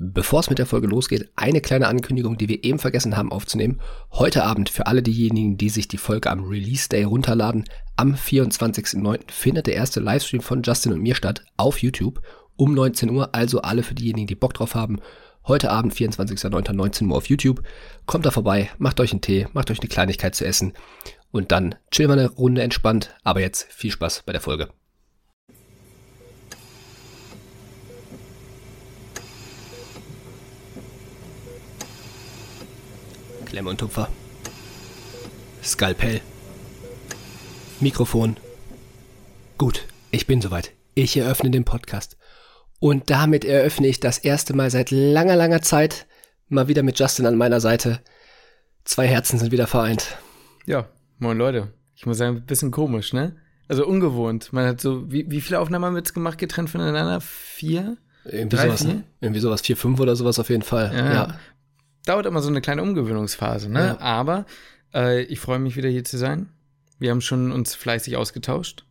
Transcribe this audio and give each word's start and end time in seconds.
Bevor 0.00 0.40
es 0.40 0.48
mit 0.48 0.60
der 0.60 0.66
Folge 0.66 0.86
losgeht, 0.86 1.28
eine 1.34 1.60
kleine 1.60 1.88
Ankündigung, 1.88 2.38
die 2.38 2.48
wir 2.48 2.62
eben 2.62 2.78
vergessen 2.78 3.16
haben 3.16 3.32
aufzunehmen. 3.32 3.80
Heute 4.12 4.44
Abend 4.44 4.68
für 4.70 4.86
alle 4.86 5.02
diejenigen, 5.02 5.56
die 5.56 5.70
sich 5.70 5.88
die 5.88 5.98
Folge 5.98 6.30
am 6.30 6.44
Release 6.44 6.88
Day 6.88 7.02
runterladen, 7.02 7.64
am 7.96 8.14
24.09. 8.14 9.32
findet 9.32 9.66
der 9.66 9.74
erste 9.74 9.98
Livestream 9.98 10.40
von 10.40 10.62
Justin 10.62 10.92
und 10.92 11.02
mir 11.02 11.16
statt 11.16 11.44
auf 11.56 11.78
YouTube 11.82 12.22
um 12.56 12.74
19 12.74 13.10
Uhr. 13.10 13.34
Also 13.34 13.60
alle 13.62 13.82
für 13.82 13.94
diejenigen, 13.94 14.28
die 14.28 14.36
Bock 14.36 14.54
drauf 14.54 14.76
haben. 14.76 15.00
Heute 15.48 15.70
Abend, 15.72 15.92
24.09. 15.92 16.72
19 16.72 17.10
Uhr 17.10 17.16
auf 17.16 17.28
YouTube. 17.28 17.62
Kommt 18.06 18.24
da 18.24 18.30
vorbei, 18.30 18.70
macht 18.78 19.00
euch 19.00 19.10
einen 19.10 19.20
Tee, 19.20 19.48
macht 19.52 19.70
euch 19.70 19.80
eine 19.80 19.88
Kleinigkeit 19.88 20.36
zu 20.36 20.44
essen 20.44 20.74
und 21.32 21.50
dann 21.50 21.74
chillen 21.90 22.10
wir 22.10 22.14
eine 22.14 22.30
Runde 22.30 22.62
entspannt. 22.62 23.16
Aber 23.24 23.40
jetzt 23.40 23.66
viel 23.72 23.90
Spaß 23.90 24.22
bei 24.24 24.32
der 24.32 24.40
Folge. 24.40 24.68
Klemme 33.48 33.70
und 33.70 33.80
Tupfer. 33.80 34.10
Skalpell. 35.62 36.20
Mikrofon. 37.80 38.36
Gut, 39.56 39.86
ich 40.10 40.26
bin 40.26 40.42
soweit. 40.42 40.72
Ich 40.94 41.16
eröffne 41.16 41.50
den 41.50 41.64
Podcast. 41.64 42.18
Und 42.78 43.08
damit 43.08 43.46
eröffne 43.46 43.86
ich 43.86 44.00
das 44.00 44.18
erste 44.18 44.54
Mal 44.54 44.70
seit 44.70 44.90
langer, 44.90 45.34
langer 45.34 45.62
Zeit 45.62 46.06
mal 46.48 46.68
wieder 46.68 46.82
mit 46.82 46.98
Justin 46.98 47.24
an 47.24 47.36
meiner 47.36 47.60
Seite. 47.60 48.00
Zwei 48.84 49.06
Herzen 49.06 49.38
sind 49.38 49.50
wieder 49.50 49.66
vereint. 49.66 50.18
Ja, 50.66 50.88
moin 51.18 51.38
Leute. 51.38 51.72
Ich 51.96 52.04
muss 52.04 52.18
sagen, 52.18 52.36
ein 52.36 52.46
bisschen 52.46 52.70
komisch, 52.70 53.14
ne? 53.14 53.36
Also 53.66 53.86
ungewohnt. 53.86 54.52
Man 54.52 54.66
hat 54.66 54.80
so, 54.82 55.10
wie, 55.10 55.30
wie 55.30 55.40
viele 55.40 55.60
Aufnahmen 55.60 55.86
haben 55.86 55.94
wir 55.94 56.00
jetzt 56.00 56.14
gemacht, 56.14 56.36
getrennt 56.36 56.68
voneinander? 56.68 57.22
Vier? 57.22 57.96
Irgendwie 58.24 58.56
Drei, 58.56 58.66
sowas, 58.66 58.84
vier? 58.84 59.04
Irgendwie 59.20 59.40
sowas, 59.40 59.62
vier, 59.62 59.76
fünf 59.78 60.00
oder 60.00 60.16
sowas 60.16 60.38
auf 60.38 60.50
jeden 60.50 60.62
Fall. 60.62 60.92
Ja. 60.94 61.12
ja. 61.12 61.38
Dauert 62.08 62.24
immer 62.24 62.40
so 62.40 62.48
eine 62.48 62.62
kleine 62.62 62.82
Umgewöhnungsphase, 62.82 63.68
ne? 63.68 63.80
Ja. 63.80 64.00
Aber 64.00 64.46
äh, 64.94 65.24
ich 65.24 65.40
freue 65.40 65.58
mich 65.58 65.76
wieder 65.76 65.90
hier 65.90 66.04
zu 66.04 66.16
sein. 66.16 66.48
Wir 66.98 67.10
haben 67.10 67.20
schon 67.20 67.52
uns 67.52 67.74
fleißig 67.74 68.16
ausgetauscht. 68.16 68.86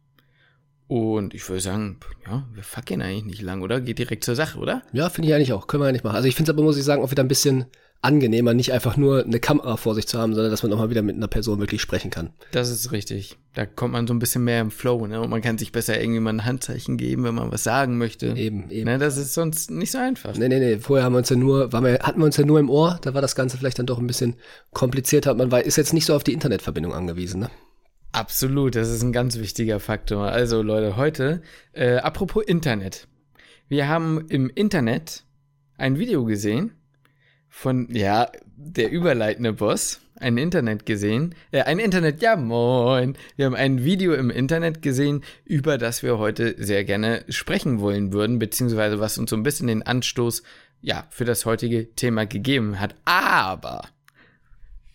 Und 0.88 1.34
ich 1.34 1.50
würde 1.50 1.62
sagen, 1.62 2.00
ja, 2.28 2.46
wir 2.54 2.62
fucken 2.62 3.02
eigentlich 3.02 3.26
nicht 3.26 3.42
lang, 3.42 3.64
oder? 3.64 3.82
Geht 3.82 3.98
direkt 3.98 4.24
zur 4.24 4.36
Sache, 4.36 4.60
oder? 4.60 4.84
Ja, 4.94 5.10
finde 5.10 5.30
ich 5.30 5.34
eigentlich 5.34 5.52
auch. 5.52 5.66
Können 5.66 5.82
wir 5.82 5.88
eigentlich 5.88 6.04
machen. 6.04 6.16
Also 6.16 6.28
ich 6.28 6.36
finde 6.36 6.52
es 6.52 6.56
aber, 6.56 6.64
muss 6.64 6.78
ich 6.78 6.84
sagen, 6.84 7.02
auch 7.02 7.10
wieder 7.10 7.24
ein 7.24 7.28
bisschen 7.28 7.66
angenehmer, 8.02 8.54
nicht 8.54 8.72
einfach 8.74 8.96
nur 8.96 9.24
eine 9.24 9.40
Kamera 9.40 9.76
vor 9.76 9.96
sich 9.96 10.08
zu 10.08 10.20
haben, 10.20 10.34
sondern 10.34 10.52
dass 10.52 10.64
man 10.64 10.72
auch 10.74 10.78
mal 10.78 10.90
wieder 10.90 11.02
mit 11.02 11.16
einer 11.16 11.28
Person 11.28 11.60
wirklich 11.60 11.82
sprechen 11.82 12.12
kann. 12.12 12.30
Das 12.52 12.70
ist 12.70 12.92
richtig. 12.92 13.38
Da 13.54 13.66
kommt 13.66 13.94
man 13.94 14.06
so 14.06 14.14
ein 14.14 14.20
bisschen 14.20 14.44
mehr 14.44 14.62
im 14.62 14.72
Flow, 14.72 15.08
ne? 15.08 15.20
Und 15.20 15.30
man 15.30 15.42
kann 15.42 15.58
sich 15.58 15.72
besser 15.72 16.00
irgendwie 16.00 16.20
mal 16.20 16.34
ein 16.34 16.46
Handzeichen 16.46 16.98
geben, 16.98 17.24
wenn 17.24 17.36
man 17.36 17.52
was 17.52 17.64
sagen 17.64 17.98
möchte. 17.98 18.28
Eben, 18.28 18.70
eben. 18.70 18.86
Ne, 18.86 19.00
das 19.00 19.18
ist 19.18 19.34
sonst 19.34 19.72
nicht 19.72 19.92
so 19.92 19.98
einfach. 19.98 20.38
Nee, 20.38 20.48
nee, 20.48 20.60
nee. 20.60 20.78
Vorher 20.78 21.06
haben 21.06 21.14
wir 21.14 21.20
uns 21.20 21.30
ja 21.30 21.36
nur, 21.36 21.74
waren 21.74 21.84
wir, 21.84 22.00
hatten 22.00 22.20
wir 22.20 22.26
uns 22.26 22.38
ja 22.38 22.46
nur 22.46 22.60
im 22.60 22.70
Ohr, 22.70 23.00
da 23.02 23.14
war 23.14 23.22
das 23.22 23.36
Ganze 23.36 23.58
vielleicht 23.58 23.80
dann 23.80 23.88
doch 23.88 23.98
ein 23.98 24.08
bisschen 24.08 24.36
komplizierter. 24.74 25.34
Man 25.34 25.52
war, 25.52 25.64
ist 25.64 25.78
jetzt 25.78 25.94
nicht 25.94 26.06
so 26.06 26.16
auf 26.16 26.24
die 26.24 26.34
Internetverbindung 26.34 26.94
angewiesen, 26.94 27.40
ne? 27.42 27.50
Absolut, 28.12 28.76
das 28.76 28.90
ist 28.90 29.04
ein 29.04 29.12
ganz 29.12 29.38
wichtiger 29.38 29.80
Faktor. 29.80 30.28
Also 30.28 30.62
Leute, 30.62 30.96
heute, 30.98 31.42
äh, 31.74 31.98
apropos 31.98 32.44
Internet. 32.46 33.08
Wir 33.68 33.90
haben 33.90 34.26
im 34.30 34.50
Internet 34.50 35.24
ein 35.78 36.00
Video 36.00 36.24
gesehen 36.24 36.77
von, 37.58 37.88
ja, 37.92 38.32
der 38.56 38.92
überleitende 38.92 39.54
Boss, 39.54 40.00
ein 40.16 40.38
Internet 40.38 40.86
gesehen, 40.86 41.34
äh, 41.52 41.64
ein 41.64 41.80
Internet, 41.80 42.22
ja 42.22 42.36
moin. 42.36 43.18
Wir 43.36 43.48
haben 43.48 43.56
ein 43.56 43.84
Video 43.84 44.14
im 44.14 44.30
Internet 44.30 44.84
gesehen, 44.84 45.24
über 45.44 45.80
das 45.80 46.04
wir 46.04 46.20
heute 46.20 46.54
sehr 46.64 46.84
gerne 46.84 47.26
sprechen 47.30 47.80
wollen 47.80 48.14
würden, 48.14 48.38
beziehungsweise 48.38 49.00
was 49.00 49.18
uns 49.18 49.32
so 49.32 49.36
ein 49.36 49.42
bisschen 49.42 49.68
den 49.68 49.82
Anstoß, 49.82 50.44
ja, 50.82 51.08
für 51.10 51.26
das 51.26 51.48
heutige 51.48 51.96
Thema 51.96 52.28
gegeben 52.28 52.80
hat. 52.80 52.94
Aber, 53.06 53.90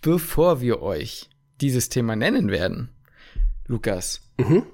bevor 0.00 0.60
wir 0.60 0.83
euch 0.83 1.30
dieses 1.60 1.88
Thema 1.88 2.14
nennen 2.14 2.48
werden, 2.48 2.90
Lukas, 3.72 4.20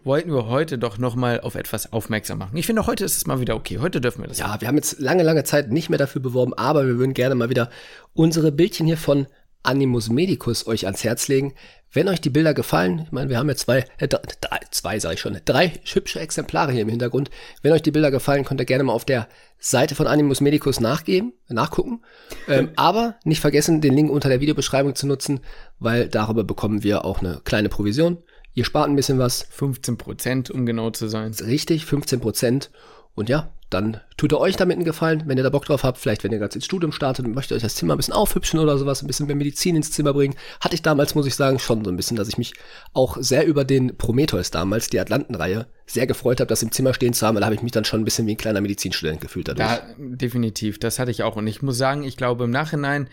wollten 0.02 0.32
wir 0.32 0.48
heute 0.48 0.76
doch 0.76 0.98
noch 0.98 1.14
mal 1.14 1.40
auf 1.40 1.54
etwas 1.54 1.92
aufmerksam 1.92 2.38
machen. 2.38 2.56
Ich 2.56 2.66
finde, 2.66 2.84
heute 2.88 3.04
ist 3.04 3.16
es 3.16 3.26
mal 3.26 3.38
wieder 3.38 3.54
okay. 3.54 3.78
Heute 3.78 4.00
dürfen 4.00 4.22
wir 4.22 4.28
das. 4.28 4.38
Ja, 4.38 4.60
wir 4.60 4.66
haben 4.66 4.74
jetzt 4.74 4.98
lange, 4.98 5.22
lange 5.22 5.44
Zeit 5.44 5.70
nicht 5.70 5.88
mehr 5.88 6.00
dafür 6.00 6.20
beworben, 6.20 6.52
aber 6.54 6.84
wir 6.84 6.98
würden 6.98 7.14
gerne 7.14 7.36
mal 7.36 7.48
wieder 7.48 7.70
unsere 8.12 8.50
Bildchen 8.50 8.86
hier 8.86 8.96
von 8.96 9.28
Animus 9.62 10.08
Medicus 10.08 10.66
euch 10.66 10.86
ans 10.86 11.04
Herz 11.04 11.28
legen. 11.28 11.54
Wenn 11.92 12.08
euch 12.08 12.20
die 12.20 12.30
Bilder 12.30 12.54
gefallen, 12.54 13.02
ich 13.04 13.12
meine, 13.12 13.30
wir 13.30 13.38
haben 13.38 13.48
ja 13.48 13.54
zwei, 13.54 13.84
äh, 13.98 14.08
drei, 14.08 14.20
drei, 14.40 14.58
zwei 14.72 14.98
sage 14.98 15.14
ich 15.14 15.20
schon, 15.20 15.38
drei 15.44 15.72
hübsche 15.84 16.18
Exemplare 16.18 16.72
hier 16.72 16.82
im 16.82 16.88
Hintergrund. 16.88 17.30
Wenn 17.62 17.72
euch 17.72 17.82
die 17.82 17.92
Bilder 17.92 18.10
gefallen, 18.10 18.44
könnt 18.44 18.60
ihr 18.60 18.66
gerne 18.66 18.82
mal 18.82 18.92
auf 18.94 19.04
der 19.04 19.28
Seite 19.58 19.94
von 19.94 20.08
Animus 20.08 20.40
Medicus 20.40 20.80
nachgeben, 20.80 21.34
nachgucken. 21.48 22.02
Ähm, 22.48 22.70
aber 22.74 23.14
nicht 23.24 23.40
vergessen, 23.40 23.80
den 23.80 23.94
Link 23.94 24.10
unter 24.10 24.28
der 24.28 24.40
Videobeschreibung 24.40 24.96
zu 24.96 25.06
nutzen, 25.06 25.40
weil 25.78 26.08
darüber 26.08 26.42
bekommen 26.42 26.82
wir 26.82 27.04
auch 27.04 27.20
eine 27.20 27.40
kleine 27.44 27.68
Provision. 27.68 28.18
Ihr 28.58 28.64
spart 28.64 28.88
ein 28.88 28.96
bisschen 28.96 29.20
was, 29.20 29.46
15 29.50 29.98
Prozent, 29.98 30.50
um 30.50 30.66
genau 30.66 30.90
zu 30.90 31.06
sein. 31.06 31.32
richtig, 31.32 31.86
15 31.86 32.18
Prozent. 32.18 32.70
Und 33.14 33.28
ja, 33.28 33.52
dann 33.70 34.00
tut 34.16 34.32
ihr 34.32 34.40
euch 34.40 34.56
damit 34.56 34.74
einen 34.74 34.84
Gefallen, 34.84 35.22
wenn 35.26 35.38
ihr 35.38 35.44
da 35.44 35.50
Bock 35.50 35.64
drauf 35.64 35.84
habt. 35.84 35.98
Vielleicht, 35.98 36.24
wenn 36.24 36.32
ihr 36.32 36.40
ganz 36.40 36.56
ins 36.56 36.64
Studium 36.64 36.90
startet 36.90 37.24
und 37.24 37.36
möchtet 37.36 37.54
euch 37.54 37.62
das 37.62 37.76
Zimmer 37.76 37.94
ein 37.94 37.98
bisschen 37.98 38.14
aufhübschen 38.14 38.58
oder 38.58 38.76
sowas, 38.76 39.00
ein 39.00 39.06
bisschen 39.06 39.28
mehr 39.28 39.36
Medizin 39.36 39.76
ins 39.76 39.92
Zimmer 39.92 40.12
bringen. 40.12 40.34
Hatte 40.60 40.74
ich 40.74 40.82
damals, 40.82 41.14
muss 41.14 41.28
ich 41.28 41.36
sagen, 41.36 41.60
schon 41.60 41.84
so 41.84 41.90
ein 41.92 41.96
bisschen, 41.96 42.16
dass 42.16 42.28
ich 42.28 42.36
mich 42.36 42.52
auch 42.94 43.16
sehr 43.20 43.46
über 43.46 43.64
den 43.64 43.96
Prometheus 43.96 44.50
damals, 44.50 44.88
die 44.88 44.98
Atlantenreihe, 44.98 45.68
sehr 45.86 46.08
gefreut 46.08 46.40
habe, 46.40 46.48
das 46.48 46.64
im 46.64 46.72
Zimmer 46.72 46.94
stehen 46.94 47.12
zu 47.12 47.24
haben. 47.28 47.36
Da 47.36 47.44
habe 47.44 47.54
ich 47.54 47.62
mich 47.62 47.70
dann 47.70 47.84
schon 47.84 48.00
ein 48.00 48.04
bisschen 48.04 48.26
wie 48.26 48.32
ein 48.32 48.38
kleiner 48.38 48.60
Medizinstudent 48.60 49.20
gefühlt 49.20 49.46
dadurch. 49.46 49.68
Ja, 49.68 49.82
definitiv. 49.98 50.80
Das 50.80 50.98
hatte 50.98 51.12
ich 51.12 51.22
auch. 51.22 51.36
Und 51.36 51.46
ich 51.46 51.62
muss 51.62 51.78
sagen, 51.78 52.02
ich 52.02 52.16
glaube, 52.16 52.42
im 52.42 52.50
Nachhinein 52.50 53.08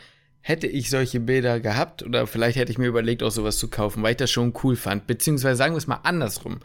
hätte 0.48 0.68
ich 0.68 0.92
solche 0.92 1.20
Bilder 1.20 1.60
gehabt 1.60 2.04
oder 2.04 2.28
vielleicht 2.28 2.56
hätte 2.56 2.72
ich 2.72 2.78
mir 2.78 2.86
überlegt, 2.86 3.24
auch 3.24 3.32
sowas 3.32 3.58
zu 3.58 3.68
kaufen, 3.68 4.04
weil 4.04 4.12
ich 4.12 4.18
das 4.18 4.30
schon 4.30 4.54
cool 4.64 4.76
fand. 4.76 5.08
Beziehungsweise 5.08 5.56
sagen 5.56 5.74
wir 5.74 5.80
es 5.80 5.88
mal 5.88 6.02
andersrum. 6.04 6.60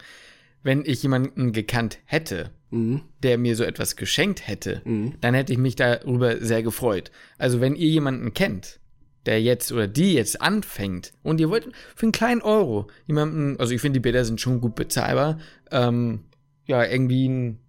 Wenn 0.61 0.83
ich 0.85 1.01
jemanden 1.01 1.51
gekannt 1.51 1.97
hätte, 2.05 2.51
Mhm. 2.69 3.01
der 3.23 3.39
mir 3.39 3.55
so 3.55 3.63
etwas 3.63 3.95
geschenkt 3.95 4.47
hätte, 4.47 4.81
dann 5.19 5.33
hätte 5.33 5.51
ich 5.51 5.57
mich 5.57 5.75
darüber 5.75 6.37
sehr 6.37 6.61
gefreut. 6.61 7.11
Also 7.39 7.59
wenn 7.59 7.75
ihr 7.75 7.89
jemanden 7.89 8.35
kennt, 8.35 8.79
der 9.25 9.41
jetzt 9.41 9.71
oder 9.71 9.87
die 9.87 10.13
jetzt 10.13 10.39
anfängt 10.41 11.11
und 11.23 11.41
ihr 11.41 11.49
wollt 11.49 11.67
für 11.95 12.03
einen 12.05 12.11
kleinen 12.11 12.41
Euro 12.43 12.87
jemanden, 13.07 13.59
also 13.59 13.73
ich 13.73 13.81
finde 13.81 13.95
die 13.99 14.03
Bilder 14.03 14.23
sind 14.23 14.39
schon 14.39 14.61
gut 14.61 14.75
bezahlbar, 14.75 15.39
ähm, 15.71 16.21
ja, 16.67 16.85
irgendwie 16.85 17.27
ein, 17.27 17.59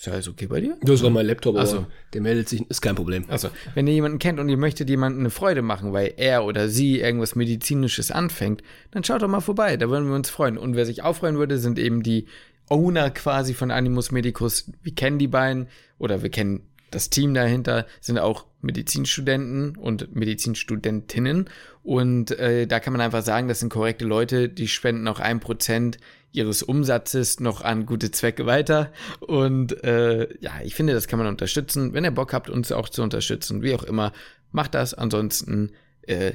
ist 0.00 0.06
ja 0.06 0.14
alles 0.14 0.28
okay 0.28 0.46
bei 0.46 0.62
dir? 0.62 0.78
Das 0.80 1.02
war 1.02 1.10
mein 1.10 1.26
Laptop, 1.26 1.56
aber 1.56 1.64
Ach 1.64 1.70
so. 1.70 1.86
der 2.14 2.22
meldet 2.22 2.48
sich, 2.48 2.62
ist 2.70 2.80
kein 2.80 2.94
Problem. 2.94 3.26
Also, 3.28 3.50
wenn 3.74 3.86
ihr 3.86 3.92
jemanden 3.92 4.18
kennt 4.18 4.40
und 4.40 4.48
ihr 4.48 4.56
möchtet 4.56 4.88
jemandem 4.88 5.20
eine 5.20 5.30
Freude 5.30 5.60
machen, 5.60 5.92
weil 5.92 6.14
er 6.16 6.46
oder 6.46 6.70
sie 6.70 7.00
irgendwas 7.00 7.34
Medizinisches 7.34 8.10
anfängt, 8.10 8.62
dann 8.92 9.04
schaut 9.04 9.20
doch 9.20 9.28
mal 9.28 9.42
vorbei, 9.42 9.76
da 9.76 9.90
würden 9.90 10.08
wir 10.08 10.14
uns 10.14 10.30
freuen. 10.30 10.56
Und 10.56 10.74
wer 10.74 10.86
sich 10.86 11.02
auch 11.02 11.16
freuen 11.16 11.36
würde, 11.36 11.58
sind 11.58 11.78
eben 11.78 12.02
die 12.02 12.24
Owner 12.70 13.10
quasi 13.10 13.52
von 13.52 13.70
Animus 13.70 14.10
Medicus. 14.10 14.72
Wir 14.82 14.94
kennen 14.94 15.18
die 15.18 15.28
beiden 15.28 15.68
oder 15.98 16.22
wir 16.22 16.30
kennen 16.30 16.62
das 16.90 17.10
Team 17.10 17.34
dahinter, 17.34 17.86
sind 18.00 18.18
auch 18.18 18.46
Medizinstudenten 18.62 19.76
und 19.76 20.16
Medizinstudentinnen. 20.16 21.50
Und 21.82 22.30
äh, 22.30 22.66
da 22.66 22.80
kann 22.80 22.94
man 22.94 23.02
einfach 23.02 23.22
sagen, 23.22 23.48
das 23.48 23.60
sind 23.60 23.68
korrekte 23.68 24.06
Leute, 24.06 24.48
die 24.48 24.66
spenden 24.66 25.06
auch 25.08 25.20
ein 25.20 25.40
Prozent 25.40 25.98
ihres 26.32 26.62
Umsatzes 26.62 27.40
noch 27.40 27.62
an 27.62 27.86
gute 27.86 28.10
Zwecke 28.10 28.46
weiter. 28.46 28.92
Und 29.20 29.82
äh, 29.84 30.28
ja, 30.40 30.52
ich 30.62 30.74
finde, 30.74 30.92
das 30.92 31.08
kann 31.08 31.18
man 31.18 31.28
unterstützen. 31.28 31.92
Wenn 31.92 32.04
ihr 32.04 32.10
Bock 32.10 32.32
habt, 32.32 32.50
uns 32.50 32.72
auch 32.72 32.88
zu 32.88 33.02
unterstützen, 33.02 33.62
wie 33.62 33.74
auch 33.74 33.82
immer, 33.82 34.12
macht 34.52 34.74
das. 34.74 34.94
Ansonsten 34.94 35.72
äh, 36.02 36.32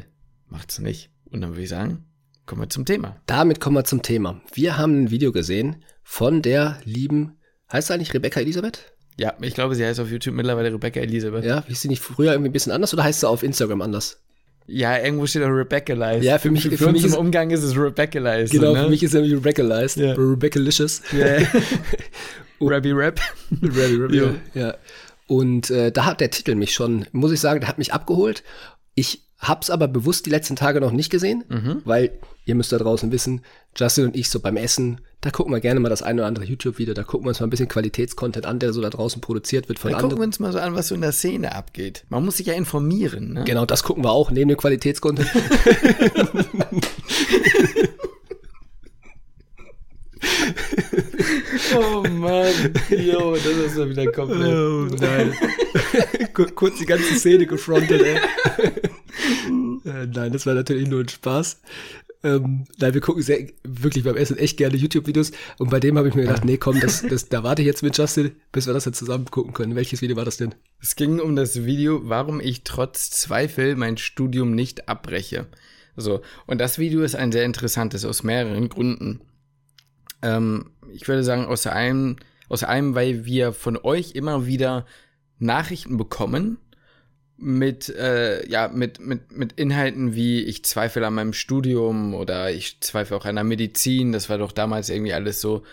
macht's 0.47 0.79
nicht. 0.79 1.09
Und 1.25 1.41
dann 1.41 1.51
würde 1.51 1.63
ich 1.63 1.69
sagen, 1.69 2.05
kommen 2.45 2.61
wir 2.61 2.69
zum 2.69 2.85
Thema. 2.85 3.17
Damit 3.25 3.59
kommen 3.59 3.75
wir 3.75 3.85
zum 3.85 4.01
Thema. 4.01 4.41
Wir 4.53 4.77
haben 4.77 5.03
ein 5.03 5.11
Video 5.11 5.31
gesehen 5.31 5.83
von 6.03 6.41
der 6.41 6.79
lieben, 6.83 7.37
heißt 7.71 7.87
sie 7.87 7.93
eigentlich 7.93 8.13
Rebecca 8.13 8.39
Elisabeth? 8.39 8.93
Ja, 9.17 9.33
ich 9.41 9.53
glaube, 9.53 9.75
sie 9.75 9.85
heißt 9.85 9.99
auf 9.99 10.11
YouTube 10.11 10.35
mittlerweile 10.35 10.73
Rebecca 10.73 10.99
Elisabeth. 10.99 11.45
Ja, 11.45 11.63
hieß 11.65 11.81
sie 11.81 11.87
nicht 11.87 12.03
früher 12.03 12.33
irgendwie 12.33 12.49
ein 12.49 12.53
bisschen 12.53 12.73
anders 12.73 12.93
oder 12.93 13.03
heißt 13.03 13.21
sie 13.21 13.29
auf 13.29 13.43
Instagram 13.43 13.81
anders? 13.81 14.21
Ja, 14.67 14.97
irgendwo 14.97 15.27
steht 15.27 15.43
auch 15.43 15.49
Rebecca 15.49 15.93
Lies. 15.93 16.23
Ja, 16.25 16.37
für 16.39 16.49
mich- 16.49 16.63
für, 16.63 16.77
für 16.77 16.91
mich 16.91 17.05
ist- 17.05 17.13
im 17.13 17.19
Umgang 17.19 17.51
ist 17.51 17.61
es 17.63 17.77
Rebecca 17.77 18.19
Lies. 18.19 18.49
Genau, 18.51 18.73
ne? 18.73 18.83
für 18.83 18.89
mich 18.89 19.03
ist 19.03 19.13
er 19.13 19.21
nämlich 19.21 19.37
Rebecca 19.37 19.61
Lice, 19.61 19.95
Ja. 19.95 20.13
Rebecca 20.13 20.59
Licious. 20.59 21.01
Ja. 21.17 21.37
Rabbi 22.61 22.91
Rap. 22.91 23.19
Rabbi, 23.61 23.95
Rabbi, 24.01 24.17
Ja. 24.17 24.33
ja. 24.53 24.75
Und 25.27 25.69
äh, 25.71 25.91
da 25.91 26.05
hat 26.05 26.21
der 26.21 26.29
Titel 26.31 26.55
mich 26.55 26.73
schon, 26.73 27.05
muss 27.11 27.31
ich 27.31 27.39
sagen, 27.39 27.59
der 27.59 27.69
hat 27.69 27.77
mich 27.77 27.93
abgeholt. 27.93 28.43
Ich 28.95 29.21
hab's 29.39 29.69
aber 29.69 29.87
bewusst 29.87 30.25
die 30.25 30.29
letzten 30.29 30.55
Tage 30.55 30.79
noch 30.81 30.91
nicht 30.91 31.09
gesehen, 31.09 31.43
Mhm. 31.49 31.81
weil 31.85 32.11
ihr 32.45 32.55
müsst 32.55 32.71
da 32.71 32.77
draußen 32.77 33.11
wissen, 33.11 33.41
Justin 33.75 34.05
und 34.05 34.15
ich 34.15 34.29
so 34.29 34.39
beim 34.39 34.55
Essen, 34.57 35.01
da 35.25 35.31
gucken 35.31 35.51
wir 35.51 35.59
gerne 35.59 35.79
mal 35.79 35.89
das 35.89 36.03
eine 36.03 36.21
oder 36.21 36.27
andere 36.27 36.45
YouTube-Video, 36.45 36.93
da 36.93 37.01
gucken 37.01 37.25
wir 37.25 37.29
uns 37.29 37.39
mal 37.39 37.47
ein 37.47 37.49
bisschen 37.49 37.67
Qualitätscontent 37.67 38.45
an, 38.45 38.59
der 38.59 38.73
so 38.73 38.81
da 38.81 38.91
draußen 38.91 39.21
produziert 39.21 39.67
wird 39.67 39.79
von 39.79 39.89
Dann 39.89 39.99
gucken 39.99 40.11
anderen. 40.11 40.21
wir 40.21 40.27
uns 40.27 40.39
mal 40.39 40.51
so 40.51 40.59
an, 40.59 40.75
was 40.75 40.89
so 40.89 40.93
in 40.93 41.01
der 41.01 41.13
Szene 41.13 41.55
abgeht. 41.55 42.05
Man 42.09 42.23
muss 42.23 42.37
sich 42.37 42.45
ja 42.45 42.53
informieren. 42.53 43.33
Ne? 43.33 43.43
Genau, 43.43 43.65
das 43.65 43.81
gucken 43.81 44.03
wir 44.03 44.11
auch, 44.11 44.29
neben 44.29 44.49
dem 44.49 44.57
Qualitätscontent. 44.57 45.27
Oh 51.77 52.03
Mann, 52.07 52.73
jo, 52.89 53.33
das 53.35 53.45
ist 53.45 53.77
ja 53.77 53.89
wieder 53.89 54.11
komplett. 54.11 54.53
Oh 54.53 54.87
nein. 54.99 55.33
Kurz 56.33 56.77
die 56.77 56.85
ganze 56.85 57.15
Szene 57.15 57.45
gefrontet, 57.45 58.01
ey. 58.01 58.15
äh, 59.85 60.07
nein, 60.07 60.31
das 60.31 60.45
war 60.45 60.53
natürlich 60.53 60.87
nur 60.87 61.01
ein 61.01 61.09
Spaß. 61.09 61.59
Ähm, 62.25 62.65
nein, 62.79 62.95
wir 62.95 63.01
gucken 63.01 63.21
sehr, 63.21 63.47
wirklich 63.63 64.03
beim 64.03 64.17
Essen 64.17 64.39
echt 64.39 64.57
gerne 64.57 64.75
YouTube-Videos. 64.75 65.31
Und 65.59 65.69
bei 65.69 65.79
dem 65.79 65.95
habe 65.95 66.07
ich 66.07 66.15
mir 66.15 66.23
gedacht, 66.23 66.43
nee, 66.43 66.57
komm, 66.57 66.79
das, 66.79 67.03
das, 67.07 67.29
da 67.29 67.43
warte 67.43 67.61
ich 67.61 67.67
jetzt 67.67 67.83
mit 67.83 67.95
Justin, 67.95 68.31
bis 68.51 68.65
wir 68.65 68.73
das 68.73 68.85
dann 68.85 68.93
zusammen 68.93 69.25
gucken 69.29 69.53
können. 69.53 69.75
Welches 69.75 70.01
Video 70.01 70.17
war 70.17 70.25
das 70.25 70.37
denn? 70.37 70.55
Es 70.81 70.95
ging 70.95 71.19
um 71.19 71.35
das 71.35 71.65
Video, 71.65 72.01
warum 72.09 72.39
ich 72.39 72.63
trotz 72.63 73.11
Zweifel 73.11 73.75
mein 73.75 73.97
Studium 73.97 74.55
nicht 74.55 74.89
abbreche. 74.89 75.45
So. 75.95 76.21
Und 76.47 76.59
das 76.59 76.79
Video 76.79 77.03
ist 77.03 77.15
ein 77.15 77.31
sehr 77.31 77.45
interessantes 77.45 78.05
aus 78.05 78.23
mehreren 78.23 78.69
Gründen. 78.69 79.21
Ähm, 80.23 80.71
ich 80.91 81.07
würde 81.07 81.23
sagen, 81.23 81.45
aus 81.45 81.67
einem, 81.67 82.15
aus 82.49 82.63
einem, 82.63 82.95
weil 82.95 83.25
wir 83.25 83.53
von 83.53 83.77
euch 83.77 84.13
immer 84.13 84.47
wieder 84.47 84.87
Nachrichten 85.37 85.97
bekommen, 85.97 86.57
mit, 87.37 87.89
äh, 87.89 88.47
ja, 88.49 88.69
mit, 88.69 88.99
mit, 88.99 89.31
mit 89.31 89.53
Inhalten 89.53 90.15
wie 90.15 90.41
ich 90.43 90.63
zweifle 90.63 91.05
an 91.05 91.15
meinem 91.15 91.33
Studium 91.33 92.13
oder 92.13 92.51
ich 92.51 92.79
zweifle 92.79 93.17
auch 93.17 93.25
an 93.25 93.35
der 93.35 93.43
Medizin. 93.43 94.11
Das 94.11 94.29
war 94.29 94.37
doch 94.37 94.51
damals 94.51 94.89
irgendwie 94.89 95.13
alles 95.13 95.41
so, 95.41 95.63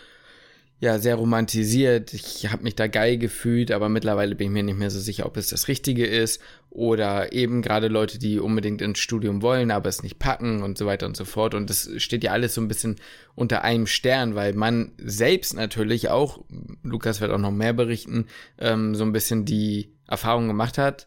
ja, 0.80 0.98
sehr 0.98 1.14
romantisiert. 1.14 2.12
Ich 2.12 2.50
habe 2.50 2.64
mich 2.64 2.74
da 2.74 2.88
geil 2.88 3.16
gefühlt, 3.16 3.70
aber 3.70 3.88
mittlerweile 3.88 4.34
bin 4.34 4.48
ich 4.48 4.52
mir 4.52 4.64
nicht 4.64 4.78
mehr 4.78 4.90
so 4.90 4.98
sicher, 4.98 5.26
ob 5.26 5.36
es 5.36 5.48
das 5.50 5.68
Richtige 5.68 6.04
ist. 6.04 6.42
Oder 6.70 7.32
eben 7.32 7.62
gerade 7.62 7.86
Leute, 7.86 8.18
die 8.18 8.40
unbedingt 8.40 8.82
ins 8.82 8.98
Studium 8.98 9.42
wollen, 9.42 9.70
aber 9.70 9.88
es 9.88 10.02
nicht 10.02 10.18
packen 10.18 10.64
und 10.64 10.76
so 10.76 10.86
weiter 10.86 11.06
und 11.06 11.16
so 11.16 11.24
fort. 11.24 11.54
Und 11.54 11.70
das 11.70 11.88
steht 11.98 12.24
ja 12.24 12.32
alles 12.32 12.54
so 12.54 12.60
ein 12.60 12.66
bisschen 12.66 12.96
unter 13.36 13.62
einem 13.62 13.86
Stern, 13.86 14.34
weil 14.34 14.54
man 14.54 14.90
selbst 14.98 15.54
natürlich 15.54 16.08
auch, 16.08 16.40
Lukas 16.82 17.20
wird 17.20 17.30
auch 17.30 17.38
noch 17.38 17.52
mehr 17.52 17.74
berichten, 17.74 18.26
ähm, 18.58 18.96
so 18.96 19.04
ein 19.04 19.12
bisschen 19.12 19.44
die 19.44 19.92
Erfahrung 20.08 20.48
gemacht 20.48 20.78
hat, 20.78 21.06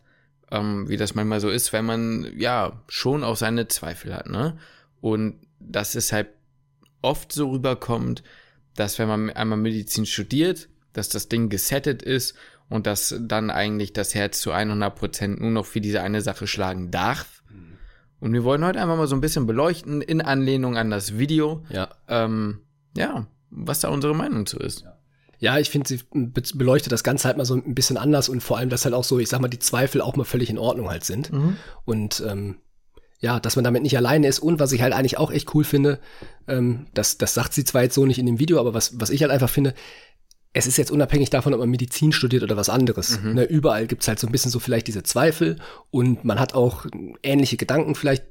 ähm, 0.52 0.88
wie 0.88 0.98
das 0.98 1.16
manchmal 1.16 1.40
so 1.40 1.50
ist, 1.50 1.74
wenn 1.74 1.86
man 1.86 2.32
ja 2.38 2.84
schon 2.88 3.24
auch 3.24 3.36
seine 3.36 3.68
Zweifel 3.68 4.14
hat, 4.14 4.28
ne? 4.28 4.58
Und 5.02 5.36
dass 5.60 5.96
es 5.96 6.12
halt 6.12 6.30
oft 7.02 7.32
so 7.32 7.52
rüberkommt, 7.52 8.24
dass 8.76 9.00
wenn 9.00 9.08
man 9.08 9.30
einmal 9.30 9.58
Medizin 9.58 10.06
studiert, 10.06 10.70
dass 10.94 11.10
das 11.10 11.30
Ding 11.30 11.50
gesettet 11.50 12.02
ist 12.02 12.36
und 12.70 12.88
dass 12.88 13.16
dann 13.20 13.50
eigentlich 13.50 13.94
das 13.94 14.16
Herz 14.16 14.40
zu 14.42 14.52
100 14.52 14.96
Prozent 14.96 15.42
nur 15.42 15.52
noch 15.52 15.66
für 15.66 15.82
diese 15.82 16.02
eine 16.02 16.22
Sache 16.22 16.48
schlagen 16.48 16.92
darf. 16.92 17.44
Und 18.20 18.34
wir 18.34 18.44
wollen 18.44 18.66
heute 18.66 18.82
einfach 18.82 18.98
mal 18.98 19.08
so 19.08 19.16
ein 19.16 19.22
bisschen 19.22 19.46
beleuchten 19.46 20.02
in 20.02 20.22
Anlehnung 20.22 20.78
an 20.78 20.90
das 20.90 21.18
Video. 21.18 21.64
Ja. 21.70 21.90
Ähm, 22.08 22.62
ja, 22.98 23.28
was 23.50 23.82
da 23.82 23.90
unsere 23.90 24.16
Meinung 24.16 24.46
zu 24.46 24.58
ist. 24.58 24.82
Ja. 24.82 24.95
Ja, 25.40 25.58
ich 25.60 25.70
finde, 25.70 25.88
sie 25.88 26.00
beleuchtet 26.54 26.92
das 26.92 27.04
Ganze 27.04 27.28
halt 27.28 27.38
mal 27.38 27.46
so 27.46 27.56
ein 27.56 27.76
bisschen 27.76 27.98
anders 27.98 28.30
und 28.30 28.42
vor 28.42 28.58
allem, 28.58 28.70
dass 28.70 28.86
halt 28.86 28.96
auch 28.96 29.04
so, 29.04 29.20
ich 29.20 29.30
sag 29.30 29.42
mal, 29.42 29.48
die 29.48 29.60
Zweifel 29.60 30.02
auch 30.02 30.16
mal 30.16 30.24
völlig 30.24 30.50
in 30.50 30.58
Ordnung 30.58 30.90
halt 30.90 31.04
sind. 31.04 31.32
Mhm. 31.32 31.58
Und 31.86 32.24
ähm, 32.28 32.58
ja, 33.20 33.40
dass 33.40 33.56
man 33.56 33.64
damit 33.64 33.84
nicht 33.84 33.98
alleine 33.98 34.28
ist 34.28 34.40
und 34.40 34.60
was 34.60 34.72
ich 34.72 34.82
halt 34.82 34.94
eigentlich 34.94 35.18
auch 35.18 35.32
echt 35.32 35.54
cool 35.56 35.64
finde, 35.64 36.00
ähm, 36.48 36.88
das, 36.94 37.18
das 37.18 37.34
sagt 37.34 37.54
sie 37.54 37.64
zwar 37.64 37.84
jetzt 37.84 37.96
so 37.96 38.06
nicht 38.06 38.20
in 38.20 38.26
dem 38.26 38.40
Video, 38.40 38.60
aber 38.60 38.74
was, 38.74 39.00
was 39.00 39.10
ich 39.10 39.22
halt 39.22 39.32
einfach 39.32 39.50
finde, 39.50 39.74
es 40.54 40.68
ist 40.68 40.78
jetzt 40.78 40.92
unabhängig 40.92 41.30
davon, 41.30 41.54
ob 41.54 41.60
man 41.60 41.70
Medizin 41.70 42.14
studiert 42.14 42.44
oder 42.44 42.56
was 42.56 42.70
anderes. 42.70 43.20
Mhm. 43.20 43.34
Ne, 43.34 43.44
überall 43.44 43.88
gibt's 43.88 44.08
halt 44.08 44.20
so 44.20 44.28
ein 44.28 44.32
bisschen 44.32 44.52
so 44.52 44.60
vielleicht 44.60 44.88
diese 44.88 45.04
Zweifel 45.04 45.58
und 45.92 46.24
man 46.24 46.40
hat 46.40 46.54
auch 46.54 46.86
ähnliche 47.24 47.58
Gedanken 47.58 47.96
vielleicht 47.96 48.24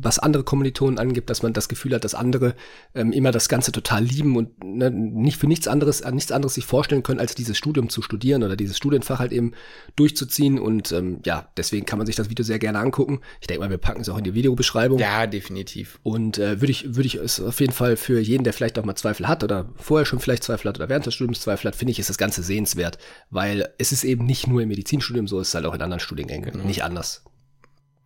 was 0.00 0.18
andere 0.18 0.44
Kommilitonen 0.44 0.98
angibt, 0.98 1.30
dass 1.30 1.42
man 1.42 1.52
das 1.52 1.68
Gefühl 1.68 1.94
hat, 1.94 2.04
dass 2.04 2.14
andere 2.14 2.54
ähm, 2.94 3.12
immer 3.12 3.30
das 3.32 3.48
Ganze 3.48 3.72
total 3.72 4.04
lieben 4.04 4.36
und 4.36 4.62
ne, 4.62 4.90
nicht 4.90 5.38
für 5.38 5.46
nichts 5.46 5.68
anderes, 5.68 6.02
an 6.02 6.14
nichts 6.14 6.32
anderes 6.32 6.54
sich 6.54 6.64
vorstellen 6.64 7.02
können, 7.02 7.20
als 7.20 7.34
dieses 7.34 7.56
Studium 7.56 7.88
zu 7.88 8.02
studieren 8.02 8.42
oder 8.42 8.56
dieses 8.56 8.76
Studienfach 8.76 9.18
halt 9.18 9.32
eben 9.32 9.52
durchzuziehen. 9.96 10.58
Und 10.58 10.92
ähm, 10.92 11.20
ja, 11.24 11.48
deswegen 11.56 11.86
kann 11.86 11.98
man 11.98 12.06
sich 12.06 12.16
das 12.16 12.30
Video 12.30 12.44
sehr 12.44 12.58
gerne 12.58 12.78
angucken. 12.78 13.20
Ich 13.40 13.46
denke 13.46 13.62
mal, 13.62 13.70
wir 13.70 13.78
packen 13.78 14.00
es 14.00 14.08
auch 14.08 14.18
in 14.18 14.24
die 14.24 14.34
Videobeschreibung. 14.34 14.98
Ja, 14.98 15.26
definitiv. 15.26 15.98
Und 16.02 16.38
äh, 16.38 16.60
würde 16.60 16.70
ich, 16.70 16.94
würde 16.94 17.06
ich 17.06 17.14
es 17.16 17.40
auf 17.40 17.60
jeden 17.60 17.72
Fall 17.72 17.96
für 17.96 18.20
jeden, 18.20 18.44
der 18.44 18.52
vielleicht 18.52 18.78
auch 18.78 18.84
mal 18.84 18.94
Zweifel 18.94 19.28
hat 19.28 19.44
oder 19.44 19.68
vorher 19.76 20.06
schon 20.06 20.20
vielleicht 20.20 20.44
Zweifel 20.44 20.68
hat 20.68 20.78
oder 20.78 20.88
während 20.88 21.06
des 21.06 21.14
Studiums 21.14 21.40
Zweifel 21.40 21.68
hat, 21.68 21.76
finde 21.76 21.92
ich, 21.92 21.98
ist 21.98 22.10
das 22.10 22.18
Ganze 22.18 22.42
sehenswert, 22.42 22.98
weil 23.30 23.68
es 23.78 23.92
ist 23.92 24.04
eben 24.04 24.24
nicht 24.26 24.46
nur 24.46 24.62
im 24.62 24.68
Medizinstudium 24.68 25.26
so, 25.26 25.40
es 25.40 25.48
ist 25.48 25.54
halt 25.54 25.66
auch 25.66 25.74
in 25.74 25.82
anderen 25.82 26.00
Studiengängen 26.00 26.52
genau. 26.52 26.64
nicht 26.64 26.84
anders. 26.84 27.24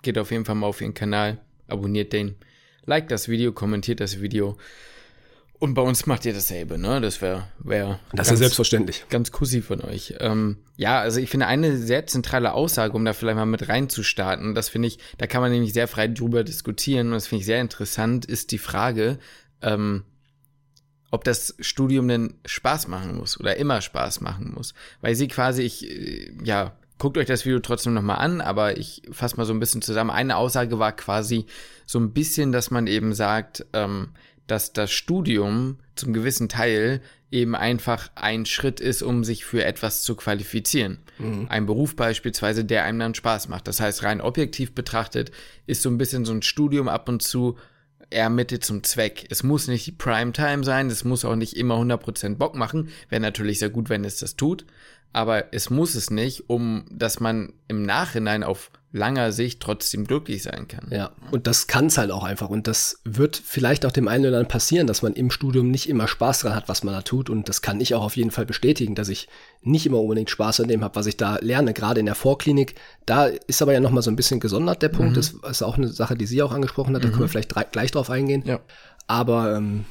Geht 0.02 0.18
auf 0.18 0.30
jeden 0.30 0.44
Fall 0.44 0.54
mal 0.54 0.66
auf 0.66 0.80
ihren 0.80 0.94
Kanal 0.94 1.38
abonniert 1.68 2.12
den, 2.12 2.36
liked 2.84 3.10
das 3.10 3.28
Video, 3.28 3.52
kommentiert 3.52 4.00
das 4.00 4.20
Video. 4.20 4.56
Und 5.58 5.72
bei 5.72 5.80
uns 5.80 6.04
macht 6.04 6.26
ihr 6.26 6.34
dasselbe, 6.34 6.76
ne? 6.76 7.00
Das 7.00 7.22
wäre 7.22 7.48
wär 7.58 7.98
Das 8.12 8.26
ist 8.26 8.32
ja 8.32 8.36
selbstverständlich. 8.36 9.06
Ganz 9.08 9.32
kussi 9.32 9.62
von 9.62 9.80
euch. 9.80 10.14
Ähm, 10.20 10.58
ja, 10.76 11.00
also 11.00 11.18
ich 11.18 11.30
finde 11.30 11.46
eine 11.46 11.78
sehr 11.78 12.06
zentrale 12.06 12.52
Aussage, 12.52 12.92
um 12.92 13.04
da 13.04 13.14
vielleicht 13.14 13.36
mal 13.36 13.46
mit 13.46 13.68
reinzustarten, 13.68 14.54
das 14.54 14.68
finde 14.68 14.88
ich, 14.88 14.98
da 15.16 15.26
kann 15.26 15.40
man 15.40 15.50
nämlich 15.50 15.72
sehr 15.72 15.88
frei 15.88 16.08
drüber 16.08 16.44
diskutieren 16.44 17.08
und 17.08 17.14
das 17.14 17.26
finde 17.26 17.40
ich 17.40 17.46
sehr 17.46 17.60
interessant, 17.62 18.26
ist 18.26 18.52
die 18.52 18.58
Frage, 18.58 19.18
ähm, 19.62 20.04
ob 21.10 21.24
das 21.24 21.54
Studium 21.60 22.08
denn 22.08 22.34
Spaß 22.44 22.88
machen 22.88 23.16
muss 23.16 23.40
oder 23.40 23.56
immer 23.56 23.80
Spaß 23.80 24.20
machen 24.20 24.52
muss. 24.54 24.74
Weil 25.00 25.14
sie 25.14 25.28
quasi, 25.28 25.62
ich, 25.62 25.88
äh, 25.88 26.32
ja, 26.44 26.76
guckt 26.98 27.18
euch 27.18 27.26
das 27.26 27.44
Video 27.44 27.60
trotzdem 27.60 27.94
nochmal 27.94 28.18
an, 28.18 28.40
aber 28.40 28.78
ich 28.78 29.02
fasse 29.10 29.36
mal 29.36 29.44
so 29.44 29.52
ein 29.52 29.60
bisschen 29.60 29.82
zusammen. 29.82 30.10
Eine 30.10 30.36
Aussage 30.36 30.78
war 30.78 30.92
quasi 30.92 31.46
so 31.84 31.98
ein 31.98 32.12
bisschen, 32.12 32.52
dass 32.52 32.70
man 32.70 32.86
eben 32.86 33.14
sagt, 33.14 33.66
ähm, 33.72 34.08
dass 34.46 34.72
das 34.72 34.92
Studium 34.92 35.78
zum 35.94 36.12
gewissen 36.12 36.48
Teil 36.48 37.00
eben 37.30 37.54
einfach 37.54 38.10
ein 38.14 38.46
Schritt 38.46 38.80
ist, 38.80 39.02
um 39.02 39.24
sich 39.24 39.44
für 39.44 39.64
etwas 39.64 40.02
zu 40.02 40.14
qualifizieren. 40.14 40.98
Mhm. 41.18 41.46
Ein 41.48 41.66
Beruf 41.66 41.96
beispielsweise, 41.96 42.64
der 42.64 42.84
einem 42.84 43.00
dann 43.00 43.14
Spaß 43.14 43.48
macht. 43.48 43.66
Das 43.66 43.80
heißt, 43.80 44.04
rein 44.04 44.20
objektiv 44.20 44.74
betrachtet 44.74 45.32
ist 45.66 45.82
so 45.82 45.90
ein 45.90 45.98
bisschen 45.98 46.24
so 46.24 46.32
ein 46.32 46.42
Studium 46.42 46.88
ab 46.88 47.08
und 47.08 47.22
zu 47.22 47.56
eher 48.08 48.30
Mitte 48.30 48.60
zum 48.60 48.84
Zweck. 48.84 49.26
Es 49.30 49.42
muss 49.42 49.66
nicht 49.66 49.86
die 49.86 49.92
Primetime 49.92 50.62
sein, 50.62 50.88
es 50.88 51.02
muss 51.02 51.24
auch 51.24 51.34
nicht 51.34 51.56
immer 51.56 51.74
100% 51.74 52.36
Bock 52.36 52.54
machen. 52.54 52.90
Wäre 53.08 53.20
natürlich 53.20 53.58
sehr 53.58 53.70
gut, 53.70 53.88
wenn 53.88 54.04
es 54.04 54.18
das 54.18 54.36
tut 54.36 54.64
aber 55.16 55.54
es 55.54 55.70
muss 55.70 55.94
es 55.94 56.10
nicht, 56.10 56.50
um 56.50 56.84
dass 56.90 57.20
man 57.20 57.54
im 57.68 57.82
Nachhinein 57.82 58.44
auf 58.44 58.70
langer 58.92 59.32
Sicht 59.32 59.60
trotzdem 59.60 60.06
glücklich 60.06 60.42
sein 60.42 60.68
kann. 60.68 60.88
Ja, 60.90 61.10
und 61.30 61.46
das 61.46 61.66
kann 61.66 61.86
es 61.86 61.96
halt 61.96 62.10
auch 62.10 62.22
einfach. 62.22 62.50
Und 62.50 62.66
das 62.66 63.00
wird 63.04 63.40
vielleicht 63.42 63.86
auch 63.86 63.92
dem 63.92 64.08
einen 64.08 64.26
oder 64.26 64.36
anderen 64.36 64.48
passieren, 64.48 64.86
dass 64.86 65.00
man 65.00 65.14
im 65.14 65.30
Studium 65.30 65.70
nicht 65.70 65.88
immer 65.88 66.06
Spaß 66.06 66.40
dran 66.40 66.54
hat, 66.54 66.68
was 66.68 66.84
man 66.84 66.92
da 66.92 67.00
tut. 67.00 67.30
Und 67.30 67.48
das 67.48 67.62
kann 67.62 67.80
ich 67.80 67.94
auch 67.94 68.02
auf 68.02 68.16
jeden 68.16 68.30
Fall 68.30 68.44
bestätigen, 68.44 68.94
dass 68.94 69.08
ich 69.08 69.26
nicht 69.62 69.86
immer 69.86 70.00
unbedingt 70.00 70.28
Spaß 70.28 70.60
an 70.60 70.68
dem 70.68 70.84
habe, 70.84 70.96
was 70.96 71.06
ich 71.06 71.16
da 71.16 71.38
lerne, 71.40 71.72
gerade 71.72 72.00
in 72.00 72.06
der 72.06 72.14
Vorklinik. 72.14 72.74
Da 73.06 73.26
ist 73.26 73.62
aber 73.62 73.72
ja 73.72 73.80
nochmal 73.80 74.02
so 74.02 74.10
ein 74.10 74.16
bisschen 74.16 74.38
gesondert 74.38 74.82
der 74.82 74.90
Punkt. 74.90 75.12
Mhm. 75.12 75.14
Das 75.14 75.34
ist 75.50 75.62
auch 75.62 75.78
eine 75.78 75.88
Sache, 75.88 76.16
die 76.16 76.26
sie 76.26 76.42
auch 76.42 76.52
angesprochen 76.52 76.94
hat. 76.94 77.02
Da 77.02 77.08
mhm. 77.08 77.12
können 77.12 77.24
wir 77.24 77.28
vielleicht 77.28 77.72
gleich 77.72 77.90
drauf 77.90 78.10
eingehen. 78.10 78.42
Ja. 78.44 78.60
Aber 79.06 79.56
ähm, 79.56 79.86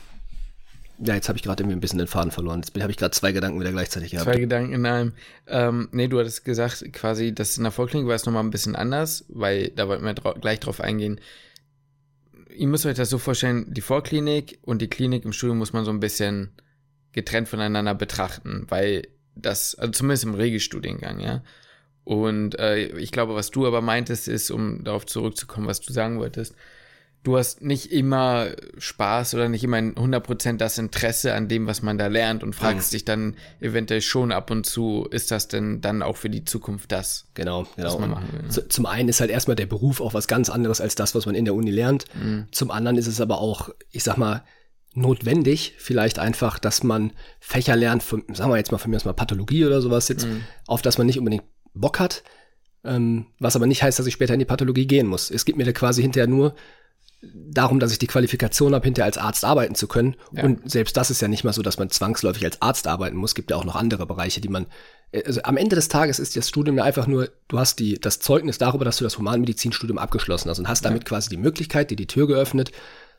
ja, 0.99 1.15
jetzt 1.15 1.27
habe 1.27 1.37
ich 1.37 1.43
gerade 1.43 1.63
irgendwie 1.63 1.77
ein 1.77 1.81
bisschen 1.81 1.99
den 1.99 2.07
Faden 2.07 2.31
verloren. 2.31 2.61
Jetzt 2.61 2.79
habe 2.79 2.91
ich 2.91 2.97
gerade 2.97 3.11
zwei 3.11 3.31
Gedanken 3.31 3.59
wieder 3.59 3.71
gleichzeitig 3.71 4.11
gehabt. 4.11 4.29
Zwei 4.29 4.39
Gedanken 4.39 4.73
in 4.73 4.85
einem. 4.85 5.13
Ähm, 5.47 5.89
nee, 5.91 6.07
du 6.07 6.19
hattest 6.19 6.45
gesagt, 6.45 6.85
quasi, 6.93 7.33
dass 7.33 7.57
in 7.57 7.63
der 7.63 7.71
Vorklinik 7.71 8.07
war 8.07 8.15
es 8.15 8.25
nochmal 8.25 8.43
ein 8.43 8.51
bisschen 8.51 8.75
anders, 8.75 9.25
weil 9.27 9.69
da 9.69 9.87
wollten 9.87 10.05
wir 10.05 10.13
dra 10.13 10.33
gleich 10.33 10.59
drauf 10.59 10.79
eingehen. 10.79 11.19
Ihr 12.55 12.67
müsst 12.67 12.85
euch 12.85 12.95
das 12.95 13.09
so 13.09 13.17
vorstellen, 13.17 13.73
die 13.73 13.81
Vorklinik 13.81 14.59
und 14.61 14.81
die 14.81 14.87
Klinik 14.87 15.25
im 15.25 15.33
Studium 15.33 15.57
muss 15.57 15.73
man 15.73 15.83
so 15.83 15.91
ein 15.91 15.99
bisschen 15.99 16.51
getrennt 17.11 17.49
voneinander 17.49 17.95
betrachten, 17.95 18.65
weil 18.69 19.07
das, 19.35 19.75
also 19.75 19.91
zumindest 19.91 20.23
im 20.23 20.35
Regelstudiengang, 20.35 21.19
ja. 21.19 21.43
Und 22.05 22.57
äh, 22.59 22.97
ich 22.99 23.11
glaube, 23.11 23.35
was 23.35 23.51
du 23.51 23.65
aber 23.65 23.81
meintest, 23.81 24.27
ist, 24.27 24.51
um 24.51 24.83
darauf 24.83 25.05
zurückzukommen, 25.05 25.67
was 25.67 25.81
du 25.81 25.91
sagen 25.91 26.19
wolltest, 26.19 26.55
du 27.25 27.37
hast 27.37 27.61
nicht 27.61 27.91
immer 27.91 28.47
Spaß 28.77 29.33
oder 29.33 29.49
nicht 29.49 29.63
immer 29.63 29.77
100% 29.77 30.57
das 30.57 30.77
Interesse 30.77 31.33
an 31.33 31.47
dem, 31.47 31.67
was 31.67 31.81
man 31.81 31.97
da 31.97 32.07
lernt 32.07 32.43
und 32.43 32.55
fragst 32.55 32.91
mhm. 32.91 32.95
dich 32.95 33.05
dann 33.05 33.35
eventuell 33.59 34.01
schon 34.01 34.31
ab 34.31 34.51
und 34.51 34.65
zu, 34.65 35.07
ist 35.09 35.31
das 35.31 35.47
denn 35.47 35.81
dann 35.81 36.01
auch 36.01 36.17
für 36.17 36.29
die 36.29 36.45
Zukunft 36.45 36.91
das? 36.91 37.27
Genau, 37.33 37.67
genau. 37.75 37.87
Was 37.87 37.99
man 37.99 38.11
machen 38.11 38.29
will, 38.31 38.43
ne? 38.43 38.67
Zum 38.69 38.85
einen 38.85 39.09
ist 39.09 39.19
halt 39.19 39.31
erstmal 39.31 39.55
der 39.55 39.65
Beruf 39.65 40.01
auch 40.01 40.13
was 40.13 40.27
ganz 40.27 40.49
anderes 40.49 40.79
als 40.79 40.95
das, 40.95 41.15
was 41.15 41.25
man 41.25 41.35
in 41.35 41.45
der 41.45 41.55
Uni 41.55 41.71
lernt. 41.71 42.05
Mhm. 42.13 42.45
Zum 42.51 42.69
anderen 42.71 42.97
ist 42.97 43.07
es 43.07 43.19
aber 43.19 43.39
auch, 43.39 43.69
ich 43.91 44.03
sag 44.03 44.17
mal, 44.17 44.43
notwendig, 44.93 45.73
vielleicht 45.77 46.19
einfach, 46.19 46.59
dass 46.59 46.83
man 46.83 47.11
Fächer 47.39 47.75
lernt, 47.75 48.03
von, 48.03 48.23
sagen 48.33 48.51
wir 48.51 48.57
jetzt 48.57 48.71
mal 48.71 48.77
von 48.77 48.91
mir 48.91 48.97
aus 48.97 49.05
mal 49.05 49.13
Pathologie 49.13 49.65
oder 49.65 49.81
sowas 49.81 50.07
jetzt, 50.07 50.25
mhm. 50.25 50.43
auf 50.67 50.81
das 50.81 50.97
man 50.97 51.07
nicht 51.07 51.19
unbedingt 51.19 51.43
Bock 51.73 51.99
hat, 51.99 52.23
ähm, 52.85 53.25
was 53.39 53.55
aber 53.55 53.65
nicht 53.65 53.83
heißt, 53.83 53.97
dass 53.99 54.05
ich 54.05 54.13
später 54.13 54.33
in 54.33 54.39
die 54.39 54.45
Pathologie 54.45 54.85
gehen 54.85 55.07
muss. 55.07 55.31
Es 55.31 55.43
gibt 55.43 55.57
mir 55.57 55.65
da 55.65 55.73
quasi 55.73 56.03
hinterher 56.03 56.27
nur 56.27 56.55
darum, 57.21 57.79
dass 57.79 57.91
ich 57.91 57.99
die 57.99 58.07
Qualifikation 58.07 58.73
habe, 58.75 58.85
hinterher 58.85 59.05
als 59.05 59.17
Arzt 59.17 59.45
arbeiten 59.45 59.75
zu 59.75 59.87
können. 59.87 60.15
Ja. 60.31 60.43
Und 60.43 60.69
selbst 60.69 60.95
das 60.97 61.09
ist 61.09 61.21
ja 61.21 61.27
nicht 61.27 61.43
mal 61.43 61.53
so, 61.53 61.61
dass 61.61 61.79
man 61.79 61.89
zwangsläufig 61.89 62.43
als 62.45 62.61
Arzt 62.61 62.87
arbeiten 62.87 63.17
muss. 63.17 63.31
Es 63.31 63.35
gibt 63.35 63.51
ja 63.51 63.57
auch 63.57 63.65
noch 63.65 63.75
andere 63.75 64.05
Bereiche, 64.05 64.41
die 64.41 64.49
man. 64.49 64.67
Also 65.25 65.41
am 65.43 65.57
Ende 65.57 65.75
des 65.75 65.87
Tages 65.87 66.19
ist 66.19 66.35
das 66.35 66.49
Studium 66.49 66.77
ja 66.77 66.83
einfach 66.83 67.07
nur, 67.07 67.29
du 67.47 67.57
hast 67.57 67.79
die, 67.79 67.99
das 67.99 68.19
Zeugnis 68.19 68.57
darüber, 68.57 68.85
dass 68.85 68.97
du 68.97 69.03
das 69.03 69.17
Humanmedizinstudium 69.17 69.97
abgeschlossen 69.97 70.49
hast 70.49 70.59
und 70.59 70.67
hast 70.67 70.83
damit 70.83 71.03
ja. 71.03 71.09
quasi 71.09 71.29
die 71.29 71.37
Möglichkeit, 71.37 71.89
dir 71.89 71.95
die 71.95 72.07
Tür 72.07 72.27
geöffnet, 72.27 72.71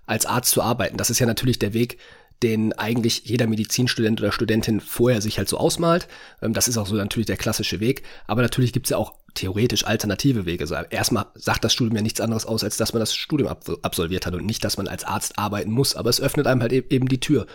als 0.05 0.26
Arzt 0.26 0.50
zu 0.50 0.62
arbeiten. 0.62 0.97
Das 0.97 1.11
ist 1.11 1.19
ja 1.19 1.26
natürlich 1.26 1.59
der 1.59 1.73
Weg, 1.73 1.99
den 2.43 2.73
eigentlich 2.75 3.23
jeder 3.25 3.47
Medizinstudent 3.47 4.21
oder 4.21 4.33
Studentin 4.33 4.81
vorher 4.81 5.23
sich 5.23 5.38
halt 5.38 5.49
so 5.49 5.59
ausmalt. 5.59 6.09
Ähm, 6.43 6.52
das 6.52 6.69
ist 6.69 6.76
auch 6.76 6.87
so 6.87 6.95
natürlich 6.95 7.26
der 7.26 7.37
klassische 7.37 7.81
Weg. 7.81 8.02
Aber 8.26 8.43
natürlich 8.43 8.73
gibt 8.73 8.87
es 8.87 8.90
ja 8.90 8.97
auch 8.97 9.14
theoretisch 9.35 9.87
alternative 9.87 10.47
Wege. 10.47 10.64
Also 10.64 10.75
erstmal 10.90 11.26
sagt 11.35 11.64
das 11.64 11.73
Studium 11.73 11.97
ja 11.97 12.02
nichts 12.02 12.21
anderes 12.21 12.47
aus, 12.47 12.64
als 12.64 12.76
dass 12.76 12.93
man 12.93 13.00
das 13.00 13.14
Studium 13.14 13.49
absolviert 13.83 14.26
hat 14.26 14.35
und 14.35 14.47
nicht, 14.47 14.64
dass 14.64 14.76
man 14.76 14.88
als 14.88 15.05
Arzt 15.05 15.38
arbeiten 15.38 15.71
muss. 15.71 15.95
Aber 15.95 16.11
es 16.11 16.21
öffnet 16.21 16.47
einem 16.47 16.62
halt 16.62 16.73
e-, 16.73 16.85
eben 16.90 17.09
die 17.09 17.21
Tür. 17.21 17.47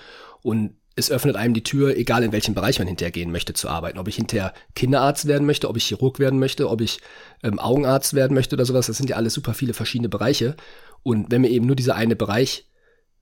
Und 0.42 0.76
es 0.96 1.10
öffnet 1.10 1.36
einem 1.36 1.54
die 1.54 1.64
Tür, 1.64 1.96
egal 1.96 2.24
in 2.24 2.32
welchem 2.32 2.54
Bereich 2.54 2.80
man 2.80 2.88
hinterher 2.88 3.12
gehen 3.12 3.32
möchte, 3.32 3.54
zu 3.54 3.70
arbeiten. 3.70 3.98
Ob 3.98 4.08
ich 4.08 4.16
hinterher 4.16 4.54
Kinderarzt 4.76 5.26
werden 5.26 5.46
möchte, 5.46 5.70
ob 5.70 5.78
ich 5.78 5.86
Chirurg 5.86 6.20
werden 6.20 6.40
möchte, 6.40 6.70
ob 6.70 6.82
ich 6.82 7.00
ähm, 7.44 7.60
Augenarzt 7.60 8.14
werden 8.14 8.34
möchte 8.34 8.56
oder 8.56 8.66
sowas. 8.66 8.88
Das 8.88 8.98
sind 8.98 9.10
ja 9.10 9.16
alles 9.16 9.34
super 9.34 9.54
viele 9.54 9.74
verschiedene 9.74 10.10
Bereiche. 10.10 10.56
Und 11.04 11.32
wenn 11.32 11.42
mir 11.42 11.50
eben 11.50 11.66
nur 11.66 11.76
dieser 11.76 11.96
eine 11.96 12.16
Bereich 12.16 12.68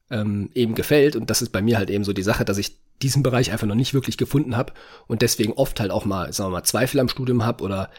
ähm, 0.09 0.49
eben 0.53 0.75
gefällt, 0.75 1.15
und 1.15 1.29
das 1.29 1.41
ist 1.41 1.49
bei 1.49 1.61
mir 1.61 1.77
halt 1.77 1.89
eben 1.89 2.03
so 2.03 2.13
die 2.13 2.23
Sache, 2.23 2.45
dass 2.45 2.57
ich 2.57 2.77
diesen 3.01 3.23
Bereich 3.23 3.51
einfach 3.51 3.67
noch 3.67 3.75
nicht 3.75 3.93
wirklich 3.93 4.17
gefunden 4.17 4.57
habe 4.57 4.73
und 5.07 5.21
deswegen 5.21 5.53
oft 5.53 5.79
halt 5.79 5.91
auch 5.91 6.05
mal, 6.05 6.33
sagen 6.33 6.49
wir 6.49 6.57
mal, 6.57 6.63
Zweifel 6.63 6.99
am 6.99 7.09
Studium 7.09 7.45
habe 7.45 7.63
oder 7.63 7.89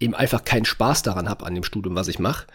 eben 0.00 0.14
einfach 0.14 0.44
keinen 0.44 0.64
Spaß 0.64 1.02
daran 1.02 1.28
habe 1.28 1.46
an 1.46 1.54
dem 1.54 1.64
Studium, 1.64 1.94
was 1.94 2.08
ich 2.08 2.18
mache. 2.18 2.46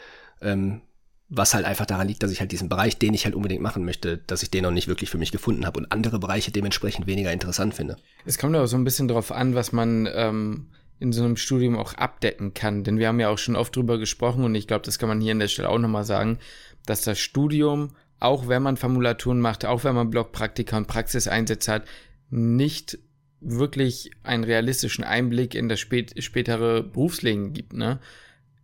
Ähm, 0.41 0.81
was 1.27 1.55
halt 1.55 1.65
einfach 1.65 1.87
daran 1.87 2.07
liegt, 2.07 2.21
dass 2.21 2.31
ich 2.31 2.39
halt 2.39 2.51
diesen 2.51 2.69
Bereich, 2.69 2.99
den 2.99 3.13
ich 3.13 3.25
halt 3.25 3.33
unbedingt 3.33 3.61
machen 3.61 3.83
möchte, 3.83 4.17
dass 4.17 4.43
ich 4.43 4.51
den 4.51 4.63
noch 4.63 4.71
nicht 4.71 4.87
wirklich 4.87 5.09
für 5.09 5.17
mich 5.17 5.31
gefunden 5.31 5.65
habe 5.65 5.79
und 5.79 5.91
andere 5.91 6.19
Bereiche 6.19 6.51
dementsprechend 6.51 7.07
weniger 7.07 7.33
interessant 7.33 7.73
finde. 7.73 7.97
Es 8.25 8.37
kommt 8.37 8.55
auch 8.55 8.67
so 8.67 8.77
ein 8.77 8.83
bisschen 8.83 9.07
darauf 9.07 9.31
an, 9.31 9.55
was 9.55 9.71
man 9.71 10.07
ähm, 10.13 10.67
in 10.99 11.11
so 11.11 11.23
einem 11.23 11.35
Studium 11.35 11.77
auch 11.77 11.95
abdecken 11.95 12.53
kann. 12.53 12.83
Denn 12.83 12.99
wir 12.99 13.07
haben 13.07 13.19
ja 13.19 13.29
auch 13.29 13.39
schon 13.39 13.55
oft 13.55 13.75
drüber 13.75 13.97
gesprochen 13.97 14.43
und 14.43 14.53
ich 14.53 14.67
glaube, 14.67 14.85
das 14.85 14.99
kann 14.99 15.09
man 15.09 15.19
hier 15.19 15.31
an 15.31 15.39
der 15.39 15.47
Stelle 15.47 15.69
auch 15.69 15.79
nochmal 15.79 16.03
sagen, 16.03 16.37
dass 16.85 17.01
das 17.01 17.19
Studium, 17.19 17.95
auch 18.19 18.47
wenn 18.47 18.63
man 18.63 18.77
Formulaturen 18.77 19.39
macht, 19.39 19.65
auch 19.65 19.83
wenn 19.83 19.95
man 19.95 20.09
Blockpraktika 20.09 20.77
und 20.77 20.87
Praxiseinsätze 20.87 21.71
hat, 21.71 21.83
nicht 22.29 22.97
wirklich 23.41 24.11
einen 24.23 24.43
realistischen 24.43 25.03
Einblick 25.03 25.55
in 25.55 25.69
das 25.69 25.79
spät, 25.79 26.13
spätere 26.23 26.81
Berufsleben 26.81 27.53
gibt. 27.53 27.73
Ne? 27.73 27.99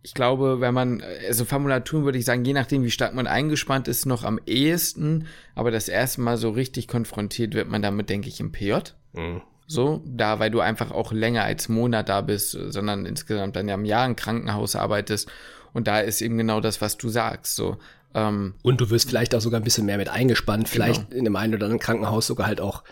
ich 0.02 0.14
glaube, 0.14 0.60
wenn 0.60 0.74
man, 0.74 1.02
also 1.26 1.44
Formulaturen 1.44 2.04
würde 2.04 2.18
ich 2.18 2.24
sagen, 2.24 2.44
je 2.44 2.52
nachdem, 2.52 2.82
wie 2.82 2.90
stark 2.90 3.14
man 3.14 3.26
eingespannt 3.26 3.86
ist, 3.86 4.04
noch 4.04 4.24
am 4.24 4.40
ehesten, 4.46 5.26
aber 5.54 5.70
das 5.70 5.88
erste 5.88 6.20
Mal 6.20 6.36
so 6.36 6.50
richtig 6.50 6.88
konfrontiert 6.88 7.54
wird 7.54 7.68
man 7.68 7.82
damit, 7.82 8.10
denke 8.10 8.28
ich, 8.28 8.40
im 8.40 8.50
PJ. 8.50 8.74
Mhm. 9.12 9.42
So, 9.68 10.02
da, 10.04 10.40
weil 10.40 10.50
du 10.50 10.60
einfach 10.60 10.90
auch 10.90 11.12
länger 11.12 11.44
als 11.44 11.68
Monat 11.68 12.08
da 12.08 12.20
bist, 12.20 12.50
sondern 12.50 13.06
insgesamt 13.06 13.54
dann 13.54 13.68
ja 13.68 13.76
im 13.76 13.84
Jahr 13.84 14.04
im 14.04 14.16
Krankenhaus 14.16 14.74
arbeitest. 14.74 15.30
Und 15.72 15.86
da 15.86 16.00
ist 16.00 16.20
eben 16.20 16.36
genau 16.36 16.60
das, 16.60 16.80
was 16.80 16.98
du 16.98 17.08
sagst. 17.08 17.54
So, 17.54 17.78
ähm, 18.14 18.54
und 18.62 18.80
du 18.80 18.90
wirst 18.90 19.08
vielleicht 19.08 19.34
auch 19.34 19.40
sogar 19.40 19.60
ein 19.60 19.64
bisschen 19.64 19.86
mehr 19.86 19.98
mit 19.98 20.08
eingespannt, 20.08 20.68
vielleicht 20.68 21.10
genau. 21.10 21.18
in 21.18 21.24
dem 21.24 21.36
einen 21.36 21.54
oder 21.54 21.66
anderen 21.66 21.80
Krankenhaus 21.80 22.26
sogar 22.26 22.46
halt 22.46 22.60
auch 22.60 22.82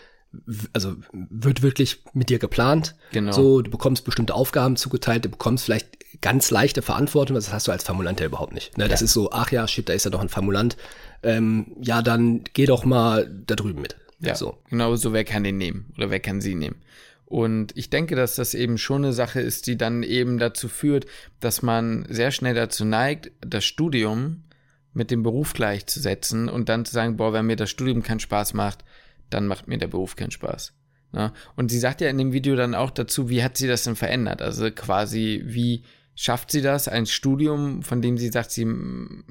also 0.73 0.95
wird 1.11 1.61
wirklich 1.61 2.03
mit 2.13 2.29
dir 2.29 2.39
geplant. 2.39 2.95
Genau. 3.11 3.31
So, 3.31 3.61
du 3.61 3.69
bekommst 3.69 4.05
bestimmte 4.05 4.33
Aufgaben 4.33 4.77
zugeteilt, 4.77 5.25
du 5.25 5.29
bekommst 5.29 5.65
vielleicht 5.65 6.21
ganz 6.21 6.51
leichte 6.51 6.81
Verantwortung, 6.81 7.35
das 7.35 7.51
hast 7.51 7.67
du 7.67 7.71
als 7.71 7.83
Formulant 7.83 8.19
ja 8.19 8.27
überhaupt 8.27 8.53
nicht. 8.53 8.77
Ne? 8.77 8.85
Ja. 8.85 8.87
Das 8.87 9.01
ist 9.01 9.13
so, 9.13 9.31
ach 9.31 9.51
ja, 9.51 9.67
shit, 9.67 9.89
da 9.89 9.93
ist 9.93 10.05
ja 10.05 10.11
doch 10.11 10.21
ein 10.21 10.29
Formulant. 10.29 10.77
Ähm, 11.23 11.75
ja, 11.81 12.01
dann 12.01 12.43
geh 12.53 12.65
doch 12.65 12.85
mal 12.85 13.29
da 13.45 13.55
drüben 13.55 13.81
mit. 13.81 13.97
Ja, 14.19 14.35
so. 14.35 14.57
genau 14.69 14.95
so, 14.95 15.13
wer 15.13 15.23
kann 15.23 15.43
den 15.43 15.57
nehmen 15.57 15.91
oder 15.97 16.09
wer 16.09 16.19
kann 16.19 16.41
sie 16.41 16.55
nehmen. 16.55 16.77
Und 17.25 17.75
ich 17.77 17.89
denke, 17.89 18.15
dass 18.15 18.35
das 18.35 18.53
eben 18.53 18.77
schon 18.77 19.03
eine 19.03 19.13
Sache 19.13 19.39
ist, 19.39 19.67
die 19.67 19.77
dann 19.77 20.03
eben 20.03 20.37
dazu 20.37 20.67
führt, 20.67 21.05
dass 21.39 21.61
man 21.61 22.05
sehr 22.09 22.31
schnell 22.31 22.53
dazu 22.53 22.83
neigt, 22.83 23.31
das 23.41 23.63
Studium 23.63 24.43
mit 24.93 25.11
dem 25.11 25.23
Beruf 25.23 25.53
gleichzusetzen 25.53 26.49
und 26.49 26.69
dann 26.69 26.85
zu 26.85 26.93
sagen, 26.93 27.17
boah, 27.17 27.33
wenn 27.33 27.45
mir 27.45 27.55
das 27.55 27.69
Studium 27.69 28.03
keinen 28.03 28.19
Spaß 28.19 28.53
macht, 28.53 28.83
dann 29.29 29.47
macht 29.47 29.67
mir 29.67 29.77
der 29.77 29.87
Beruf 29.87 30.15
keinen 30.15 30.31
Spaß. 30.31 30.73
Ne? 31.13 31.31
Und 31.55 31.71
sie 31.71 31.79
sagt 31.79 32.01
ja 32.01 32.09
in 32.09 32.17
dem 32.17 32.33
Video 32.33 32.55
dann 32.55 32.75
auch 32.75 32.91
dazu, 32.91 33.29
wie 33.29 33.43
hat 33.43 33.57
sie 33.57 33.67
das 33.67 33.83
denn 33.83 33.95
verändert? 33.95 34.41
Also 34.41 34.69
quasi, 34.71 35.43
wie 35.45 35.83
schafft 36.15 36.51
sie 36.51 36.61
das, 36.61 36.87
ein 36.87 37.05
Studium, 37.05 37.83
von 37.83 38.01
dem 38.01 38.17
sie 38.17 38.29
sagt, 38.29 38.51
sie 38.51 38.67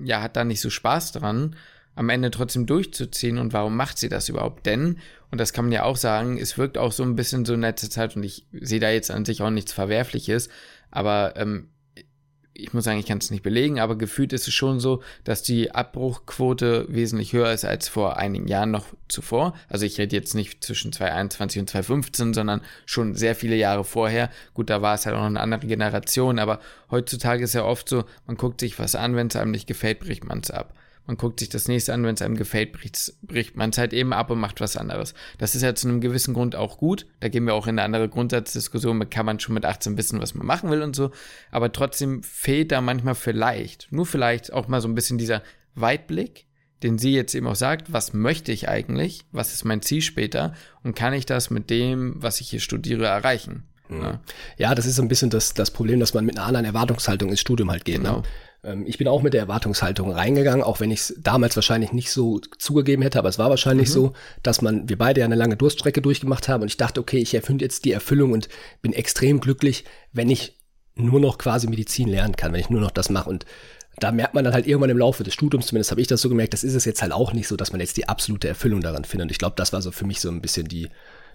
ja, 0.02 0.23
hat 0.23 0.37
da 0.37 0.45
nicht 0.45 0.61
so 0.61 0.71
Spaß 0.71 1.12
dran, 1.12 1.57
am 1.95 2.09
Ende 2.09 2.31
trotzdem 2.31 2.67
durchzuziehen 2.67 3.38
und 3.38 3.52
warum 3.52 3.76
macht 3.76 3.99
sie 3.99 4.09
das 4.09 4.29
überhaupt? 4.29 4.67
Denn, 4.67 4.99
und 5.31 5.38
das 5.38 5.52
kann 5.52 5.67
man 5.67 5.73
ja 5.73 5.85
auch 5.85 5.97
sagen, 5.97 6.38
es 6.38 6.57
wirkt 6.57 6.79
auch 6.79 6.93
so 6.93 7.02
ein 7.02 7.17
bisschen 7.17 7.45
so 7.45 7.55
in 7.55 7.61
letzter 7.61 7.90
Zeit 7.90 8.17
und 8.17 8.23
ich 8.23 8.47
sehe 8.52 8.81
da 8.81 8.90
jetzt 8.90 9.11
an 9.11 9.25
sich 9.25 9.43
auch 9.43 9.50
nichts 9.50 9.73
Verwerfliches, 9.73 10.49
aber 10.90 11.35
ähm, 11.37 11.69
ich 12.62 12.73
muss 12.73 12.85
sagen, 12.85 12.99
ich 12.99 13.07
kann 13.07 13.19
es 13.19 13.31
nicht 13.31 13.43
belegen, 13.43 13.81
aber 13.81 13.97
gefühlt 13.97 14.33
ist 14.33 14.49
es 14.49 14.55
schon 14.55 14.81
so, 14.81 15.02
dass 15.25 15.43
die 15.43 15.73
Abbruchquote 15.73 16.87
wesentlich 16.88 17.33
höher 17.33 17.52
ist 17.52 17.64
als 17.64 17.88
vor 17.88 18.17
einigen 18.17 18.49
Jahren 18.49 18.71
noch 18.71 18.87
zuvor. 19.09 19.55
Also 19.69 19.87
ich 19.87 19.99
rede 19.99 20.17
jetzt 20.17 20.35
nicht 20.35 20.62
zwischen 20.64 20.93
2021 20.93 21.61
und 21.61 21.71
2015, 21.71 22.35
sondern 22.35 22.61
schon 22.87 23.14
sehr 23.14 23.35
viele 23.35 23.57
Jahre 23.57 23.85
vorher. 23.85 24.31
Gut, 24.55 24.71
da 24.71 24.83
war 24.83 24.95
es 24.95 25.07
halt 25.07 25.17
auch 25.17 25.21
noch 25.21 25.26
eine 25.26 25.40
andere 25.40 25.67
Generation, 25.67 26.38
aber 26.38 26.61
heutzutage 26.90 27.45
ist 27.45 27.55
ja 27.55 27.64
oft 27.64 27.88
so, 27.88 28.05
man 28.26 28.37
guckt 28.37 28.61
sich 28.61 28.79
was 28.79 28.95
an, 28.95 29.17
wenn 29.17 29.29
es 29.29 29.37
einem 29.37 29.50
nicht 29.50 29.67
gefällt, 29.67 30.00
bricht 30.00 30.25
man 30.25 30.40
es 30.40 30.50
ab. 30.50 30.75
Man 31.11 31.17
guckt 31.17 31.40
sich 31.40 31.49
das 31.49 31.67
nächste 31.67 31.93
an, 31.93 32.05
wenn 32.05 32.14
es 32.14 32.23
einem 32.23 32.37
gefällt, 32.37 32.71
bricht, 32.71 33.14
bricht 33.23 33.57
man 33.57 33.71
es 33.71 33.79
halt 33.79 33.93
eben 33.93 34.12
ab 34.12 34.31
und 34.31 34.38
macht 34.38 34.61
was 34.61 34.76
anderes. 34.76 35.12
Das 35.38 35.57
ist 35.57 35.62
ja 35.62 35.75
zu 35.75 35.88
einem 35.88 36.00
gewissen 36.00 36.35
Grund 36.35 36.55
auch 36.55 36.79
gut. 36.79 37.05
Da 37.19 37.29
gehen 37.29 37.47
wir 37.47 37.55
auch 37.55 37.67
in 37.67 37.71
eine 37.71 37.83
andere 37.83 38.09
Grundsatzdiskussion. 38.09 39.11
Kann 39.11 39.26
man 39.26 39.40
schon 39.40 39.55
mit 39.55 39.64
18 39.64 39.99
wissen, 39.99 40.21
was 40.21 40.37
man 40.37 40.47
machen 40.47 40.71
will 40.71 40.83
und 40.83 40.95
so. 40.95 41.11
Aber 41.50 41.73
trotzdem 41.73 42.23
fehlt 42.23 42.71
da 42.71 42.81
manchmal 42.81 43.17
vielleicht, 43.17 43.88
nur 43.90 44.07
vielleicht 44.07 44.52
auch 44.52 44.69
mal 44.69 44.81
so 44.81 44.87
ein 44.87 44.95
bisschen 44.95 45.19
dieser 45.19 45.43
Weitblick, 45.75 46.47
den 46.85 46.97
sie 46.97 47.12
jetzt 47.12 47.35
eben 47.35 47.49
auch 47.49 47.57
sagt, 47.57 47.93
was 47.93 48.12
möchte 48.12 48.52
ich 48.52 48.69
eigentlich? 48.69 49.25
Was 49.33 49.52
ist 49.52 49.64
mein 49.64 49.83
Ziel 49.83 50.02
später? 50.02 50.55
Und 50.85 50.95
kann 50.95 51.12
ich 51.12 51.26
das 51.26 51.50
mit 51.50 51.71
dem, 51.71 52.23
was 52.23 52.40
ich 52.40 52.50
hier 52.50 52.61
studiere, 52.61 53.07
erreichen? 53.07 53.64
Ja, 53.90 54.21
ja 54.59 54.75
das 54.76 54.87
ist 54.87 54.95
so 54.95 55.02
ein 55.02 55.09
bisschen 55.09 55.31
das, 55.31 55.55
das 55.55 55.73
Problem, 55.73 55.99
dass 55.99 56.14
man 56.14 56.25
mit 56.25 56.38
einer 56.38 56.47
anderen 56.47 56.67
Erwartungshaltung 56.67 57.31
ins 57.31 57.40
Studium 57.40 57.69
halt 57.69 57.85
geht. 57.85 58.00
Ne? 58.00 58.11
Genau. 58.11 58.19
Ne? 58.19 58.29
Ähm, 58.64 58.85
ich 58.87 58.99
bin 58.99 59.09
auch 59.09 59.23
mit 59.23 59.35
der 59.35 59.43
Erwartungshaltung 59.43 60.12
reingegangen, 60.12 60.62
auch 60.62 60.81
wenn 60.81 60.90
ich 60.90 61.00
es 61.00 61.14
damals 61.19 61.57
wahrscheinlich 61.57 61.93
nicht 61.93 62.11
so 62.11 62.40
zugegeben 62.59 63.02
hätte, 63.02 63.19
aber 63.19 63.29
es 63.29 63.38
war 63.38 63.50
wahrscheinlich 63.50 63.88
mhm. 63.88 63.93
so, 63.93 64.12
dass 64.43 64.62
man, 64.62 64.88
wir 64.88 64.99
beide 64.99 65.21
ja 65.21 65.26
eine 65.26 65.35
lange 65.35 65.57
Durststrecke 65.57 66.02
durchgemacht 66.02 66.49
haben 66.49 66.62
und 66.62 66.69
ich 66.69 66.76
dachte, 66.76 67.00
okay, 67.00 67.19
ich 67.19 67.35
erfinde 67.35 67.64
jetzt 67.64 67.85
die 67.85 67.93
Erfüllung 67.93 68.33
und 68.33 68.49
bin 68.83 68.93
extrem 68.93 69.40
glücklich, 69.40 69.85
wenn 70.12 70.31
ich 70.31 70.59
nur 70.95 71.21
noch 71.21 71.38
quasi 71.38 71.69
Medizin 71.69 72.09
lernen 72.09 72.37
kann, 72.37 72.52
wenn 72.52 72.61
ich 72.61 72.71
nur 72.71 72.81
noch 72.81 72.90
das 72.90 73.11
mache 73.11 73.31
und 73.31 73.47
da 73.99 74.12
merkt 74.12 74.35
man 74.35 74.45
dann 74.45 74.55
halt 74.55 74.67
irgendwann 74.67 74.90
im 74.90 74.99
Laufe 74.99 75.25
des 75.25 75.35
Studiums, 75.35 75.67
zumindest 75.67 75.90
habe 75.90 76.00
ich 76.00 76.07
das 76.07 76.23
so 76.23 76.29
gemerkt, 76.29 76.55
das 76.55 76.64
ist 76.64 76.75
es 76.75 76.85
jetzt 76.85 77.02
halt 77.02 77.12
auch 77.12 77.33
nicht 77.33 77.49
so, 77.49 77.57
dass 77.57 77.73
man 77.73 77.81
jetzt 77.81 77.97
die 77.97 78.09
absolute 78.09 78.49
Erfüllung 78.49 78.81
daran 78.81 79.05
findet. 79.05 79.26
Und 79.26 79.31
ich 79.33 79.38
glaube, 79.38 79.57
das 79.57 79.73
war 79.73 79.83
so 79.83 79.90
für 79.90 80.07
mich 80.07 80.21
so 80.21 80.31
ein 80.31 80.40
bisschen 80.40 80.69
die, 80.69 80.88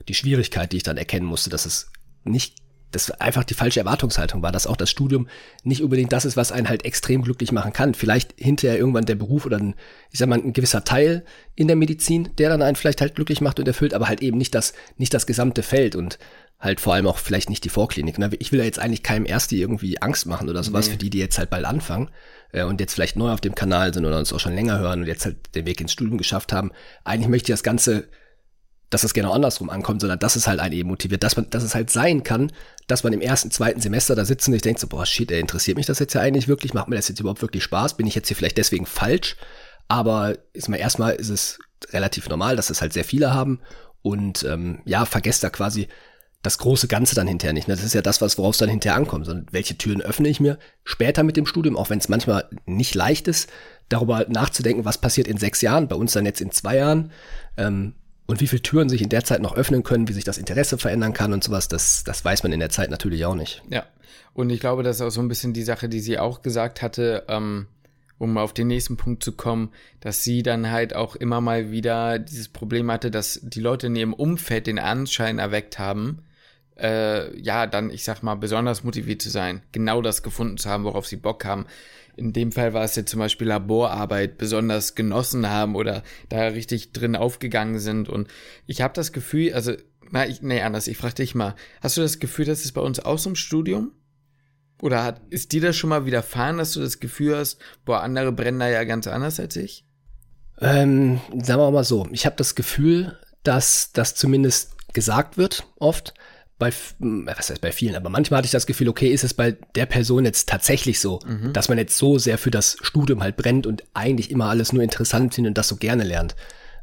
die 0.08 0.16
Schwierigkeit, 0.16 0.72
die 0.72 0.78
ich 0.78 0.84
dann 0.84 0.98
erkennen 0.98 1.28
musste, 1.28 1.52
dass 1.52 1.66
es 1.66 1.92
nicht 2.24 2.56
das 2.92 3.12
einfach 3.12 3.44
die 3.44 3.54
falsche 3.54 3.80
Erwartungshaltung 3.82 4.42
war, 4.42 4.52
dass 4.52 4.68
auch 4.68 4.78
das 4.78 4.90
Studium 4.90 5.28
nicht 5.64 5.84
unbedingt 5.84 6.14
das 6.14 6.26
ist, 6.26 6.38
was 6.38 6.52
einen 6.52 6.70
halt 6.70 6.86
extrem 6.86 7.24
glücklich 7.24 7.52
machen 7.52 7.74
kann. 7.74 7.94
Vielleicht 7.94 8.34
hinterher 8.38 8.78
irgendwann 8.78 9.06
der 9.06 9.16
Beruf 9.16 9.46
oder 9.46 9.58
ein, 9.58 9.76
ich 10.12 10.20
sag 10.20 10.30
mal, 10.30 10.40
ein 10.40 10.54
gewisser 10.54 10.84
Teil 10.84 11.26
in 11.56 11.68
der 11.68 11.76
Medizin, 11.76 12.30
der 12.38 12.50
dann 12.50 12.62
einen 12.62 12.76
vielleicht 12.76 13.02
halt 13.02 13.16
glücklich 13.16 13.42
macht 13.42 13.60
und 13.60 13.68
erfüllt, 13.68 13.94
aber 13.94 14.08
halt 14.08 14.22
eben 14.22 14.38
nicht 14.38 14.56
das, 14.56 14.74
nicht 14.98 15.14
das 15.14 15.28
gesamte 15.28 15.64
Feld 15.64 15.96
und 15.96 16.20
halt 16.60 16.80
vor 16.80 16.94
allem 16.94 17.08
auch 17.08 17.18
vielleicht 17.18 17.50
nicht 17.50 17.64
die 17.64 17.70
Vorklinik. 17.70 18.18
Ne? 18.18 18.30
Ich 18.40 18.52
will 18.52 18.60
ja 18.60 18.66
jetzt 18.66 18.80
eigentlich 18.80 19.04
keinem 19.04 19.26
Ersti 19.26 19.60
irgendwie 19.60 20.02
Angst 20.02 20.26
machen 20.26 20.50
oder 20.50 20.64
sowas 20.64 20.88
nee. 20.88 20.94
für 20.94 20.98
die, 20.98 21.10
die 21.10 21.20
jetzt 21.20 21.38
halt 21.38 21.50
bald 21.50 21.66
anfangen 21.66 22.10
äh, 22.52 22.64
und 22.64 22.80
jetzt 22.80 22.94
vielleicht 22.94 23.18
neu 23.18 23.32
auf 23.32 23.42
dem 23.42 23.56
Kanal 23.56 23.94
sind 23.94 24.06
oder 24.06 24.18
uns 24.18 24.32
auch 24.32 24.40
schon 24.40 24.56
länger 24.56 24.80
hören 24.80 25.02
und 25.02 25.08
jetzt 25.08 25.26
halt 25.26 25.38
den 25.54 25.66
Weg 25.66 25.82
ins 25.82 25.92
Studium 25.92 26.18
geschafft 26.18 26.54
haben. 26.54 26.72
Eigentlich 27.04 27.30
möchte 27.30 27.52
ich 27.52 27.54
das 27.54 27.64
Ganze 27.64 28.08
dass 28.96 29.04
es 29.04 29.14
genau 29.14 29.34
andersrum 29.34 29.70
ankommt, 29.70 30.00
sondern 30.00 30.20
dass 30.20 30.38
es 30.38 30.48
halt 30.48 30.62
einen 30.62 30.74
eben 30.74 30.88
motiviert, 30.88 31.22
dass 31.22 31.36
man, 31.36 31.50
dass 31.50 31.64
es 31.64 31.76
halt 31.76 31.90
sein 31.90 32.24
kann, 32.24 32.50
dass 32.88 33.04
man 33.04 33.12
im 33.12 33.20
ersten, 33.20 33.52
zweiten 33.52 33.82
Semester 33.82 34.16
da 34.16 34.24
sitzt 34.24 34.48
und 34.48 34.54
ich 34.54 34.62
denke 34.62 34.80
so, 34.80 34.88
boah, 34.88 35.06
shit, 35.06 35.30
ey, 35.32 35.42
interessiert 35.42 35.76
mich 35.76 35.86
das 35.86 36.00
jetzt 36.00 36.14
ja 36.14 36.22
eigentlich 36.22 36.48
wirklich? 36.48 36.74
Macht 36.74 36.88
mir 36.88 36.96
das 36.96 37.10
jetzt 37.10 37.20
überhaupt 37.20 37.42
wirklich 37.42 37.62
Spaß? 37.64 37.98
Bin 37.98 38.08
ich 38.08 38.16
jetzt 38.16 38.30
hier 38.30 38.38
vielleicht 38.38 38.58
deswegen 38.58 38.86
falsch? 38.86 39.36
Aber 39.90 40.38
ist 40.54 40.70
mal 40.70 40.78
erstmal 40.78 41.16
ist 41.16 41.28
es 41.28 41.60
relativ 41.92 42.30
normal, 42.30 42.56
dass 42.56 42.70
es 42.70 42.82
halt 42.82 42.94
sehr 42.94 43.04
viele 43.04 43.34
haben 43.34 43.60
und 44.02 44.44
ähm, 44.44 44.80
ja, 44.86 45.04
vergesst 45.04 45.44
da 45.44 45.50
quasi 45.50 45.90
das 46.42 46.58
große 46.58 46.88
Ganze 46.88 47.16
dann 47.16 47.28
hinterher 47.28 47.52
nicht. 47.52 47.68
Ne? 47.68 47.76
Das 47.76 47.84
ist 47.84 47.96
ja 47.96 48.02
das, 48.02 48.22
was 48.22 48.38
worauf 48.38 48.56
es 48.56 48.60
dann 48.60 48.70
hinterher 48.70 48.96
ankommt. 48.96 49.26
Sondern 49.26 49.48
welche 49.52 49.78
Türen 49.78 50.02
öffne 50.02 50.30
ich 50.30 50.40
mir 50.40 50.58
später 50.86 51.24
mit 51.24 51.36
dem 51.36 51.46
Studium, 51.46 51.76
auch 51.76 51.90
wenn 51.90 52.00
es 52.00 52.08
manchmal 52.08 52.48
nicht 52.66 52.96
leicht 52.96 53.28
ist, 53.28 53.50
darüber 53.90 54.26
nachzudenken, 54.30 54.86
was 54.86 55.00
passiert 55.00 55.28
in 55.28 55.38
sechs 55.38 55.62
Jahren, 55.62 55.90
bei 55.90 55.96
uns 55.98 56.14
dann 56.14 56.26
jetzt 56.26 56.40
in 56.40 56.52
zwei 56.52 56.78
Jahren. 56.78 57.12
Ähm, 57.58 57.96
und 58.28 58.42
wie 58.42 58.48
viele 58.48 58.62
Türen 58.62 58.90
sich 58.90 59.02
in 59.02 59.10
der 59.10 59.24
Zeit 59.24 59.42
noch 59.42 59.56
öffnen 59.56 59.84
können, 59.84 60.08
wie 60.08 60.14
sich 60.14 60.24
das 60.24 60.38
Interesse 60.38 60.78
verändern 60.78 61.14
kann 61.14 61.34
und 61.34 61.44
sowas, 61.44 61.68
das, 61.68 62.04
das 62.04 62.26
weiß 62.26 62.44
man 62.44 62.52
in 62.52 62.60
der 62.60 62.70
Zeit 62.70 62.90
natürlich 62.90 63.26
auch 63.26 63.36
nicht. 63.36 63.62
Ja. 63.70 63.86
Und 64.34 64.50
ich 64.50 64.60
glaube, 64.60 64.84
das 64.84 64.98
ist 64.98 65.02
auch 65.02 65.10
so 65.10 65.22
ein 65.22 65.28
bisschen 65.28 65.54
die 65.54 65.64
Sache, 65.64 65.88
die 65.88 66.00
sie 66.00 66.20
auch 66.20 66.42
gesagt 66.42 66.82
hatte, 66.82 67.24
ähm, 67.30 67.68
um 68.18 68.38
auf 68.38 68.54
den 68.54 68.68
nächsten 68.68 68.98
Punkt 68.98 69.24
zu 69.24 69.34
kommen, 69.34 69.72
dass 70.00 70.24
sie 70.24 70.44
dann 70.44 70.72
halt 70.72 70.96
auch 70.96 71.16
immer 71.16 71.42
mal 71.42 71.72
wieder 71.72 72.20
dieses 72.20 72.50
Problem 72.50 72.92
hatte, 72.92 73.12
dass 73.12 73.40
die 73.44 73.60
Leute 73.60 73.88
in 73.88 73.96
ihrem 73.96 74.14
Umfeld 74.14 74.68
den 74.68 74.80
Anschein 74.80 75.40
erweckt 75.40 75.80
haben, 75.80 76.24
äh, 76.78 77.38
ja, 77.40 77.68
dann, 77.68 77.90
ich 77.90 78.04
sag 78.04 78.24
mal, 78.24 78.36
besonders 78.36 78.84
motiviert 78.84 79.22
zu 79.22 79.30
sein, 79.30 79.62
genau 79.72 80.02
das 80.02 80.24
gefunden 80.24 80.58
zu 80.58 80.70
haben, 80.70 80.84
worauf 80.84 81.08
sie 81.08 81.18
Bock 81.18 81.46
haben. 81.46 81.66
In 82.18 82.34
dem 82.34 82.52
Fall 82.52 82.74
war 82.74 82.84
es 82.84 82.96
jetzt 82.96 83.12
zum 83.12 83.20
Beispiel 83.20 83.48
Laborarbeit 83.48 84.38
besonders 84.38 84.96
genossen 84.96 85.50
haben 85.50 85.76
oder 85.76 86.04
da 86.30 86.48
richtig 86.48 86.94
drin 86.94 87.16
aufgegangen 87.16 87.80
sind. 87.80 88.10
Und 88.10 88.28
ich 88.66 88.82
habe 88.82 88.94
das 88.94 89.12
Gefühl, 89.12 89.54
also, 89.54 89.74
na, 90.12 90.26
ich, 90.28 90.42
nee, 90.42 90.62
anders, 90.62 90.88
ich 90.88 90.98
frage 90.98 91.16
dich 91.16 91.36
mal, 91.36 91.56
hast 91.82 91.98
du 91.98 92.02
das 92.02 92.20
Gefühl, 92.20 92.46
dass 92.46 92.64
es 92.64 92.72
bei 92.72 92.82
uns 92.82 93.00
auch 93.00 93.20
so 93.20 93.30
im 93.30 93.36
Studium? 93.36 93.92
Oder 94.82 95.04
hat, 95.04 95.22
ist 95.30 95.52
dir 95.52 95.62
das 95.62 95.76
schon 95.76 95.90
mal 95.90 96.06
widerfahren, 96.06 96.58
dass 96.58 96.74
du 96.74 96.82
das 96.82 97.00
Gefühl 97.00 97.38
hast, 97.38 97.60
boah, 97.86 98.02
andere 98.02 98.32
brennen 98.32 98.60
da 98.60 98.70
ja 98.70 98.84
ganz 98.84 99.08
anders 99.08 99.40
als 99.40 99.56
ich? 99.56 99.86
Ähm, 100.60 101.20
sagen 101.42 101.62
wir 101.62 101.72
mal 101.72 101.84
so, 101.84 102.08
ich 102.12 102.26
habe 102.26 102.36
das 102.38 102.56
Gefühl, 102.56 103.18
dass 103.44 103.92
das 103.92 104.16
zumindest 104.16 104.76
gesagt 104.94 105.38
wird 105.38 105.68
oft, 105.78 106.14
bei, 106.58 106.72
was 107.00 107.50
heißt 107.50 107.62
bei 107.62 107.72
vielen, 107.72 107.96
aber 107.96 108.10
manchmal 108.10 108.38
hatte 108.38 108.46
ich 108.46 108.52
das 108.52 108.66
Gefühl, 108.66 108.88
okay, 108.88 109.10
ist 109.10 109.26
es 109.26 109.34
bei 109.34 109.58
der 109.76 109.86
Person 109.86 110.24
jetzt 110.24 110.48
tatsächlich 110.48 111.02
so, 111.02 111.20
mhm. 111.28 111.52
dass 111.52 111.68
man 111.68 111.78
jetzt 111.78 111.98
so 111.98 112.18
sehr 112.18 112.38
für 112.38 112.52
das 112.52 112.78
Studium 112.82 113.22
halt 113.22 113.36
brennt 113.36 113.68
und 113.68 113.84
eigentlich 113.94 114.32
immer 114.32 114.46
alles 114.46 114.72
nur 114.72 114.82
interessant 114.82 115.36
findet 115.36 115.52
und 115.52 115.58
das 115.58 115.68
so 115.68 115.76
gerne 115.76 116.04
lernt. 116.04 116.36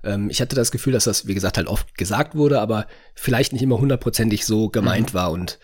Ähm, 0.04 0.28
ich 0.28 0.42
hatte 0.42 0.56
das 0.56 0.72
Gefühl, 0.72 0.92
dass 0.92 1.04
das, 1.04 1.26
wie 1.26 1.34
gesagt, 1.34 1.56
halt 1.56 1.68
oft 1.68 1.96
gesagt 1.96 2.34
wurde, 2.34 2.60
aber 2.60 2.86
vielleicht 3.14 3.54
nicht 3.54 3.62
immer 3.62 3.78
hundertprozentig 3.78 4.44
so 4.44 4.68
gemeint 4.68 5.14
mhm. 5.14 5.18
war 5.18 5.30
und 5.30 5.58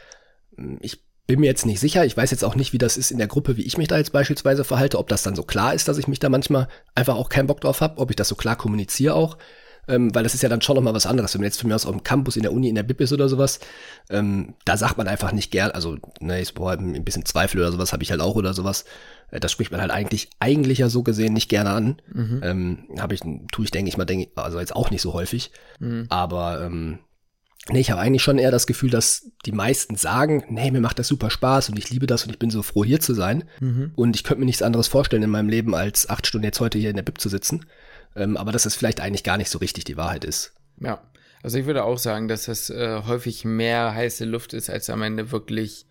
hm, 0.56 0.78
ich 0.80 1.02
bin 1.26 1.40
mir 1.40 1.46
jetzt 1.46 1.66
nicht 1.66 1.78
sicher. 1.78 2.06
Ich 2.06 2.16
weiß 2.16 2.30
jetzt 2.30 2.42
auch 2.42 2.54
nicht, 2.54 2.72
wie 2.72 2.78
das 2.78 2.96
ist 2.96 3.10
in 3.10 3.18
der 3.18 3.26
Gruppe, 3.26 3.58
wie 3.58 3.66
ich 3.66 3.76
mich 3.76 3.88
da 3.88 3.98
jetzt 3.98 4.12
beispielsweise 4.12 4.64
verhalte, 4.64 4.98
ob 4.98 5.08
das 5.08 5.22
dann 5.22 5.36
so 5.36 5.42
klar 5.42 5.74
ist, 5.74 5.86
dass 5.86 5.98
ich 5.98 6.08
mich 6.08 6.20
da 6.20 6.30
manchmal 6.30 6.68
einfach 6.94 7.16
auch 7.16 7.28
keinen 7.28 7.46
Bock 7.46 7.60
drauf 7.60 7.82
habe, 7.82 7.98
ob 7.98 8.08
ich 8.08 8.16
das 8.16 8.28
so 8.28 8.34
klar 8.34 8.56
kommuniziere 8.56 9.14
auch 9.14 9.36
ähm, 9.88 10.14
weil 10.14 10.22
das 10.22 10.34
ist 10.34 10.42
ja 10.42 10.48
dann 10.48 10.60
schon 10.60 10.76
nochmal 10.76 10.94
was 10.94 11.06
anderes. 11.06 11.34
Wenn 11.34 11.40
man 11.40 11.46
jetzt 11.46 11.60
von 11.60 11.68
mir 11.68 11.74
aus 11.74 11.86
auf 11.86 11.92
dem 11.92 12.02
Campus, 12.02 12.36
in 12.36 12.42
der 12.42 12.52
Uni, 12.52 12.68
in 12.68 12.74
der 12.74 12.82
Bib 12.82 13.00
ist 13.00 13.12
oder 13.12 13.28
sowas, 13.28 13.60
ähm, 14.10 14.54
da 14.64 14.76
sagt 14.76 14.98
man 14.98 15.08
einfach 15.08 15.32
nicht 15.32 15.50
gern, 15.50 15.70
also, 15.70 15.96
ne, 16.20 16.40
ich 16.40 16.54
brauche 16.54 16.72
ein 16.72 17.04
bisschen 17.04 17.24
Zweifel 17.24 17.60
oder 17.60 17.72
sowas 17.72 17.92
habe 17.92 18.02
ich 18.02 18.10
halt 18.10 18.20
auch 18.20 18.36
oder 18.36 18.54
sowas. 18.54 18.84
Äh, 19.30 19.40
das 19.40 19.52
spricht 19.52 19.72
man 19.72 19.80
halt 19.80 19.90
eigentlich, 19.90 20.30
eigentlich 20.40 20.78
ja 20.78 20.88
so 20.88 21.02
gesehen 21.02 21.32
nicht 21.32 21.48
gerne 21.48 21.70
an. 21.70 21.96
Mhm. 22.12 22.40
Ähm, 22.42 22.78
habe 22.98 23.14
ich, 23.14 23.20
tue 23.20 23.64
ich, 23.64 23.70
denke 23.70 23.88
ich 23.88 23.96
mal, 23.96 24.04
denke 24.04 24.28
also 24.36 24.60
jetzt 24.60 24.76
auch 24.76 24.90
nicht 24.90 25.02
so 25.02 25.14
häufig. 25.14 25.50
Mhm. 25.80 26.06
Aber 26.08 26.62
ähm, 26.62 26.98
Nee, 27.70 27.80
ich 27.80 27.90
habe 27.90 28.00
eigentlich 28.00 28.22
schon 28.22 28.38
eher 28.38 28.50
das 28.50 28.66
Gefühl, 28.66 28.90
dass 28.90 29.30
die 29.44 29.52
meisten 29.52 29.96
sagen, 29.96 30.44
nee, 30.48 30.70
mir 30.70 30.80
macht 30.80 30.98
das 30.98 31.08
super 31.08 31.28
Spaß 31.28 31.68
und 31.68 31.78
ich 31.78 31.90
liebe 31.90 32.06
das 32.06 32.24
und 32.24 32.30
ich 32.30 32.38
bin 32.38 32.50
so 32.50 32.62
froh, 32.62 32.84
hier 32.84 33.00
zu 33.00 33.12
sein. 33.12 33.44
Mhm. 33.60 33.92
Und 33.94 34.16
ich 34.16 34.24
könnte 34.24 34.40
mir 34.40 34.46
nichts 34.46 34.62
anderes 34.62 34.88
vorstellen 34.88 35.22
in 35.22 35.30
meinem 35.30 35.50
Leben, 35.50 35.74
als 35.74 36.08
acht 36.08 36.26
Stunden 36.26 36.46
jetzt 36.46 36.60
heute 36.60 36.78
hier 36.78 36.90
in 36.90 36.96
der 36.96 37.02
Bib 37.02 37.20
zu 37.20 37.28
sitzen. 37.28 37.66
Ähm, 38.16 38.36
aber 38.36 38.52
dass 38.52 38.64
es 38.64 38.74
vielleicht 38.74 39.00
eigentlich 39.00 39.24
gar 39.24 39.36
nicht 39.36 39.50
so 39.50 39.58
richtig 39.58 39.84
die 39.84 39.98
Wahrheit 39.98 40.24
ist. 40.24 40.54
Ja, 40.80 41.02
also 41.42 41.58
ich 41.58 41.66
würde 41.66 41.84
auch 41.84 41.98
sagen, 41.98 42.26
dass 42.26 42.46
das 42.46 42.70
äh, 42.70 43.02
häufig 43.06 43.44
mehr 43.44 43.94
heiße 43.94 44.24
Luft 44.24 44.54
ist, 44.54 44.70
als 44.70 44.88
am 44.90 45.02
Ende 45.02 45.30
wirklich 45.30 45.86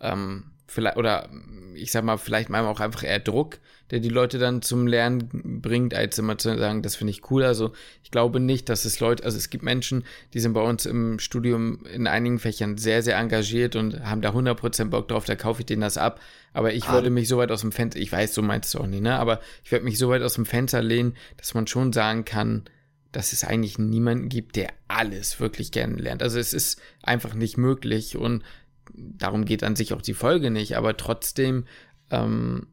ähm, 0.00 0.52
vielleicht, 0.66 0.96
oder 0.96 1.28
ich 1.74 1.92
sag 1.92 2.04
mal, 2.04 2.16
vielleicht 2.16 2.48
manchmal 2.48 2.72
auch 2.72 2.80
einfach 2.80 3.02
eher 3.02 3.18
Druck, 3.18 3.58
der 3.90 4.00
die 4.00 4.08
Leute 4.08 4.38
dann 4.38 4.62
zum 4.62 4.86
Lernen 4.86 5.60
bringt, 5.60 5.94
als 5.94 6.18
immer 6.18 6.38
zu 6.38 6.56
sagen, 6.56 6.82
das 6.82 6.96
finde 6.96 7.10
ich 7.10 7.30
cool. 7.30 7.44
Also 7.44 7.72
ich 8.02 8.10
glaube 8.10 8.40
nicht, 8.40 8.68
dass 8.68 8.84
es 8.84 9.00
Leute, 9.00 9.24
also 9.24 9.36
es 9.36 9.50
gibt 9.50 9.62
Menschen, 9.62 10.04
die 10.32 10.40
sind 10.40 10.54
bei 10.54 10.62
uns 10.62 10.86
im 10.86 11.18
Studium 11.18 11.84
in 11.86 12.06
einigen 12.06 12.38
Fächern 12.38 12.78
sehr, 12.78 13.02
sehr 13.02 13.16
engagiert 13.18 13.76
und 13.76 14.00
haben 14.00 14.22
da 14.22 14.30
100% 14.30 14.86
Bock 14.86 15.08
drauf, 15.08 15.24
da 15.24 15.36
kaufe 15.36 15.60
ich 15.60 15.66
denen 15.66 15.82
das 15.82 15.98
ab. 15.98 16.20
Aber 16.52 16.72
ich 16.72 16.84
ah. 16.84 16.94
würde 16.94 17.10
mich 17.10 17.28
so 17.28 17.36
weit 17.36 17.50
aus 17.50 17.60
dem 17.60 17.72
Fenster, 17.72 18.00
ich 18.00 18.10
weiß, 18.10 18.34
so 18.34 18.42
meinst 18.42 18.72
du 18.74 18.78
auch 18.78 18.86
nicht, 18.86 19.02
ne? 19.02 19.18
Aber 19.18 19.40
ich 19.64 19.72
würde 19.72 19.84
mich 19.84 19.98
so 19.98 20.08
weit 20.08 20.22
aus 20.22 20.34
dem 20.34 20.46
Fenster 20.46 20.80
lehnen, 20.82 21.16
dass 21.36 21.54
man 21.54 21.66
schon 21.66 21.92
sagen 21.92 22.24
kann, 22.24 22.64
dass 23.12 23.32
es 23.32 23.44
eigentlich 23.44 23.78
niemanden 23.78 24.28
gibt, 24.28 24.56
der 24.56 24.72
alles 24.88 25.38
wirklich 25.38 25.70
gerne 25.70 25.96
lernt. 25.96 26.22
Also 26.22 26.38
es 26.38 26.52
ist 26.52 26.80
einfach 27.02 27.34
nicht 27.34 27.56
möglich 27.56 28.16
und 28.16 28.42
darum 28.92 29.44
geht 29.44 29.64
an 29.64 29.76
sich 29.76 29.92
auch 29.92 30.02
die 30.02 30.14
Folge 30.14 30.50
nicht, 30.50 30.76
aber 30.76 30.96
trotzdem 30.96 31.66
ähm, 32.10 32.66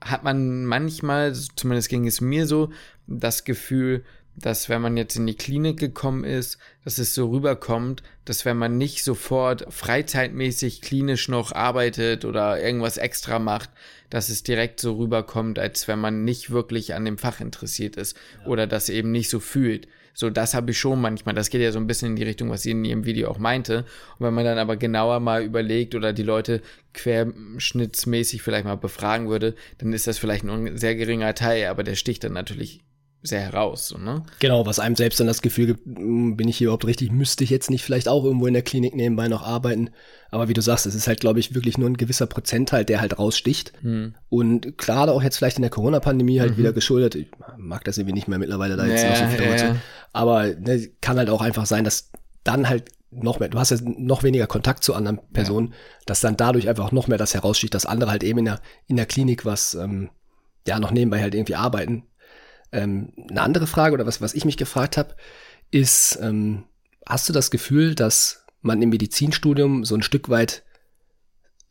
hat 0.00 0.22
man 0.24 0.66
manchmal, 0.66 1.34
zumindest 1.34 1.88
ging 1.88 2.06
es 2.06 2.20
mir 2.20 2.46
so, 2.46 2.70
das 3.06 3.44
Gefühl, 3.44 4.04
dass 4.36 4.68
wenn 4.68 4.82
man 4.82 4.96
jetzt 4.96 5.16
in 5.16 5.26
die 5.26 5.36
Klinik 5.36 5.78
gekommen 5.78 6.24
ist, 6.24 6.58
dass 6.84 6.98
es 6.98 7.14
so 7.14 7.30
rüberkommt, 7.30 8.02
dass 8.24 8.44
wenn 8.44 8.56
man 8.56 8.78
nicht 8.78 9.04
sofort 9.04 9.72
freizeitmäßig 9.72 10.82
klinisch 10.82 11.28
noch 11.28 11.52
arbeitet 11.52 12.24
oder 12.24 12.60
irgendwas 12.60 12.96
extra 12.96 13.38
macht, 13.38 13.70
dass 14.10 14.28
es 14.28 14.42
direkt 14.42 14.80
so 14.80 14.94
rüberkommt, 14.94 15.58
als 15.58 15.86
wenn 15.86 16.00
man 16.00 16.24
nicht 16.24 16.50
wirklich 16.50 16.94
an 16.94 17.04
dem 17.04 17.18
Fach 17.18 17.40
interessiert 17.40 17.96
ist 17.96 18.16
ja. 18.40 18.46
oder 18.46 18.66
das 18.66 18.88
eben 18.88 19.12
nicht 19.12 19.30
so 19.30 19.38
fühlt. 19.38 19.86
So, 20.14 20.30
das 20.30 20.54
habe 20.54 20.70
ich 20.70 20.78
schon 20.78 21.00
manchmal. 21.00 21.34
Das 21.34 21.50
geht 21.50 21.60
ja 21.60 21.72
so 21.72 21.78
ein 21.78 21.88
bisschen 21.88 22.10
in 22.10 22.16
die 22.16 22.22
Richtung, 22.22 22.48
was 22.48 22.62
sie 22.62 22.70
in 22.70 22.84
ihrem 22.84 23.04
Video 23.04 23.28
auch 23.28 23.38
meinte. 23.38 23.84
Und 24.18 24.26
wenn 24.26 24.34
man 24.34 24.44
dann 24.44 24.58
aber 24.58 24.76
genauer 24.76 25.18
mal 25.20 25.42
überlegt 25.42 25.94
oder 25.94 26.12
die 26.12 26.22
Leute 26.22 26.62
querschnittsmäßig 26.94 28.40
vielleicht 28.40 28.64
mal 28.64 28.76
befragen 28.76 29.28
würde, 29.28 29.54
dann 29.78 29.92
ist 29.92 30.06
das 30.06 30.18
vielleicht 30.18 30.44
ein 30.44 30.78
sehr 30.78 30.94
geringer 30.94 31.34
Teil, 31.34 31.66
aber 31.66 31.82
der 31.82 31.96
sticht 31.96 32.22
dann 32.22 32.32
natürlich 32.32 32.80
sehr 33.26 33.40
heraus. 33.40 33.88
So, 33.88 33.98
ne? 33.98 34.22
Genau, 34.38 34.66
was 34.66 34.78
einem 34.78 34.96
selbst 34.96 35.18
dann 35.18 35.26
das 35.26 35.42
Gefühl 35.42 35.66
gibt, 35.66 35.86
hm, 35.86 36.36
bin 36.36 36.46
ich 36.46 36.58
hier 36.58 36.66
überhaupt 36.66 36.86
richtig, 36.86 37.10
müsste 37.10 37.42
ich 37.42 37.50
jetzt 37.50 37.70
nicht 37.70 37.82
vielleicht 37.82 38.06
auch 38.06 38.22
irgendwo 38.22 38.46
in 38.46 38.52
der 38.52 38.62
Klinik 38.62 38.94
nebenbei 38.94 39.28
noch 39.28 39.42
arbeiten. 39.42 39.90
Aber 40.30 40.48
wie 40.48 40.52
du 40.52 40.60
sagst, 40.60 40.84
es 40.84 40.94
ist 40.94 41.06
halt, 41.06 41.20
glaube 41.20 41.40
ich, 41.40 41.54
wirklich 41.54 41.78
nur 41.78 41.88
ein 41.88 41.96
gewisser 41.96 42.26
Prozentteil, 42.26 42.84
der 42.84 43.00
halt 43.00 43.18
raussticht. 43.18 43.72
Hm. 43.80 44.14
Und 44.28 44.76
gerade 44.76 45.12
auch 45.12 45.22
jetzt 45.22 45.38
vielleicht 45.38 45.56
in 45.56 45.62
der 45.62 45.70
Corona-Pandemie 45.70 46.40
halt 46.40 46.52
mhm. 46.52 46.56
wieder 46.58 46.72
geschuldet. 46.72 47.14
Ich 47.14 47.28
mag 47.56 47.84
das 47.84 47.98
irgendwie 47.98 48.14
nicht 48.14 48.28
mehr 48.28 48.38
mittlerweile 48.38 48.76
da 48.76 48.84
jetzt 48.84 49.02
ja, 49.02 49.10
noch 49.10 49.30
so 49.30 49.44
Leute. 49.44 49.64
Ja. 49.64 49.76
Aber 50.12 50.46
ne, 50.46 50.90
kann 51.00 51.16
halt 51.16 51.30
auch 51.30 51.40
einfach 51.40 51.66
sein, 51.66 51.84
dass 51.84 52.10
dann 52.42 52.68
halt 52.68 52.90
noch 53.10 53.40
mehr, 53.40 53.48
du 53.48 53.58
hast 53.58 53.70
ja 53.70 53.78
noch 53.82 54.22
weniger 54.22 54.46
Kontakt 54.46 54.84
zu 54.84 54.92
anderen 54.92 55.20
Personen, 55.32 55.68
ja. 55.68 55.74
dass 56.06 56.20
dann 56.20 56.36
dadurch 56.36 56.68
einfach 56.68 56.92
noch 56.92 57.06
mehr 57.06 57.18
das 57.18 57.32
heraussticht, 57.32 57.72
dass 57.72 57.86
andere 57.86 58.10
halt 58.10 58.24
eben 58.24 58.40
in 58.40 58.44
der, 58.46 58.60
in 58.86 58.96
der 58.96 59.06
Klinik 59.06 59.44
was, 59.46 59.74
ähm, 59.74 60.10
ja, 60.66 60.78
noch 60.78 60.90
nebenbei 60.90 61.22
halt 61.22 61.34
irgendwie 61.34 61.54
arbeiten. 61.54 62.04
Ähm, 62.74 63.12
eine 63.30 63.40
andere 63.40 63.66
Frage 63.66 63.94
oder 63.94 64.06
was, 64.06 64.20
was 64.20 64.34
ich 64.34 64.44
mich 64.44 64.56
gefragt 64.56 64.96
habe, 64.96 65.14
ist, 65.70 66.18
ähm, 66.20 66.64
hast 67.06 67.28
du 67.28 67.32
das 67.32 67.50
Gefühl, 67.50 67.94
dass 67.94 68.44
man 68.60 68.82
im 68.82 68.90
Medizinstudium 68.90 69.84
so 69.84 69.94
ein 69.94 70.02
Stück 70.02 70.28
weit 70.28 70.62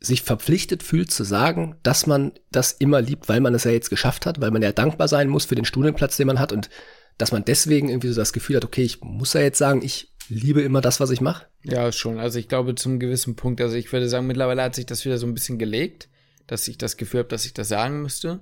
sich 0.00 0.22
verpflichtet 0.22 0.82
fühlt 0.82 1.10
zu 1.10 1.24
sagen, 1.24 1.76
dass 1.82 2.06
man 2.06 2.32
das 2.50 2.72
immer 2.72 3.00
liebt, 3.00 3.28
weil 3.28 3.40
man 3.40 3.54
es 3.54 3.64
ja 3.64 3.70
jetzt 3.70 3.90
geschafft 3.90 4.26
hat, 4.26 4.40
weil 4.40 4.50
man 4.50 4.62
ja 4.62 4.72
dankbar 4.72 5.08
sein 5.08 5.28
muss 5.28 5.46
für 5.46 5.54
den 5.54 5.64
Studienplatz, 5.64 6.16
den 6.16 6.26
man 6.26 6.38
hat 6.38 6.52
und 6.52 6.68
dass 7.16 7.32
man 7.32 7.44
deswegen 7.44 7.88
irgendwie 7.88 8.08
so 8.08 8.20
das 8.20 8.32
Gefühl 8.32 8.56
hat, 8.56 8.64
okay, 8.64 8.82
ich 8.82 9.00
muss 9.00 9.32
ja 9.32 9.40
jetzt 9.40 9.58
sagen, 9.58 9.82
ich 9.82 10.12
liebe 10.28 10.62
immer 10.62 10.80
das, 10.80 11.00
was 11.00 11.10
ich 11.10 11.20
mache? 11.20 11.46
Ja, 11.62 11.90
schon. 11.92 12.18
Also 12.18 12.38
ich 12.38 12.48
glaube 12.48 12.74
zum 12.74 12.98
gewissen 12.98 13.36
Punkt, 13.36 13.60
also 13.60 13.76
ich 13.76 13.92
würde 13.92 14.08
sagen, 14.08 14.26
mittlerweile 14.26 14.62
hat 14.62 14.74
sich 14.74 14.86
das 14.86 15.04
wieder 15.04 15.18
so 15.18 15.26
ein 15.26 15.34
bisschen 15.34 15.58
gelegt, 15.58 16.08
dass 16.46 16.68
ich 16.68 16.76
das 16.76 16.96
Gefühl 16.96 17.20
habe, 17.20 17.28
dass 17.28 17.46
ich 17.46 17.54
das 17.54 17.68
sagen 17.68 18.02
müsste, 18.02 18.40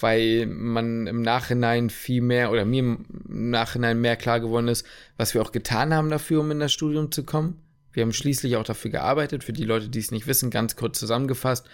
weil 0.00 0.46
man 0.46 1.06
im 1.06 1.22
Nachhinein 1.22 1.90
viel 1.90 2.22
mehr 2.22 2.50
oder 2.50 2.64
mir 2.64 2.80
im 2.80 3.04
Nachhinein 3.28 4.00
mehr 4.00 4.16
klar 4.16 4.40
geworden 4.40 4.68
ist, 4.68 4.86
was 5.16 5.34
wir 5.34 5.42
auch 5.42 5.52
getan 5.52 5.94
haben 5.94 6.10
dafür, 6.10 6.40
um 6.40 6.50
in 6.50 6.60
das 6.60 6.72
Studium 6.72 7.12
zu 7.12 7.24
kommen. 7.24 7.58
Wir 7.92 8.02
haben 8.02 8.12
schließlich 8.12 8.56
auch 8.56 8.64
dafür 8.64 8.90
gearbeitet. 8.90 9.44
Für 9.44 9.52
die 9.52 9.64
Leute, 9.64 9.88
die 9.88 9.98
es 9.98 10.10
nicht 10.10 10.26
wissen, 10.26 10.50
ganz 10.50 10.76
kurz 10.76 10.98
zusammengefasst. 10.98 11.68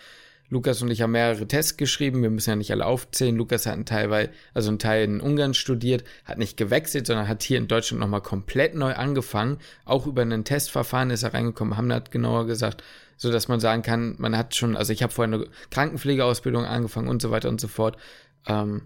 Lukas 0.50 0.80
und 0.80 0.90
ich 0.90 1.02
haben 1.02 1.12
mehrere 1.12 1.46
Tests 1.46 1.76
geschrieben. 1.76 2.22
Wir 2.22 2.30
müssen 2.30 2.50
ja 2.50 2.56
nicht 2.56 2.72
alle 2.72 2.86
aufzählen. 2.86 3.36
Lukas 3.36 3.66
hat 3.66 3.74
einen 3.74 3.84
Teil, 3.84 4.30
also 4.54 4.70
einen 4.70 4.78
Teil 4.78 5.04
in 5.04 5.20
Ungarn 5.20 5.52
studiert, 5.52 6.04
hat 6.24 6.38
nicht 6.38 6.56
gewechselt, 6.56 7.06
sondern 7.06 7.28
hat 7.28 7.42
hier 7.42 7.58
in 7.58 7.68
Deutschland 7.68 8.00
nochmal 8.00 8.22
komplett 8.22 8.74
neu 8.74 8.94
angefangen. 8.94 9.58
Auch 9.84 10.06
über 10.06 10.22
ein 10.22 10.44
Testverfahren 10.44 11.10
ist 11.10 11.22
er 11.22 11.34
reingekommen. 11.34 11.76
Hamna 11.76 11.96
hat 11.96 12.10
genauer 12.10 12.46
gesagt, 12.46 12.82
so 13.18 13.30
dass 13.30 13.48
man 13.48 13.60
sagen 13.60 13.82
kann, 13.82 14.14
man 14.18 14.36
hat 14.38 14.54
schon, 14.54 14.76
also 14.76 14.92
ich 14.92 15.02
habe 15.02 15.12
vorher 15.12 15.34
eine 15.34 15.46
Krankenpflegeausbildung 15.70 16.64
angefangen 16.64 17.08
und 17.08 17.20
so 17.20 17.30
weiter 17.30 17.50
und 17.50 17.60
so 17.60 17.68
fort. 17.68 17.98
Ähm, 18.46 18.82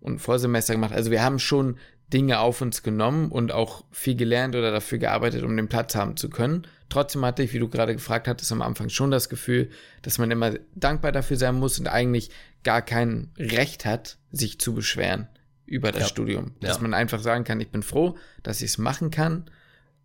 und 0.00 0.18
Vorsemester 0.18 0.74
gemacht. 0.74 0.92
Also 0.92 1.10
wir 1.10 1.22
haben 1.22 1.38
schon 1.38 1.76
Dinge 2.12 2.40
auf 2.40 2.60
uns 2.60 2.82
genommen 2.82 3.30
und 3.30 3.52
auch 3.52 3.84
viel 3.92 4.16
gelernt 4.16 4.56
oder 4.56 4.72
dafür 4.72 4.98
gearbeitet, 4.98 5.44
um 5.44 5.56
den 5.56 5.68
Platz 5.68 5.94
haben 5.94 6.16
zu 6.16 6.28
können. 6.28 6.66
Trotzdem 6.88 7.24
hatte 7.24 7.42
ich, 7.42 7.52
wie 7.52 7.60
du 7.60 7.68
gerade 7.68 7.92
gefragt 7.92 8.26
hattest, 8.26 8.50
am 8.50 8.62
Anfang 8.62 8.88
schon 8.88 9.12
das 9.12 9.28
Gefühl, 9.28 9.70
dass 10.02 10.18
man 10.18 10.30
immer 10.30 10.54
dankbar 10.74 11.12
dafür 11.12 11.36
sein 11.36 11.54
muss 11.54 11.78
und 11.78 11.86
eigentlich 11.86 12.30
gar 12.64 12.82
kein 12.82 13.30
Recht 13.38 13.84
hat, 13.84 14.18
sich 14.32 14.58
zu 14.58 14.74
beschweren 14.74 15.28
über 15.66 15.92
das 15.92 16.02
ja. 16.02 16.08
Studium. 16.08 16.54
Dass 16.60 16.76
ja. 16.76 16.82
man 16.82 16.94
einfach 16.94 17.20
sagen 17.20 17.44
kann, 17.44 17.60
ich 17.60 17.70
bin 17.70 17.82
froh, 17.82 18.16
dass 18.42 18.60
ich 18.60 18.70
es 18.70 18.78
machen 18.78 19.10
kann 19.12 19.48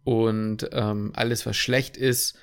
und 0.04 0.70
ähm, 0.74 1.12
alles, 1.15 1.46
was 1.48 1.58
schlecht 1.58 1.98
ist, 1.98 2.38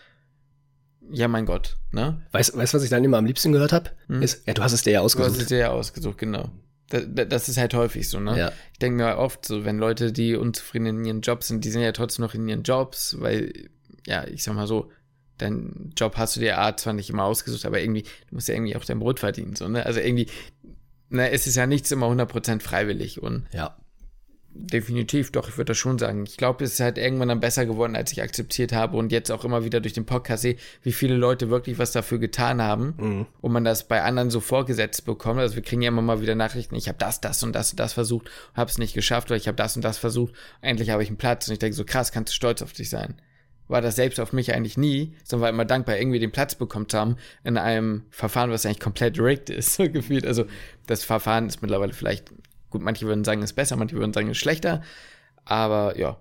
ja, 1.10 1.28
mein 1.28 1.46
Gott, 1.46 1.76
ne? 1.90 2.22
Weißt 2.32 2.54
du, 2.54 2.58
was 2.58 2.82
ich 2.82 2.90
dann 2.90 3.04
immer 3.04 3.18
am 3.18 3.26
liebsten 3.26 3.52
gehört 3.52 3.72
habe? 3.72 3.90
Hm? 4.06 4.22
Ist, 4.22 4.46
ja, 4.46 4.54
du 4.54 4.62
hast 4.62 4.72
es 4.72 4.82
dir 4.82 4.92
ja 4.92 5.00
ausgesucht. 5.00 5.30
Du 5.30 5.34
hast 5.34 5.42
es 5.42 5.48
dir 5.48 5.58
ja 5.58 5.70
ausgesucht, 5.70 6.18
genau. 6.18 6.50
Das, 6.88 7.04
das 7.28 7.48
ist 7.48 7.56
halt 7.56 7.74
häufig 7.74 8.08
so, 8.08 8.20
ne? 8.20 8.38
Ja. 8.38 8.52
Ich 8.72 8.78
denke 8.78 9.02
mir 9.02 9.18
oft 9.18 9.44
so, 9.46 9.64
wenn 9.64 9.78
Leute, 9.78 10.12
die 10.12 10.36
unzufrieden 10.36 10.86
in 10.86 11.04
ihren 11.04 11.20
Jobs 11.22 11.48
sind, 11.48 11.64
die 11.64 11.70
sind 11.70 11.82
ja 11.82 11.92
trotzdem 11.92 12.24
noch 12.24 12.34
in 12.34 12.48
ihren 12.48 12.62
Jobs, 12.62 13.16
weil, 13.18 13.70
ja, 14.06 14.26
ich 14.26 14.42
sag 14.42 14.54
mal 14.54 14.66
so, 14.66 14.90
dein 15.38 15.92
Job 15.96 16.16
hast 16.16 16.36
du 16.36 16.40
dir 16.40 16.58
A 16.58 16.76
zwar 16.76 16.92
nicht 16.92 17.10
immer 17.10 17.24
ausgesucht, 17.24 17.64
aber 17.66 17.80
irgendwie, 17.80 18.02
du 18.02 18.34
musst 18.34 18.48
ja 18.48 18.54
irgendwie 18.54 18.76
auch 18.76 18.84
dein 18.84 18.98
Brot 18.98 19.20
verdienen, 19.20 19.56
so, 19.56 19.68
ne? 19.68 19.84
Also 19.86 20.00
irgendwie, 20.00 20.28
ne, 21.08 21.30
es 21.30 21.46
ist 21.46 21.56
ja 21.56 21.66
nichts 21.66 21.90
immer 21.90 22.06
100% 22.06 22.60
freiwillig 22.60 23.22
und. 23.22 23.46
Ja. 23.52 23.76
Definitiv, 24.54 25.32
doch, 25.32 25.48
ich 25.48 25.56
würde 25.56 25.70
das 25.70 25.78
schon 25.78 25.98
sagen. 25.98 26.24
Ich 26.26 26.36
glaube, 26.36 26.64
es 26.64 26.74
ist 26.74 26.80
halt 26.80 26.98
irgendwann 26.98 27.28
dann 27.28 27.40
besser 27.40 27.64
geworden, 27.66 27.96
als 27.96 28.12
ich 28.12 28.22
akzeptiert 28.22 28.72
habe 28.72 28.96
und 28.96 29.12
jetzt 29.12 29.30
auch 29.30 29.44
immer 29.44 29.64
wieder 29.64 29.80
durch 29.80 29.94
den 29.94 30.04
Podcast 30.04 30.42
sehe, 30.42 30.56
wie 30.82 30.92
viele 30.92 31.16
Leute 31.16 31.50
wirklich 31.50 31.78
was 31.78 31.92
dafür 31.92 32.18
getan 32.18 32.60
haben 32.60 32.94
mhm. 32.98 33.26
und 33.40 33.52
man 33.52 33.64
das 33.64 33.88
bei 33.88 34.02
anderen 34.02 34.30
so 34.30 34.40
vorgesetzt 34.40 35.04
bekommt. 35.04 35.40
Also 35.40 35.56
wir 35.56 35.62
kriegen 35.62 35.82
ja 35.82 35.88
immer 35.88 36.02
mal 36.02 36.20
wieder 36.20 36.34
Nachrichten, 36.34 36.74
ich 36.74 36.88
habe 36.88 36.98
das, 36.98 37.20
das 37.20 37.42
und 37.42 37.54
das 37.54 37.70
und 37.70 37.80
das 37.80 37.94
versucht, 37.94 38.30
habe 38.54 38.70
es 38.70 38.78
nicht 38.78 38.94
geschafft 38.94 39.30
oder 39.30 39.36
ich 39.36 39.48
habe 39.48 39.56
das 39.56 39.76
und 39.76 39.82
das 39.82 39.98
versucht, 39.98 40.34
endlich 40.60 40.90
habe 40.90 41.02
ich 41.02 41.08
einen 41.08 41.18
Platz 41.18 41.48
und 41.48 41.54
ich 41.54 41.58
denke 41.58 41.76
so, 41.76 41.84
krass, 41.84 42.12
kannst 42.12 42.32
du 42.32 42.36
stolz 42.36 42.62
auf 42.62 42.72
dich 42.72 42.90
sein. 42.90 43.14
War 43.68 43.80
das 43.80 43.96
selbst 43.96 44.20
auf 44.20 44.34
mich 44.34 44.52
eigentlich 44.52 44.76
nie, 44.76 45.14
sondern 45.24 45.44
war 45.44 45.50
immer 45.50 45.64
dankbar, 45.64 45.96
irgendwie 45.96 46.18
den 46.18 46.32
Platz 46.32 46.54
bekommen 46.54 46.88
zu 46.88 46.98
haben 46.98 47.16
in 47.42 47.56
einem 47.56 48.02
Verfahren, 48.10 48.50
was 48.50 48.66
eigentlich 48.66 48.80
komplett 48.80 49.18
rigged 49.18 49.48
ist, 49.48 49.74
so 49.76 49.88
gefühlt. 49.88 50.26
Also 50.26 50.44
das 50.86 51.04
Verfahren 51.04 51.46
ist 51.46 51.62
mittlerweile 51.62 51.94
vielleicht 51.94 52.32
Gut, 52.72 52.80
manche 52.80 53.06
würden 53.06 53.22
sagen, 53.22 53.42
es 53.42 53.50
ist 53.50 53.56
besser, 53.56 53.76
manche 53.76 53.96
würden 53.96 54.14
sagen, 54.14 54.28
es 54.28 54.38
ist 54.38 54.42
schlechter. 54.42 54.80
Aber 55.44 55.98
ja, 55.98 56.16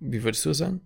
wie 0.00 0.24
würdest 0.24 0.44
du 0.44 0.50
es 0.50 0.58
sagen? 0.58 0.80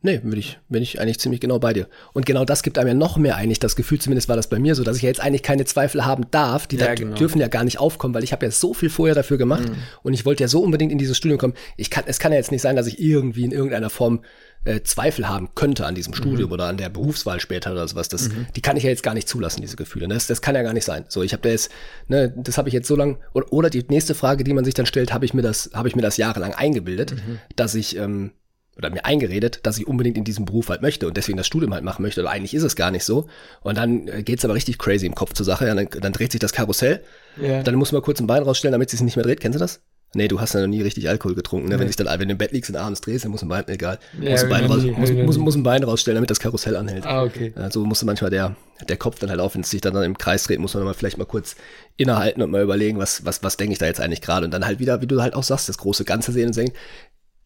Nee, 0.00 0.18
bin 0.18 0.38
ich, 0.38 0.58
bin 0.68 0.82
ich 0.82 1.00
eigentlich 1.00 1.18
ziemlich 1.18 1.40
genau 1.40 1.58
bei 1.58 1.72
dir. 1.72 1.88
Und 2.12 2.24
genau 2.24 2.44
das 2.44 2.62
gibt 2.62 2.78
einem 2.78 2.88
ja 2.88 2.94
noch 2.94 3.16
mehr 3.16 3.34
eigentlich 3.34 3.58
das 3.58 3.74
Gefühl, 3.74 3.98
zumindest 3.98 4.28
war 4.28 4.36
das 4.36 4.48
bei 4.48 4.60
mir 4.60 4.76
so, 4.76 4.84
dass 4.84 4.98
ich 4.98 5.02
ja 5.02 5.08
jetzt 5.08 5.20
eigentlich 5.20 5.42
keine 5.42 5.64
Zweifel 5.64 6.04
haben 6.04 6.26
darf. 6.30 6.68
Die 6.68 6.76
ja, 6.76 6.94
genau. 6.94 7.16
dürfen 7.16 7.40
ja 7.40 7.48
gar 7.48 7.64
nicht 7.64 7.80
aufkommen, 7.80 8.14
weil 8.14 8.22
ich 8.22 8.32
habe 8.32 8.46
ja 8.46 8.52
so 8.52 8.74
viel 8.74 8.90
vorher 8.90 9.16
dafür 9.16 9.38
gemacht 9.38 9.68
mhm. 9.68 9.76
und 10.02 10.12
ich 10.12 10.24
wollte 10.24 10.44
ja 10.44 10.48
so 10.48 10.60
unbedingt 10.62 10.92
in 10.92 10.98
dieses 10.98 11.16
Studium 11.16 11.38
kommen. 11.38 11.54
Ich 11.76 11.90
kann, 11.90 12.04
es 12.06 12.20
kann 12.20 12.30
ja 12.30 12.38
jetzt 12.38 12.52
nicht 12.52 12.62
sein, 12.62 12.76
dass 12.76 12.86
ich 12.86 13.00
irgendwie 13.00 13.44
in 13.44 13.50
irgendeiner 13.50 13.90
Form 13.90 14.20
äh, 14.64 14.82
Zweifel 14.82 15.28
haben 15.28 15.50
könnte 15.54 15.86
an 15.86 15.94
diesem 15.94 16.12
mhm. 16.12 16.16
Studium 16.16 16.52
oder 16.52 16.66
an 16.66 16.76
der 16.76 16.88
Berufswahl 16.88 17.40
später 17.40 17.72
oder 17.72 17.86
sowas. 17.86 18.08
Das, 18.08 18.28
mhm. 18.28 18.46
Die 18.56 18.60
kann 18.60 18.76
ich 18.76 18.84
ja 18.84 18.90
jetzt 18.90 19.02
gar 19.02 19.14
nicht 19.14 19.28
zulassen, 19.28 19.60
diese 19.60 19.76
Gefühle. 19.76 20.08
Das, 20.08 20.26
das 20.26 20.42
kann 20.42 20.54
ja 20.54 20.62
gar 20.62 20.72
nicht 20.72 20.84
sein. 20.84 21.04
So, 21.08 21.22
ich 21.22 21.32
habe 21.32 21.42
da 21.42 21.50
jetzt, 21.50 21.70
ne, 22.08 22.32
das 22.36 22.58
habe 22.58 22.68
ich 22.68 22.74
jetzt 22.74 22.88
so 22.88 22.96
lange, 22.96 23.18
oder, 23.32 23.52
oder 23.52 23.70
die 23.70 23.84
nächste 23.88 24.14
Frage, 24.14 24.44
die 24.44 24.52
man 24.52 24.64
sich 24.64 24.74
dann 24.74 24.86
stellt, 24.86 25.12
habe 25.12 25.24
ich 25.24 25.34
mir 25.34 25.42
das, 25.42 25.70
habe 25.74 25.88
ich 25.88 25.96
mir 25.96 26.02
das 26.02 26.16
jahrelang 26.16 26.54
eingebildet, 26.54 27.12
mhm. 27.12 27.38
dass 27.56 27.74
ich 27.74 27.96
ähm, 27.96 28.32
oder 28.76 28.90
mir 28.90 29.04
eingeredet, 29.04 29.60
dass 29.62 29.78
ich 29.78 29.86
unbedingt 29.86 30.16
in 30.18 30.24
diesem 30.24 30.44
Beruf 30.44 30.68
halt 30.68 30.82
möchte 30.82 31.06
und 31.06 31.16
deswegen 31.16 31.38
das 31.38 31.46
Studium 31.46 31.72
halt 31.74 31.84
machen 31.84 32.02
möchte. 32.02 32.20
Aber 32.20 32.30
eigentlich 32.30 32.54
ist 32.54 32.64
es 32.64 32.74
gar 32.74 32.90
nicht 32.90 33.04
so. 33.04 33.28
Und 33.62 33.78
dann 33.78 34.08
äh, 34.08 34.22
geht's 34.22 34.44
aber 34.44 34.54
richtig 34.54 34.78
crazy 34.78 35.06
im 35.06 35.14
Kopf 35.14 35.32
zur 35.32 35.46
Sache. 35.46 35.66
Ja, 35.66 35.74
dann, 35.74 35.88
dann 35.88 36.12
dreht 36.12 36.32
sich 36.32 36.40
das 36.40 36.52
Karussell. 36.52 37.02
Ja. 37.40 37.62
Dann 37.62 37.76
muss 37.76 37.92
man 37.92 38.02
kurz 38.02 38.20
ein 38.20 38.26
Bein 38.26 38.42
rausstellen, 38.42 38.72
damit 38.72 38.88
es 38.88 38.98
sich 38.98 39.02
nicht 39.02 39.16
mehr 39.16 39.24
dreht. 39.24 39.40
Kennst 39.40 39.56
du 39.56 39.60
das? 39.60 39.80
Nee, 40.14 40.28
du 40.28 40.40
hast 40.40 40.54
ja 40.54 40.60
noch 40.60 40.68
nie 40.68 40.82
richtig 40.82 41.08
Alkohol 41.08 41.34
getrunken. 41.34 41.68
Ne? 41.68 41.74
Nee. 41.74 41.80
Wenn, 41.80 41.88
sich 41.88 41.96
dann, 41.96 42.06
wenn 42.06 42.28
du 42.28 42.32
im 42.32 42.38
Bett 42.38 42.52
liegst 42.52 42.70
und 42.70 42.76
abends 42.76 43.00
drehst, 43.00 43.24
dann 43.24 43.32
muss 43.32 43.42
ein 43.42 43.48
Bein, 43.48 43.66
egal, 43.68 43.98
ja, 44.20 44.30
muss, 44.30 44.44
ein 44.44 44.48
Bein 44.48 44.64
raus, 44.66 44.82
muss, 44.96 45.12
muss, 45.12 45.38
muss, 45.38 45.54
ein 45.56 45.62
Bein 45.62 45.82
rausstellen, 45.82 46.16
damit 46.16 46.30
das 46.30 46.40
Karussell 46.40 46.76
anhält. 46.76 47.06
Ah, 47.06 47.22
okay. 47.22 47.52
Ja, 47.56 47.70
so 47.70 47.84
musste 47.84 48.06
manchmal 48.06 48.30
der, 48.30 48.56
der 48.88 48.96
Kopf 48.96 49.18
dann 49.18 49.30
halt 49.30 49.40
auf, 49.40 49.54
wenn 49.54 49.62
es 49.62 49.70
sich 49.70 49.80
dann, 49.80 49.94
dann 49.94 50.04
im 50.04 50.18
Kreis 50.18 50.44
dreht, 50.44 50.60
muss 50.60 50.74
man 50.74 50.84
mal 50.84 50.94
vielleicht 50.94 51.18
mal 51.18 51.24
kurz 51.24 51.56
innehalten 51.96 52.42
und 52.42 52.50
mal 52.50 52.62
überlegen, 52.62 52.98
was, 52.98 53.24
was, 53.24 53.42
was 53.42 53.56
denke 53.56 53.72
ich 53.72 53.78
da 53.78 53.86
jetzt 53.86 54.00
eigentlich 54.00 54.20
gerade. 54.20 54.44
Und 54.44 54.52
dann 54.52 54.66
halt 54.66 54.78
wieder, 54.78 55.00
wie 55.02 55.06
du 55.06 55.20
halt 55.20 55.34
auch 55.34 55.44
sagst, 55.44 55.68
das 55.68 55.78
große 55.78 56.04
Ganze 56.04 56.32
sehen 56.32 56.48
und 56.48 56.56
denken, 56.56 56.74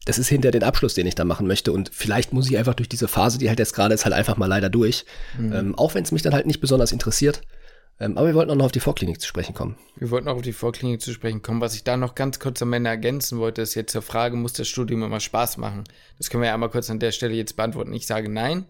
das 0.04 0.18
ist 0.18 0.28
hinter 0.28 0.50
den 0.50 0.62
Abschluss, 0.62 0.94
den 0.94 1.06
ich 1.06 1.14
da 1.14 1.24
machen 1.24 1.46
möchte. 1.46 1.70
Und 1.70 1.90
vielleicht 1.92 2.32
muss 2.32 2.48
ich 2.48 2.56
einfach 2.56 2.74
durch 2.74 2.88
diese 2.88 3.08
Phase, 3.08 3.38
die 3.38 3.48
halt 3.50 3.58
jetzt 3.58 3.74
gerade 3.74 3.94
ist, 3.94 4.04
halt 4.04 4.14
einfach 4.14 4.38
mal 4.38 4.46
leider 4.46 4.70
durch. 4.70 5.04
Mhm. 5.38 5.52
Ähm, 5.52 5.74
auch 5.74 5.94
wenn 5.94 6.02
es 6.02 6.12
mich 6.12 6.22
dann 6.22 6.32
halt 6.32 6.46
nicht 6.46 6.60
besonders 6.60 6.92
interessiert. 6.92 7.42
Ähm, 8.00 8.16
aber 8.16 8.28
wir 8.28 8.34
wollten 8.34 8.50
auch 8.50 8.56
noch 8.56 8.66
auf 8.66 8.72
die 8.72 8.80
Vorklinik 8.80 9.20
zu 9.20 9.26
sprechen 9.26 9.54
kommen. 9.54 9.76
Wir 9.96 10.10
wollten 10.10 10.28
auch 10.28 10.36
auf 10.36 10.42
die 10.42 10.52
Vorklinik 10.52 11.00
zu 11.00 11.12
sprechen 11.12 11.42
kommen. 11.42 11.60
Was 11.60 11.74
ich 11.74 11.84
da 11.84 11.96
noch 11.96 12.14
ganz 12.14 12.38
kurz 12.38 12.62
am 12.62 12.72
Ende 12.72 12.90
ergänzen 12.90 13.38
wollte, 13.38 13.62
ist 13.62 13.74
jetzt 13.74 13.92
zur 13.92 14.02
Frage, 14.02 14.36
muss 14.36 14.52
das 14.52 14.68
Studium 14.68 15.02
immer 15.02 15.20
Spaß 15.20 15.56
machen? 15.56 15.84
Das 16.16 16.30
können 16.30 16.42
wir 16.42 16.48
ja 16.48 16.54
einmal 16.54 16.70
kurz 16.70 16.90
an 16.90 17.00
der 17.00 17.12
Stelle 17.12 17.34
jetzt 17.34 17.56
beantworten. 17.56 17.92
Ich 17.92 18.06
sage 18.06 18.28
nein. 18.28 18.66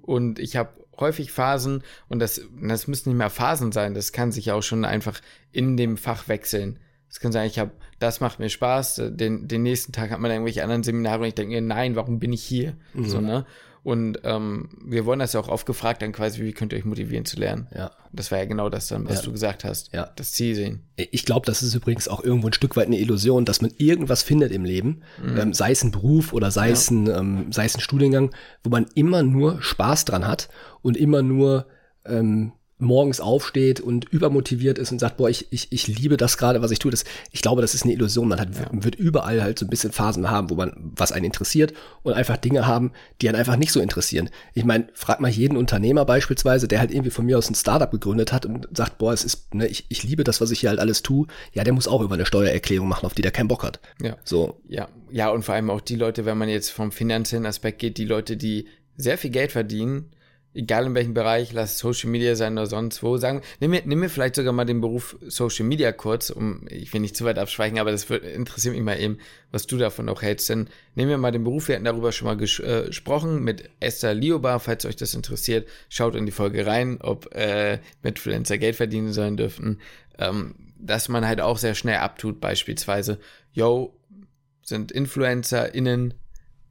Und 0.00 0.38
ich 0.38 0.56
habe 0.56 0.70
häufig 0.98 1.32
Phasen, 1.32 1.82
und 2.08 2.18
das, 2.18 2.40
das 2.62 2.86
müssen 2.86 3.10
nicht 3.10 3.18
mehr 3.18 3.30
Phasen 3.30 3.72
sein, 3.72 3.94
das 3.94 4.12
kann 4.12 4.32
sich 4.32 4.52
auch 4.52 4.62
schon 4.62 4.84
einfach 4.84 5.20
in 5.50 5.76
dem 5.76 5.96
Fach 5.96 6.28
wechseln. 6.28 6.78
Es 7.08 7.20
kann 7.20 7.32
sein, 7.32 7.46
ich 7.46 7.58
habe, 7.58 7.70
das 8.00 8.20
macht 8.20 8.38
mir 8.38 8.48
Spaß. 8.48 9.00
Den, 9.10 9.46
den 9.46 9.62
nächsten 9.62 9.92
Tag 9.92 10.10
hat 10.10 10.18
man 10.20 10.30
irgendwelche 10.30 10.62
anderen 10.62 10.82
Seminare 10.82 11.20
und 11.20 11.26
ich 11.26 11.34
denke 11.34 11.54
mir, 11.54 11.60
nein, 11.60 11.96
warum 11.96 12.18
bin 12.18 12.32
ich 12.32 12.42
hier? 12.42 12.76
Mhm. 12.92 13.08
So, 13.08 13.20
ne? 13.20 13.46
Und 13.84 14.20
ähm, 14.24 14.70
wir 14.82 15.04
wurden 15.04 15.20
das 15.20 15.34
ja 15.34 15.40
auch 15.40 15.48
oft 15.48 15.66
gefragt, 15.66 16.00
dann 16.00 16.12
quasi, 16.12 16.42
wie 16.42 16.52
könnt 16.52 16.72
ihr 16.72 16.78
euch 16.78 16.86
motivieren 16.86 17.26
zu 17.26 17.38
lernen? 17.38 17.68
Ja. 17.76 17.90
Das 18.12 18.30
war 18.30 18.38
ja 18.38 18.46
genau 18.46 18.70
das 18.70 18.88
dann, 18.88 19.06
was 19.06 19.16
ja. 19.16 19.22
du 19.22 19.32
gesagt 19.32 19.62
hast. 19.62 19.92
Ja. 19.92 20.10
Das 20.16 20.32
Ziel 20.32 20.54
sehen. 20.54 20.84
Ich 20.96 21.26
glaube, 21.26 21.44
das 21.44 21.62
ist 21.62 21.74
übrigens 21.74 22.08
auch 22.08 22.24
irgendwo 22.24 22.46
ein 22.46 22.54
Stück 22.54 22.76
weit 22.76 22.86
eine 22.86 22.98
Illusion, 22.98 23.44
dass 23.44 23.60
man 23.60 23.72
irgendwas 23.76 24.22
findet 24.22 24.52
im 24.52 24.64
Leben, 24.64 25.02
mhm. 25.22 25.36
ähm, 25.36 25.52
sei 25.52 25.72
es 25.72 25.84
ein 25.84 25.90
Beruf 25.90 26.32
oder 26.32 26.50
sei, 26.50 26.68
ja. 26.68 26.72
es 26.72 26.90
ein, 26.90 27.08
ähm, 27.08 27.52
sei 27.52 27.66
es 27.66 27.76
ein 27.76 27.80
Studiengang, 27.80 28.30
wo 28.62 28.70
man 28.70 28.86
immer 28.94 29.22
nur 29.22 29.60
Spaß 29.60 30.06
dran 30.06 30.26
hat 30.26 30.48
und 30.80 30.96
immer 30.96 31.20
nur 31.20 31.66
ähm, 32.06 32.52
morgens 32.78 33.20
aufsteht 33.20 33.80
und 33.80 34.06
übermotiviert 34.06 34.78
ist 34.78 34.90
und 34.90 34.98
sagt, 34.98 35.16
boah, 35.16 35.30
ich, 35.30 35.46
ich, 35.50 35.70
ich 35.70 35.86
liebe 35.86 36.16
das 36.16 36.38
gerade, 36.38 36.60
was 36.60 36.70
ich 36.70 36.80
tue. 36.80 36.90
Das, 36.90 37.04
ich 37.30 37.40
glaube, 37.40 37.62
das 37.62 37.74
ist 37.74 37.84
eine 37.84 37.92
Illusion. 37.92 38.28
Man 38.28 38.40
hat, 38.40 38.48
ja. 38.54 38.66
wird 38.72 38.96
überall 38.96 39.42
halt 39.42 39.58
so 39.58 39.66
ein 39.66 39.70
bisschen 39.70 39.92
Phasen 39.92 40.28
haben, 40.28 40.50
wo 40.50 40.56
man, 40.56 40.72
was 40.96 41.12
einen 41.12 41.24
interessiert 41.24 41.72
und 42.02 42.14
einfach 42.14 42.36
Dinge 42.36 42.66
haben, 42.66 42.92
die 43.20 43.28
einen 43.28 43.38
einfach 43.38 43.56
nicht 43.56 43.72
so 43.72 43.80
interessieren. 43.80 44.28
Ich 44.54 44.64
meine, 44.64 44.88
frag 44.94 45.20
mal 45.20 45.30
jeden 45.30 45.56
Unternehmer 45.56 46.04
beispielsweise, 46.04 46.66
der 46.66 46.80
halt 46.80 46.90
irgendwie 46.90 47.10
von 47.10 47.26
mir 47.26 47.38
aus 47.38 47.48
ein 47.48 47.54
Startup 47.54 47.90
gegründet 47.90 48.32
hat 48.32 48.44
und 48.44 48.68
sagt, 48.76 48.98
boah, 48.98 49.12
es 49.12 49.24
ist, 49.24 49.54
ne, 49.54 49.68
ich, 49.68 49.86
ich 49.88 50.02
liebe 50.02 50.24
das, 50.24 50.40
was 50.40 50.50
ich 50.50 50.60
hier 50.60 50.70
halt 50.70 50.80
alles 50.80 51.02
tue. 51.02 51.28
Ja, 51.52 51.62
der 51.62 51.72
muss 51.72 51.86
auch 51.86 52.00
über 52.00 52.14
eine 52.14 52.26
Steuererklärung 52.26 52.88
machen, 52.88 53.06
auf 53.06 53.14
die 53.14 53.22
der 53.22 53.30
keinen 53.30 53.48
Bock 53.48 53.62
hat. 53.62 53.80
Ja. 54.02 54.16
So. 54.24 54.60
Ja, 54.68 54.88
ja, 55.10 55.30
und 55.30 55.44
vor 55.44 55.54
allem 55.54 55.70
auch 55.70 55.80
die 55.80 55.96
Leute, 55.96 56.24
wenn 56.24 56.38
man 56.38 56.48
jetzt 56.48 56.70
vom 56.70 56.90
finanziellen 56.90 57.46
Aspekt 57.46 57.78
geht, 57.78 57.98
die 57.98 58.04
Leute, 58.04 58.36
die 58.36 58.66
sehr 58.96 59.16
viel 59.16 59.30
Geld 59.30 59.52
verdienen, 59.52 60.10
egal 60.54 60.86
in 60.86 60.94
welchem 60.94 61.14
Bereich, 61.14 61.52
lass 61.52 61.78
Social 61.78 62.08
Media 62.10 62.36
sein 62.36 62.52
oder 62.54 62.66
sonst 62.66 63.02
wo, 63.02 63.16
sagen, 63.16 63.42
nimm 63.60 63.72
mir, 63.72 63.82
nimm 63.84 63.98
mir 64.00 64.08
vielleicht 64.08 64.36
sogar 64.36 64.52
mal 64.52 64.64
den 64.64 64.80
Beruf 64.80 65.16
Social 65.26 65.66
Media 65.66 65.92
kurz, 65.92 66.30
um, 66.30 66.62
ich 66.70 66.92
will 66.92 67.00
nicht 67.00 67.16
zu 67.16 67.24
weit 67.24 67.38
abschweichen, 67.38 67.78
aber 67.78 67.90
das 67.90 68.04
interessiert 68.04 68.74
mich 68.74 68.84
mal 68.84 68.98
eben, 68.98 69.18
was 69.50 69.66
du 69.66 69.76
davon 69.76 70.08
auch 70.08 70.22
hältst, 70.22 70.48
denn 70.48 70.68
nehmen 70.94 71.10
wir 71.10 71.18
mal 71.18 71.32
den 71.32 71.44
Beruf, 71.44 71.68
wir 71.68 71.74
hatten 71.74 71.84
darüber 71.84 72.12
schon 72.12 72.26
mal 72.26 72.36
ges 72.36 72.60
äh, 72.60 72.84
gesprochen 72.86 73.42
mit 73.42 73.68
Esther 73.80 74.14
Liobar, 74.14 74.60
falls 74.60 74.86
euch 74.86 74.96
das 74.96 75.14
interessiert, 75.14 75.68
schaut 75.88 76.14
in 76.14 76.26
die 76.26 76.32
Folge 76.32 76.66
rein, 76.66 76.98
ob 77.00 77.34
äh, 77.34 77.80
Influencer 78.02 78.58
Geld 78.58 78.76
verdienen 78.76 79.12
sollen 79.12 79.36
dürften, 79.36 79.80
ähm, 80.18 80.54
dass 80.78 81.08
man 81.08 81.26
halt 81.26 81.40
auch 81.40 81.58
sehr 81.58 81.74
schnell 81.74 81.96
abtut, 81.96 82.40
beispielsweise, 82.40 83.18
yo, 83.52 83.94
sind 84.62 84.92
InfluencerInnen, 84.92 86.14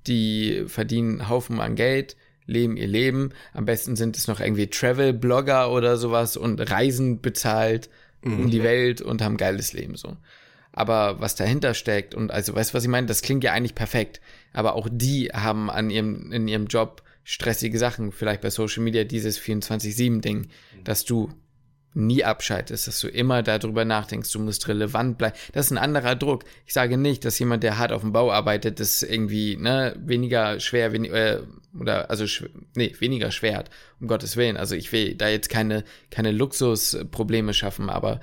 die 0.08 0.64
verdienen 0.68 1.30
Haufen 1.30 1.60
an 1.60 1.76
Geld, 1.76 2.16
leben 2.46 2.78
ihr 2.78 2.88
Leben. 2.88 3.32
Am 3.54 3.66
besten 3.66 3.96
sind 3.96 4.18
es 4.18 4.28
noch 4.28 4.40
irgendwie 4.40 4.68
Travel-Blogger 4.68 5.72
oder 5.72 5.98
sowas 5.98 6.38
und 6.38 6.60
reisen 6.72 7.22
bezahlt 7.22 7.90
mhm. 8.22 8.40
um 8.40 8.52
die 8.52 8.64
Welt 8.64 9.02
und 9.02 9.22
haben 9.22 9.38
geiles 9.38 9.74
Leben 9.74 9.96
so. 9.96 10.18
Aber 10.72 11.20
was 11.20 11.36
dahinter 11.36 11.76
steckt 11.76 12.16
und 12.16 12.32
also, 12.32 12.56
weißt 12.56 12.72
du, 12.72 12.74
was 12.74 12.84
ich 12.84 12.90
meine? 12.90 13.06
Das 13.08 13.22
klingt 13.22 13.44
ja 13.44 13.54
eigentlich 13.54 13.76
perfekt. 13.76 14.22
Aber 14.54 14.76
auch 14.76 14.90
die 14.92 15.28
haben 15.28 15.70
an 15.70 15.92
ihrem, 15.92 16.32
in 16.32 16.48
ihrem 16.48 16.66
Job 16.66 17.04
stressige 17.24 17.78
Sachen. 17.78 18.12
Vielleicht 18.12 18.42
bei 18.42 18.50
Social 18.50 18.84
Media 18.84 19.04
dieses 19.04 19.40
24-7-Ding, 19.40 20.40
mhm. 20.40 20.84
dass 20.84 21.06
du 21.06 21.30
nie 21.94 22.24
abschaltest, 22.24 22.88
dass 22.88 23.00
du 23.00 23.08
immer 23.08 23.44
darüber 23.44 23.86
nachdenkst, 23.86 24.32
du 24.32 24.40
musst 24.40 24.68
relevant 24.68 25.18
bleiben. 25.18 25.36
Das 25.54 25.68
ist 25.68 25.72
ein 25.72 25.78
anderer 25.78 26.16
Druck. 26.16 26.44
Ich 26.66 26.74
sage 26.74 26.98
nicht, 26.98 27.26
dass 27.26 27.40
jemand, 27.40 27.64
der 27.64 27.78
hart 27.78 27.92
auf 27.92 28.02
dem 28.02 28.14
Bau 28.14 28.32
arbeitet, 28.32 28.80
das 28.80 29.04
irgendwie 29.04 29.58
ne, 29.58 29.96
weniger 30.00 30.60
schwer, 30.60 30.92
wenig, 30.92 31.12
äh, 31.12 31.40
oder 31.80 32.10
also 32.10 32.26
nee, 32.76 32.94
weniger 33.00 33.32
schwer 33.32 33.58
hat, 33.58 33.70
um 34.00 34.08
Gottes 34.08 34.38
Willen. 34.38 34.58
Also 34.58 34.76
ich 34.76 34.92
will 34.92 35.16
da 35.16 35.28
jetzt 35.28 35.50
keine, 35.50 35.84
keine 36.10 36.32
Luxusprobleme 36.32 37.54
schaffen, 37.54 37.90
aber 37.90 38.20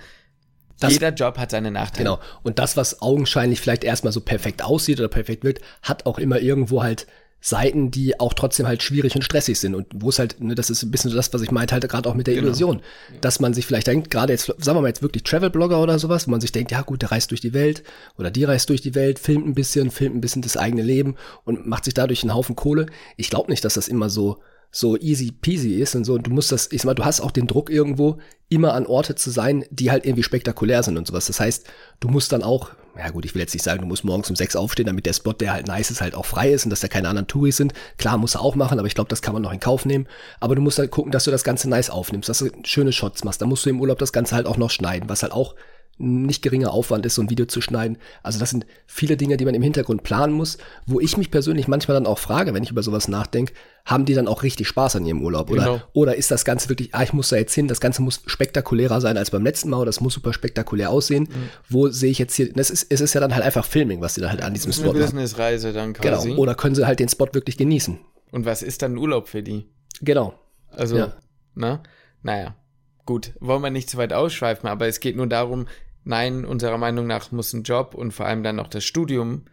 das, 0.81 0.95
jeder 0.95 1.11
Job 1.11 1.39
hat 1.39 1.51
seine 1.51 1.71
Nachteile. 1.71 2.05
Genau. 2.05 2.21
Und 2.43 2.59
das, 2.59 2.77
was 2.77 3.03
augenscheinlich 3.03 3.61
vielleicht 3.61 3.85
erstmal 3.85 4.13
so 4.13 4.21
perfekt 4.21 4.63
aussieht 4.63 4.99
oder 4.99 5.09
perfekt 5.09 5.45
wirkt, 5.45 5.63
hat 5.83 6.07
auch 6.07 6.19
immer 6.19 6.41
irgendwo 6.41 6.83
halt 6.83 7.07
Seiten, 7.41 7.91
die 7.91 8.21
auch 8.21 8.35
trotzdem 8.35 8.67
halt 8.67 8.83
schwierig 8.83 9.15
und 9.15 9.23
stressig 9.23 9.59
sind 9.59 9.75
und 9.75 9.87
wo 9.95 10.11
es 10.11 10.19
halt, 10.19 10.41
ne, 10.41 10.55
das 10.55 10.69
ist 10.69 10.83
ein 10.83 10.91
bisschen 10.91 11.15
das, 11.15 11.33
was 11.33 11.41
ich 11.41 11.51
meinte, 11.51 11.73
halt 11.73 11.89
gerade 11.89 12.09
auch 12.09 12.15
mit 12.15 12.27
der 12.27 12.35
genau. 12.35 12.49
Illusion, 12.49 12.83
dass 13.21 13.41
man 13.41 13.55
sich 13.55 13.67
vielleicht 13.67 13.87
denkt, 13.87 14.11
gerade 14.11 14.33
jetzt, 14.33 14.47
sagen 14.47 14.77
wir 14.77 14.83
mal 14.83 14.89
jetzt 14.89 15.03
wirklich 15.03 15.23
Travel-Blogger 15.23 15.81
oder 15.81 15.99
sowas, 15.99 16.27
wo 16.27 16.31
man 16.33 16.41
sich 16.41 16.53
denkt, 16.53 16.71
ja 16.71 16.83
gut, 16.83 17.03
der 17.03 17.13
reist 17.13 17.31
durch 17.31 17.41
die 17.41 17.55
Welt 17.55 17.83
oder 18.19 18.31
die 18.31 18.45
reist 18.45 18.69
durch 18.69 18.83
die 18.83 18.95
Welt, 18.95 19.19
filmt 19.19 19.47
ein 19.47 19.55
bisschen, 19.55 19.91
filmt 19.91 20.17
ein 20.17 20.21
bisschen 20.21 20.43
das 20.43 20.57
eigene 20.57 20.83
Leben 20.83 21.17
und 21.45 21.67
macht 21.67 21.85
sich 21.85 21.95
dadurch 21.95 22.23
einen 22.23 22.35
Haufen 22.35 22.57
Kohle. 22.57 22.87
Ich 23.17 23.31
glaube 23.31 23.51
nicht, 23.51 23.65
dass 23.65 23.75
das 23.75 23.89
immer 23.89 24.11
so 24.11 24.39
so 24.73 24.97
easy 24.97 25.33
peasy 25.33 25.81
ist 25.81 25.95
und 25.95 26.05
so. 26.05 26.15
Und 26.15 26.27
du 26.27 26.31
musst 26.31 26.53
das, 26.53 26.71
ich 26.71 26.83
sag 26.83 26.87
mal, 26.87 26.95
du 26.95 27.05
hast 27.05 27.21
auch 27.21 27.31
den 27.31 27.47
Druck 27.47 27.71
irgendwo, 27.71 28.19
immer 28.49 28.75
an 28.75 28.87
Orte 28.87 29.15
zu 29.15 29.31
sein, 29.31 29.65
die 29.71 29.91
halt 29.91 30.05
irgendwie 30.05 30.23
spektakulär 30.23 30.83
sind 30.83 30.97
und 30.97 31.07
sowas. 31.07 31.27
Das 31.27 31.41
heißt, 31.41 31.67
du 32.01 32.09
musst 32.09 32.33
dann 32.33 32.43
auch, 32.43 32.71
ja 32.99 33.11
gut, 33.11 33.25
ich 33.25 33.35
will 33.35 33.41
jetzt 33.41 33.55
nicht 33.55 33.63
sagen, 33.63 33.81
du 33.81 33.87
musst 33.87 34.05
morgens 34.05 34.31
um 34.31 34.37
sechs 34.37 34.57
aufstehen, 34.57 34.87
damit 34.87 35.07
der 35.07 35.13
Spot, 35.13 35.33
der 35.33 35.53
halt 35.53 35.67
nice 35.67 35.91
ist, 35.91 36.01
halt 36.01 36.15
auch 36.15 36.27
frei 36.27 36.53
ist 36.53 36.65
und 36.65 36.71
dass 36.71 36.81
da 36.81 36.89
keine 36.89 37.09
anderen 37.09 37.27
Touris 37.27 37.57
sind. 37.57 37.73
Klar, 37.99 38.19
musst 38.19 38.35
du 38.35 38.39
auch 38.41 38.55
machen, 38.57 38.79
aber 38.79 38.89
ich 38.89 38.95
glaube, 38.95 39.09
das 39.09 39.23
kann 39.23 39.33
man 39.33 39.43
noch 39.43 39.53
in 39.53 39.61
Kauf 39.61 39.87
nehmen. 39.87 40.07
Aber 40.41 40.55
du 40.55 40.63
musst 40.63 40.79
halt 40.79 40.91
gucken, 40.91 41.13
dass 41.13 41.25
du 41.25 41.31
das 41.31 41.45
Ganze 41.45 41.69
nice 41.69 41.91
aufnimmst, 41.91 42.29
dass 42.29 42.39
du 42.39 42.51
schöne 42.65 42.93
Shots 42.93 43.25
machst. 43.25 43.41
Da 43.41 43.47
musst 43.47 43.65
du 43.65 43.71
im 43.71 43.81
Urlaub 43.81 43.99
das 43.99 44.13
Ganze 44.13 44.35
halt 44.35 44.47
auch 44.47 44.57
noch 44.57 44.71
schneiden, 44.71 45.09
was 45.09 45.23
halt 45.23 45.33
auch 45.33 45.55
nicht 45.99 46.43
geringer 46.43 46.73
Aufwand 46.73 47.05
ist, 47.05 47.15
so 47.15 47.23
ein 47.23 47.29
Video 47.29 47.45
zu 47.45 47.61
schneiden. 47.61 47.99
Also 48.23 48.39
das 48.39 48.51
sind 48.51 48.67
viele 48.87 49.17
Dinge, 49.19 49.37
die 49.37 49.45
man 49.45 49.55
im 49.55 49.63
Hintergrund 49.63 50.03
planen 50.03 50.33
muss, 50.33 50.57
wo 50.87 50.99
ich 50.99 51.19
mich 51.19 51.31
persönlich 51.31 51.69
manchmal 51.69 51.95
dann 51.95 52.07
auch 52.07 52.19
frage, 52.19 52.55
wenn 52.55 52.63
ich 52.63 52.71
über 52.71 52.83
sowas 52.83 53.07
nachdenke, 53.07 53.53
haben 53.85 54.07
die 54.07 54.15
dann 54.15 54.27
auch 54.27 54.43
richtig 54.43 54.67
Spaß 54.69 54.97
an 54.97 55.05
ihrem 55.05 55.23
Urlaub? 55.23 55.51
Oder, 55.51 55.65
genau. 55.65 55.83
oder 55.93 56.17
ist 56.17 56.31
das 56.31 56.45
Ganze 56.45 56.71
wirklich, 56.71 56.95
ah, 56.95 57.03
ich 57.03 57.13
muss 57.13 57.29
da 57.29 57.37
jetzt 57.37 57.55
hin, 57.55 57.69
das 57.69 57.81
Ganze 57.81 58.01
muss 58.01 58.23
spektakulärer 58.25 59.01
sein 59.01 59.19
als 59.19 59.31
beim 59.31 59.45
letzten 59.45 59.71
Mal, 59.71 59.77
oder 59.77 59.87
das 59.87 60.01
muss 60.01 60.15
super 60.15 60.33
spektakulär 60.33 60.91
aussehen. 60.91 61.25
Mhm. 61.25 61.49
Wo 61.69 61.89
sehe 61.89 62.11
ich 62.11 62.19
jetzt 62.19 62.35
hier, 62.35 62.51
das 62.53 62.71
ist, 62.71 62.87
es 62.89 63.03
ist 63.03 63.15
ja 63.15 63.21
dann 63.21 63.35
halt 63.35 63.45
einfach 63.45 63.65
Filming, 63.67 64.01
was 64.01 64.15
sie 64.15 64.23
da 64.23 64.31
halt 64.31 64.43
an 64.43 64.55
diesem 64.55 64.73
Spot 64.73 64.89
machen. 64.89 65.01
Businessreise 65.01 65.73
dann 65.73 65.93
quasi. 65.93 66.31
Genau. 66.31 66.41
Oder 66.41 66.55
können 66.55 66.75
sie 66.75 66.87
halt 66.87 67.01
den 67.01 67.09
Spot 67.09 67.29
wirklich 67.33 67.59
genießen. 67.59 67.99
Und 68.33 68.47
was 68.47 68.63
ist 68.63 68.83
dann 68.83 68.97
Urlaub 68.97 69.29
für 69.29 69.43
die? 69.43 69.67
Genau. 70.01 70.35
Also, 70.71 70.97
ja. 70.97 71.13
ne? 71.55 71.81
Naja. 72.23 72.55
Gut, 73.11 73.33
wollen 73.41 73.63
wir 73.63 73.71
nicht 73.71 73.91
zu 73.91 73.97
weit 73.97 74.13
ausschweifen, 74.13 74.69
aber 74.69 74.87
es 74.87 75.01
geht 75.01 75.17
nur 75.17 75.27
darum, 75.27 75.67
nein, 76.05 76.45
unserer 76.45 76.79
Meinung 76.79 77.09
nach 77.09 77.33
muss 77.33 77.53
ein 77.53 77.65
Job 77.65 77.97
und 77.97 78.13
vor 78.13 78.27
allem 78.27 78.45
dann 78.45 78.55
noch 78.55 78.69
das 78.69 78.85
Studium, 78.85 79.47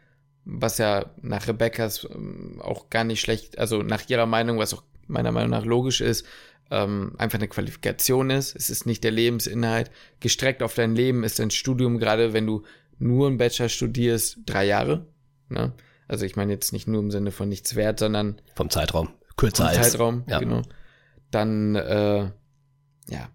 was 0.46 0.78
ja 0.78 1.08
nach 1.24 1.48
Rebecca's 1.48 2.08
ähm, 2.14 2.62
auch 2.62 2.92
gar 2.92 3.04
nicht 3.04 3.20
schlecht, 3.20 3.58
also 3.58 3.82
nach 3.82 4.08
ihrer 4.10 4.28
Meinung, 4.28 4.60
was 4.60 4.76
auch 4.76 4.84
meiner 5.08 5.32
Meinung 5.32 5.50
nach 5.50 5.66
logisch 5.66 6.02
ist, 6.02 6.24
ähm, 6.70 7.16
einfach 7.18 7.40
eine 7.40 7.48
Qualifikation 7.48 8.30
ist. 8.30 8.56
Es 8.56 8.70
ist 8.70 8.86
nicht 8.86 9.04
der 9.04 9.10
Lebensinhalt. 9.10 9.90
Gestreckt 10.20 10.62
auf 10.62 10.76
dein 10.76 10.94
Leben 10.94 11.24
ist 11.24 11.40
dein 11.40 11.50
Studium, 11.50 11.98
gerade 11.98 12.34
wenn 12.34 12.46
du 12.46 12.62
nur 13.00 13.26
einen 13.26 13.40
Bachelor 13.40 13.70
studierst, 13.70 14.38
drei 14.46 14.68
Jahre. 14.68 15.08
Ne? 15.50 15.74
Also 16.08 16.26
ich 16.26 16.36
meine 16.36 16.54
jetzt 16.54 16.74
nicht 16.74 16.88
nur 16.88 17.02
im 17.02 17.10
Sinne 17.10 17.32
von 17.32 17.50
nichts 17.50 17.74
wert, 17.74 17.98
sondern 17.98 18.40
vom 18.54 18.70
Zeitraum. 18.70 19.10
Kürzer 19.36 19.64
vom 19.64 19.76
als. 19.76 19.92
Zeitraum, 19.94 20.26
ja. 20.28 20.38
genau. 20.38 20.62
Dann, 21.32 21.74
äh, 21.74 22.30
ja. 23.10 23.30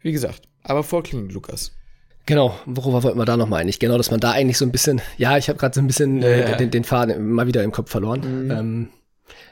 Wie 0.00 0.12
gesagt, 0.12 0.48
aber 0.62 0.82
vorklingen, 0.82 1.30
Lukas. 1.30 1.72
Genau, 2.26 2.54
worüber 2.66 3.02
wollten 3.02 3.18
wir 3.18 3.24
da 3.24 3.38
nochmal 3.38 3.62
eigentlich? 3.62 3.78
Genau, 3.78 3.96
dass 3.96 4.10
man 4.10 4.20
da 4.20 4.32
eigentlich 4.32 4.58
so 4.58 4.66
ein 4.66 4.70
bisschen, 4.70 5.00
ja, 5.16 5.38
ich 5.38 5.48
habe 5.48 5.58
gerade 5.58 5.74
so 5.74 5.80
ein 5.80 5.86
bisschen 5.86 6.22
äh, 6.22 6.50
ja. 6.50 6.56
den, 6.56 6.70
den 6.70 6.84
Faden 6.84 7.30
mal 7.30 7.46
wieder 7.46 7.62
im 7.62 7.72
Kopf 7.72 7.90
verloren. 7.90 8.44
Mhm. 8.44 8.50
Ähm, 8.50 8.88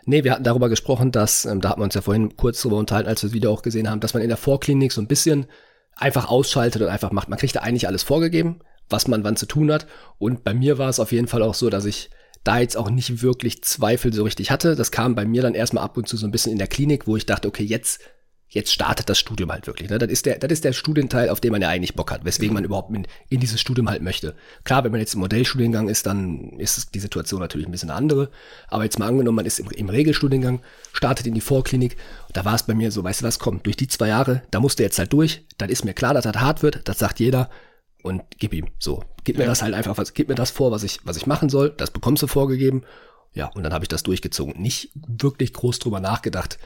nee, 0.05 0.25
wir 0.25 0.33
hatten 0.33 0.45
darüber 0.45 0.69
gesprochen, 0.69 1.11
dass, 1.11 1.47
ähm, 1.47 1.63
da 1.63 1.71
hatten 1.71 1.81
wir 1.81 1.85
uns 1.85 1.95
ja 1.95 2.03
vorhin 2.03 2.37
kurz 2.37 2.61
drüber 2.61 2.77
unterhalten, 2.77 3.09
als 3.09 3.23
wir 3.23 3.29
das 3.29 3.35
Video 3.35 3.51
auch 3.51 3.63
gesehen 3.63 3.89
haben, 3.89 4.01
dass 4.01 4.13
man 4.13 4.23
in 4.23 4.29
der 4.29 4.37
Vorklinik 4.37 4.93
so 4.93 5.01
ein 5.01 5.07
bisschen 5.07 5.47
einfach 5.97 6.29
ausschaltet 6.29 6.83
und 6.83 6.89
einfach 6.89 7.13
macht. 7.13 7.31
Man 7.31 7.39
kriegt 7.39 7.57
da 7.57 7.61
eigentlich 7.61 7.89
alles 7.89 8.03
vorgegeben, 8.03 8.61
was 8.91 9.09
man 9.09 9.25
wann 9.25 9.37
zu 9.37 9.47
tun 9.47 9.73
hat. 9.73 9.87
Und 10.19 10.45
bei 10.45 10.53
mir 10.53 10.77
war 10.77 10.91
es 10.91 11.01
auf 11.01 11.13
jeden 11.13 11.29
Fall 11.29 11.43
auch 11.43 11.55
so, 11.55 11.71
dass 11.71 11.87
ich 11.87 12.11
da 12.45 12.59
jetzt 12.59 12.77
auch 12.77 12.91
nicht 12.91 13.23
wirklich 13.23 13.65
Zweifel 13.65 14.13
so 14.13 14.23
richtig 14.23 14.51
hatte. 14.51 14.77
Das 14.77 14.91
kam 14.91 15.15
bei 15.15 15.25
mir 15.25 15.41
dann 15.41 15.55
erstmal 15.55 15.83
ab 15.83 15.97
und 15.97 16.07
zu 16.09 16.19
so 16.19 16.27
ein 16.27 16.31
bisschen 16.31 16.53
in 16.53 16.59
der 16.59 16.69
Klinik, 16.69 17.07
wo 17.07 17.17
ich 17.17 17.25
dachte, 17.25 17.49
okay, 17.49 17.65
jetzt 17.65 18.01
jetzt 18.49 18.73
startet 18.73 19.09
das 19.09 19.19
Studium 19.19 19.51
halt 19.51 19.67
wirklich. 19.67 19.91
Ne? 19.91 19.99
Das, 19.99 20.11
ist 20.11 20.27
der, 20.27 20.39
das 20.39 20.51
ist 20.51 20.65
der 20.65 20.73
Studienteil, 20.73 21.31
auf 21.31 21.41
den 21.41 21.53
man 21.53 21.63
ja 21.63 21.69
eigentlich 21.69 21.95
Bock 21.95 22.13
hat, 22.13 22.25
weswegen 22.25 22.55
man 22.55 22.65
überhaupt 22.65 22.95
in, 22.95 23.07
in 23.29 23.41
dieses 23.41 23.61
Studium 23.61 23.91
halt 23.91 24.03
möchte. 24.03 24.35
Klar, 24.65 24.85
wenn 24.85 24.93
man 24.93 25.01
jetzt 25.01 25.15
im 25.15 25.21
Modellstudiengang 25.21 25.89
ist, 25.89 26.07
dann 26.07 26.51
ist 26.59 26.95
die 26.95 27.01
Situation 27.01 27.41
natürlich 27.41 27.67
ein 27.67 27.73
bisschen 27.73 27.91
eine 27.91 27.99
andere. 27.99 28.31
Aber 28.69 28.85
jetzt 28.85 28.99
mal 28.99 29.09
angenommen, 29.09 29.37
man 29.37 29.47
ist 29.47 29.59
im, 29.59 29.71
im 29.71 29.89
Regelstudiengang, 29.89 30.61
startet 30.93 31.27
in 31.27 31.35
die 31.35 31.41
Vorklinik. 31.41 31.97
da 32.33 32.45
war 32.45 32.55
es 32.55 32.63
bei 32.63 32.75
mir 32.75 32.93
so, 32.93 33.03
weißt 33.03 33.23
du 33.23 33.27
was, 33.27 33.39
komm, 33.39 33.63
durch 33.63 33.77
die 33.77 33.89
zwei 33.89 34.09
Jahre, 34.09 34.43
da 34.51 34.61
musst 34.61 34.79
du 34.79 34.85
jetzt 34.85 34.99
halt 34.99 35.13
durch. 35.13 35.45
Dann 35.59 35.69
ist 35.69 35.85
mir 35.85 35.95
klar, 35.95 36.15
dass 36.15 36.25
das 36.25 36.37
hart 36.37 36.63
wird, 36.63 36.89
das 36.89 36.99
sagt 36.99 37.21
jeder. 37.21 37.51
Und 38.03 38.23
gib 38.39 38.55
ihm 38.55 38.69
so. 38.79 39.03
Gib 39.25 39.37
mir 39.37 39.45
ja. 39.45 39.49
das 39.49 39.63
halt 39.63 39.75
einfach, 39.75 39.99
was, 39.99 40.15
gib 40.15 40.29
mir 40.29 40.37
das 40.37 40.53
vor, 40.53 40.71
was 40.71 40.85
ich, 40.85 41.01
was 41.03 41.17
ich 41.17 41.27
machen 41.27 41.49
soll. 41.49 41.71
Das 41.77 41.91
bekommst 41.91 42.23
du 42.23 42.29
vorgegeben. 42.29 42.85
Ja, 43.33 43.49
und 43.49 43.65
dann 43.65 43.73
habe 43.73 43.85
ich 43.85 43.89
das 43.89 44.05
durchgezogen. 44.05 44.63
Nicht 44.63 44.91
wirklich 44.95 45.53
groß 45.53 45.81
drüber 45.81 45.99
nachgedacht 45.99 46.59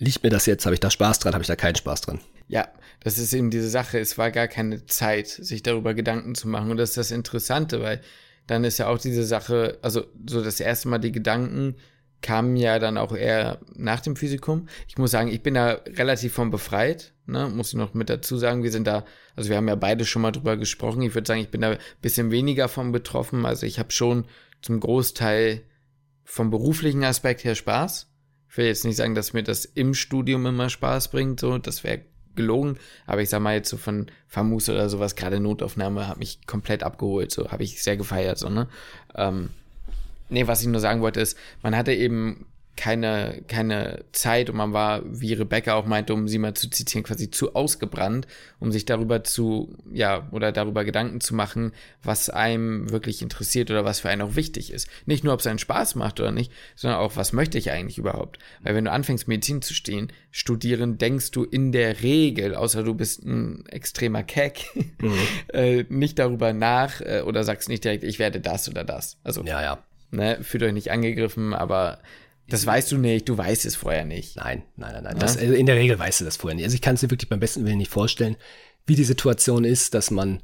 liegt 0.00 0.24
mir 0.24 0.30
das 0.30 0.46
jetzt, 0.46 0.64
habe 0.64 0.74
ich 0.74 0.80
da 0.80 0.90
Spaß 0.90 1.20
dran, 1.20 1.34
habe 1.34 1.42
ich 1.42 1.48
da 1.48 1.56
keinen 1.56 1.76
Spaß 1.76 2.00
dran. 2.00 2.20
Ja, 2.48 2.68
das 3.00 3.18
ist 3.18 3.32
eben 3.32 3.50
diese 3.50 3.68
Sache, 3.68 3.98
es 3.98 4.18
war 4.18 4.30
gar 4.30 4.48
keine 4.48 4.86
Zeit, 4.86 5.28
sich 5.28 5.62
darüber 5.62 5.94
Gedanken 5.94 6.34
zu 6.34 6.48
machen. 6.48 6.70
Und 6.70 6.78
das 6.78 6.90
ist 6.90 6.96
das 6.96 7.10
Interessante, 7.12 7.80
weil 7.80 8.00
dann 8.46 8.64
ist 8.64 8.78
ja 8.78 8.88
auch 8.88 8.98
diese 8.98 9.24
Sache, 9.24 9.78
also 9.82 10.04
so 10.28 10.42
das 10.42 10.58
erste 10.58 10.88
Mal 10.88 10.98
die 10.98 11.12
Gedanken 11.12 11.76
kamen 12.22 12.56
ja 12.56 12.78
dann 12.78 12.98
auch 12.98 13.14
eher 13.14 13.60
nach 13.74 14.00
dem 14.00 14.16
Physikum. 14.16 14.68
Ich 14.88 14.98
muss 14.98 15.10
sagen, 15.10 15.28
ich 15.28 15.42
bin 15.42 15.54
da 15.54 15.80
relativ 15.86 16.34
von 16.34 16.50
befreit, 16.50 17.12
ne? 17.26 17.48
muss 17.48 17.68
ich 17.68 17.74
noch 17.74 17.94
mit 17.94 18.10
dazu 18.10 18.36
sagen. 18.36 18.62
Wir 18.62 18.72
sind 18.72 18.86
da, 18.86 19.04
also 19.36 19.48
wir 19.48 19.56
haben 19.56 19.68
ja 19.68 19.76
beide 19.76 20.04
schon 20.04 20.22
mal 20.22 20.32
drüber 20.32 20.56
gesprochen. 20.56 21.02
Ich 21.02 21.14
würde 21.14 21.26
sagen, 21.26 21.40
ich 21.40 21.50
bin 21.50 21.60
da 21.60 21.70
ein 21.70 21.78
bisschen 22.02 22.30
weniger 22.30 22.68
von 22.68 22.92
betroffen. 22.92 23.46
Also 23.46 23.66
ich 23.66 23.78
habe 23.78 23.92
schon 23.92 24.26
zum 24.60 24.80
Großteil 24.80 25.62
vom 26.24 26.50
beruflichen 26.50 27.04
Aspekt 27.04 27.44
her 27.44 27.54
Spaß. 27.54 28.09
Ich 28.50 28.56
will 28.56 28.66
jetzt 28.66 28.84
nicht 28.84 28.96
sagen, 28.96 29.14
dass 29.14 29.32
mir 29.32 29.44
das 29.44 29.64
im 29.64 29.94
Studium 29.94 30.44
immer 30.44 30.68
Spaß 30.68 31.08
bringt, 31.08 31.38
so, 31.38 31.58
das 31.58 31.84
wäre 31.84 32.00
gelogen, 32.34 32.78
aber 33.06 33.22
ich 33.22 33.28
sag 33.28 33.40
mal 33.40 33.54
jetzt 33.54 33.68
so 33.68 33.76
von 33.76 34.06
Famus 34.26 34.68
oder 34.68 34.88
sowas, 34.88 35.14
gerade 35.14 35.38
Notaufnahme, 35.40 36.08
hat 36.08 36.18
mich 36.18 36.46
komplett 36.46 36.82
abgeholt, 36.82 37.30
so, 37.30 37.50
habe 37.50 37.62
ich 37.62 37.82
sehr 37.82 37.96
gefeiert, 37.96 38.38
so, 38.38 38.48
ne? 38.48 38.68
Ähm, 39.14 39.50
nee, 40.30 40.46
was 40.46 40.62
ich 40.62 40.66
nur 40.66 40.80
sagen 40.80 41.00
wollte 41.00 41.20
ist, 41.20 41.36
man 41.62 41.76
hatte 41.76 41.92
eben 41.92 42.46
keine, 42.80 43.42
keine 43.46 44.06
Zeit 44.12 44.48
und 44.48 44.56
man 44.56 44.72
war, 44.72 45.02
wie 45.04 45.34
Rebecca 45.34 45.74
auch 45.74 45.84
meinte, 45.84 46.14
um 46.14 46.28
sie 46.28 46.38
mal 46.38 46.54
zu 46.54 46.70
zitieren, 46.70 47.04
quasi 47.04 47.30
zu 47.30 47.54
ausgebrannt, 47.54 48.26
um 48.58 48.72
sich 48.72 48.86
darüber 48.86 49.22
zu, 49.22 49.76
ja, 49.92 50.26
oder 50.30 50.50
darüber 50.50 50.82
Gedanken 50.86 51.20
zu 51.20 51.34
machen, 51.34 51.72
was 52.02 52.30
einem 52.30 52.90
wirklich 52.90 53.20
interessiert 53.20 53.70
oder 53.70 53.84
was 53.84 54.00
für 54.00 54.08
einen 54.08 54.22
auch 54.22 54.34
wichtig 54.34 54.72
ist. 54.72 54.88
Nicht 55.04 55.24
nur, 55.24 55.34
ob 55.34 55.40
es 55.40 55.46
einen 55.46 55.58
Spaß 55.58 55.94
macht 55.94 56.20
oder 56.20 56.32
nicht, 56.32 56.52
sondern 56.74 57.00
auch, 57.00 57.16
was 57.16 57.34
möchte 57.34 57.58
ich 57.58 57.70
eigentlich 57.70 57.98
überhaupt? 57.98 58.38
Weil 58.62 58.74
wenn 58.74 58.86
du 58.86 58.92
anfängst, 58.92 59.28
Medizin 59.28 59.60
zu 59.60 59.74
stehen, 59.74 60.10
studieren, 60.30 60.96
denkst 60.96 61.32
du 61.32 61.44
in 61.44 61.72
der 61.72 62.00
Regel, 62.00 62.54
außer 62.54 62.82
du 62.82 62.94
bist 62.94 63.26
ein 63.26 63.66
extremer 63.66 64.22
Keck, 64.22 64.64
mhm. 65.02 65.18
äh, 65.52 65.84
nicht 65.90 66.18
darüber 66.18 66.54
nach 66.54 67.02
äh, 67.02 67.20
oder 67.26 67.44
sagst 67.44 67.68
nicht 67.68 67.84
direkt, 67.84 68.04
ich 68.04 68.18
werde 68.18 68.40
das 68.40 68.70
oder 68.70 68.84
das. 68.84 69.18
Also, 69.22 69.42
ja, 69.44 69.60
ja. 69.60 69.84
Ne, 70.12 70.38
fühlt 70.42 70.62
euch 70.62 70.72
nicht 70.72 70.90
angegriffen, 70.90 71.52
aber 71.54 71.98
das 72.52 72.66
weißt 72.66 72.92
du 72.92 72.98
nicht, 72.98 73.28
du 73.28 73.36
weißt 73.36 73.64
es 73.64 73.76
vorher 73.76 74.04
nicht. 74.04 74.36
Nein, 74.36 74.62
nein, 74.76 74.92
nein, 74.92 75.04
nein. 75.04 75.18
Das, 75.18 75.36
also 75.36 75.52
in 75.52 75.66
der 75.66 75.76
Regel 75.76 75.98
weißt 75.98 76.20
du 76.20 76.24
das 76.24 76.36
vorher 76.36 76.54
nicht. 76.54 76.64
Also 76.64 76.74
ich 76.74 76.82
kann 76.82 76.94
es 76.94 77.00
dir 77.00 77.10
wirklich 77.10 77.28
beim 77.28 77.40
besten 77.40 77.64
Willen 77.64 77.78
nicht 77.78 77.90
vorstellen, 77.90 78.36
wie 78.86 78.94
die 78.94 79.04
Situation 79.04 79.64
ist, 79.64 79.94
dass 79.94 80.10
man 80.10 80.42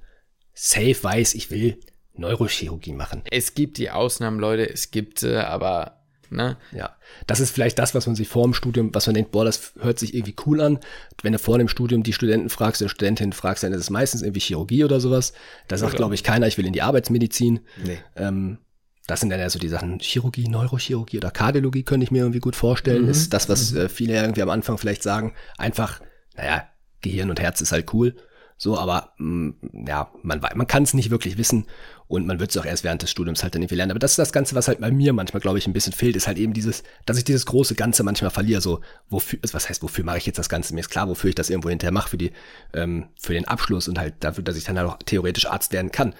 safe 0.55 0.97
weiß, 1.03 1.35
ich 1.35 1.51
will 1.51 1.79
Neurochirurgie 2.14 2.92
machen. 2.92 3.23
Es 3.31 3.55
gibt 3.55 3.79
die 3.79 3.90
Ausnahmen, 3.90 4.40
Leute, 4.40 4.69
es 4.69 4.90
gibt 4.90 5.21
sie, 5.21 5.45
aber 5.45 5.97
Ne? 6.31 6.57
Ja, 6.73 6.97
das 7.27 7.40
ist 7.40 7.51
vielleicht 7.51 7.79
das, 7.79 7.95
was 7.95 8.07
man 8.07 8.16
sich 8.16 8.29
vor 8.29 8.45
dem 8.45 8.55
Studium, 8.55 8.95
was 8.95 9.07
man 9.07 9.14
denkt, 9.14 9.31
boah, 9.31 9.45
das 9.45 9.73
hört 9.81 9.99
sich 9.99 10.14
irgendwie 10.14 10.35
cool 10.47 10.61
an. 10.61 10.79
Wenn 11.23 11.33
du 11.33 11.38
vor 11.38 11.59
dem 11.59 11.69
Studium 11.69 12.03
die 12.03 12.12
Studenten 12.12 12.49
fragst, 12.49 12.81
die 12.81 12.88
Studentin 12.88 13.33
fragst, 13.33 13.62
dann 13.62 13.73
ist 13.73 13.81
es 13.81 13.90
meistens 13.90 14.23
irgendwie 14.23 14.40
Chirurgie 14.40 14.85
oder 14.85 15.01
sowas. 15.01 15.33
Da 15.69 15.79
sagt, 15.79 15.97
glaube 15.97 16.14
ich, 16.14 16.25
keiner, 16.25 16.47
ich 16.47 16.59
will 16.59 16.66
in 16.66 16.73
die 16.73 16.83
Arbeitsmedizin. 16.83 17.61
Nee. 17.85 17.99
Ähm, 18.16 18.59
das 19.07 19.21
sind 19.21 19.31
dann 19.31 19.40
ja 19.40 19.49
so 19.51 19.59
die 19.59 19.69
Sachen 19.69 19.99
Chirurgie, 20.01 20.49
Neurochirurgie 20.49 21.19
oder 21.19 21.31
Kardiologie 21.31 21.85
könnte 21.85 22.05
ich 22.05 22.11
mir 22.11 22.23
irgendwie 22.23 22.40
gut 22.40 22.57
vorstellen. 22.57 23.05
Mhm. 23.05 23.11
Ist 23.11 23.33
das, 23.33 23.49
was 23.49 23.73
äh, 23.73 23.88
viele 23.88 24.14
irgendwie 24.14 24.42
am 24.42 24.51
Anfang 24.51 24.79
vielleicht 24.79 25.03
sagen, 25.03 25.35
einfach, 25.59 26.01
naja, 26.37 26.66
Gehirn 27.03 27.31
und 27.31 27.40
Herz 27.40 27.61
ist 27.61 27.73
halt 27.73 27.92
cool. 27.95 28.16
So, 28.59 28.79
aber 28.79 29.12
mh, 29.19 29.53
mm, 29.61 29.87
ja, 29.87 30.11
man, 30.23 30.40
man 30.40 30.66
kann 30.66 30.83
es 30.83 30.95
nicht 30.95 31.11
wirklich 31.11 31.37
wissen 31.37 31.66
und 32.09 32.27
man 32.27 32.40
wird 32.40 32.51
es 32.51 32.57
auch 32.57 32.64
erst 32.64 32.85
während 32.85 33.03
des 33.03 33.11
Studiums 33.11 33.42
halt 33.42 33.55
dann 33.55 33.62
irgendwie 33.62 33.75
lernen. 33.75 33.90
Aber 33.90 33.99
das 33.99 34.12
ist 34.12 34.19
das 34.19 34.33
Ganze, 34.33 34.55
was 34.55 34.69
halt 34.69 34.81
bei 34.81 34.90
mir 34.90 35.12
manchmal, 35.12 35.40
glaube 35.40 35.59
ich, 35.59 35.66
ein 35.66 35.73
bisschen 35.73 35.92
fehlt, 35.92 36.16
ist 36.16 36.27
halt 36.27 36.38
eben 36.38 36.55
dieses, 36.55 36.83
dass 37.05 37.19
ich 37.19 37.25
dieses 37.25 37.45
große 37.47 37.75
Ganze 37.75 38.03
manchmal 38.03 38.31
verliere. 38.31 38.61
So, 38.61 38.81
wofür, 39.11 39.38
also 39.42 39.55
was 39.55 39.69
heißt, 39.69 39.83
wofür 39.83 40.05
mache 40.05 40.19
ich 40.19 40.27
jetzt 40.27 40.38
das 40.38 40.49
Ganze? 40.49 40.73
Mir 40.73 40.81
ist 40.81 40.88
klar, 40.88 41.09
wofür 41.09 41.29
ich 41.29 41.35
das 41.35 41.51
irgendwo 41.51 41.69
hinterher 41.69 41.92
mache 41.92 42.09
für 42.09 42.19
die, 42.19 42.33
ähm, 42.73 43.09
für 43.21 43.35
den 43.35 43.47
Abschluss 43.47 43.88
und 43.88 43.99
halt 43.99 44.14
dafür, 44.21 44.42
dass 44.42 44.57
ich 44.57 44.64
dann 44.64 44.79
halt 44.79 44.88
auch 44.88 44.99
theoretisch 45.05 45.47
Arzt 45.47 45.73
werden 45.73 45.92
kann. 45.92 46.14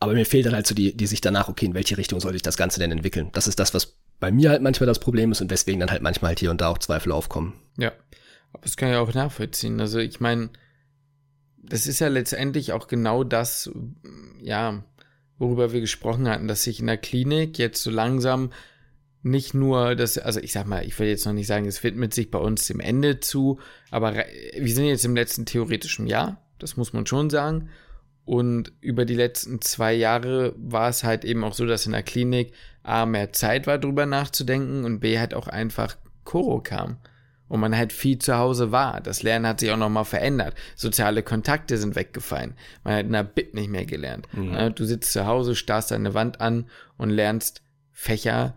Aber 0.00 0.14
mir 0.14 0.26
fehlt 0.26 0.46
dann 0.46 0.54
halt 0.54 0.66
so 0.66 0.74
die, 0.74 0.96
die 0.96 1.06
Sicht 1.06 1.24
danach, 1.24 1.48
okay, 1.48 1.66
in 1.66 1.74
welche 1.74 1.98
Richtung 1.98 2.20
soll 2.20 2.34
ich 2.34 2.42
das 2.42 2.56
Ganze 2.56 2.78
denn 2.78 2.92
entwickeln? 2.92 3.30
Das 3.32 3.48
ist 3.48 3.58
das, 3.58 3.74
was 3.74 3.98
bei 4.20 4.30
mir 4.30 4.50
halt 4.50 4.62
manchmal 4.62 4.86
das 4.86 5.00
Problem 5.00 5.32
ist 5.32 5.40
und 5.40 5.50
weswegen 5.50 5.80
dann 5.80 5.90
halt 5.90 6.02
manchmal 6.02 6.30
halt 6.30 6.40
hier 6.40 6.50
und 6.50 6.60
da 6.60 6.68
auch 6.68 6.78
Zweifel 6.78 7.12
aufkommen. 7.12 7.54
Ja, 7.76 7.92
aber 8.52 8.62
das 8.62 8.76
kann 8.76 8.90
ich 8.90 8.96
auch 8.96 9.12
nachvollziehen. 9.12 9.80
Also 9.80 9.98
ich 9.98 10.20
meine, 10.20 10.50
das 11.56 11.86
ist 11.86 11.98
ja 11.98 12.08
letztendlich 12.08 12.72
auch 12.72 12.88
genau 12.88 13.24
das, 13.24 13.70
ja, 14.40 14.84
worüber 15.38 15.72
wir 15.72 15.80
gesprochen 15.80 16.28
hatten, 16.28 16.48
dass 16.48 16.64
sich 16.64 16.80
in 16.80 16.86
der 16.86 16.96
Klinik 16.96 17.58
jetzt 17.58 17.82
so 17.82 17.90
langsam 17.90 18.50
nicht 19.22 19.52
nur 19.54 19.94
das, 19.94 20.16
also 20.16 20.40
ich 20.40 20.52
sag 20.52 20.66
mal, 20.66 20.84
ich 20.84 20.98
will 20.98 21.08
jetzt 21.08 21.26
noch 21.26 21.32
nicht 21.32 21.46
sagen, 21.46 21.66
es 21.66 21.82
widmet 21.82 22.14
sich 22.14 22.30
bei 22.30 22.38
uns 22.38 22.66
dem 22.66 22.80
Ende 22.80 23.20
zu, 23.20 23.60
aber 23.90 24.14
wir 24.14 24.74
sind 24.74 24.86
jetzt 24.86 25.04
im 25.04 25.16
letzten 25.16 25.44
theoretischen 25.44 26.06
Jahr, 26.06 26.42
das 26.58 26.76
muss 26.76 26.92
man 26.92 27.06
schon 27.06 27.30
sagen. 27.30 27.68
Und 28.28 28.72
über 28.82 29.06
die 29.06 29.14
letzten 29.14 29.62
zwei 29.62 29.94
Jahre 29.94 30.52
war 30.58 30.90
es 30.90 31.02
halt 31.02 31.24
eben 31.24 31.42
auch 31.44 31.54
so, 31.54 31.64
dass 31.64 31.86
in 31.86 31.92
der 31.92 32.02
Klinik 32.02 32.52
A, 32.82 33.06
mehr 33.06 33.32
Zeit 33.32 33.66
war, 33.66 33.78
drüber 33.78 34.04
nachzudenken 34.04 34.84
und 34.84 35.00
B, 35.00 35.18
halt 35.18 35.32
auch 35.32 35.48
einfach 35.48 35.96
Koro 36.24 36.60
kam. 36.60 36.98
Und 37.48 37.60
man 37.60 37.74
halt 37.74 37.90
viel 37.90 38.18
zu 38.18 38.36
Hause 38.36 38.70
war. 38.70 39.00
Das 39.00 39.22
Lernen 39.22 39.46
hat 39.46 39.60
sich 39.60 39.70
auch 39.70 39.78
nochmal 39.78 40.04
verändert. 40.04 40.54
Soziale 40.76 41.22
Kontakte 41.22 41.78
sind 41.78 41.96
weggefallen. 41.96 42.52
Man 42.84 42.96
hat 42.96 43.06
in 43.06 43.12
der 43.12 43.22
Bit 43.22 43.54
nicht 43.54 43.70
mehr 43.70 43.86
gelernt. 43.86 44.28
Mhm. 44.34 44.74
Du 44.74 44.84
sitzt 44.84 45.14
zu 45.14 45.24
Hause, 45.24 45.54
starrst 45.54 45.90
deine 45.90 46.12
Wand 46.12 46.42
an 46.42 46.66
und 46.98 47.08
lernst 47.08 47.62
Fächer 47.92 48.54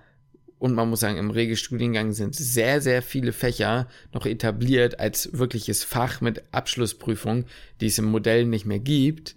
Und 0.61 0.75
man 0.75 0.91
muss 0.91 0.99
sagen, 0.99 1.17
im 1.17 1.31
Regelstudiengang 1.31 2.13
sind 2.13 2.35
sehr, 2.35 2.81
sehr 2.81 3.01
viele 3.01 3.33
Fächer 3.33 3.87
noch 4.13 4.27
etabliert 4.27 4.99
als 4.99 5.29
wirkliches 5.33 5.83
Fach 5.83 6.21
mit 6.21 6.43
Abschlussprüfung, 6.51 7.45
die 7.79 7.87
es 7.87 7.97
im 7.97 8.05
Modell 8.05 8.45
nicht 8.45 8.67
mehr 8.67 8.77
gibt. 8.77 9.35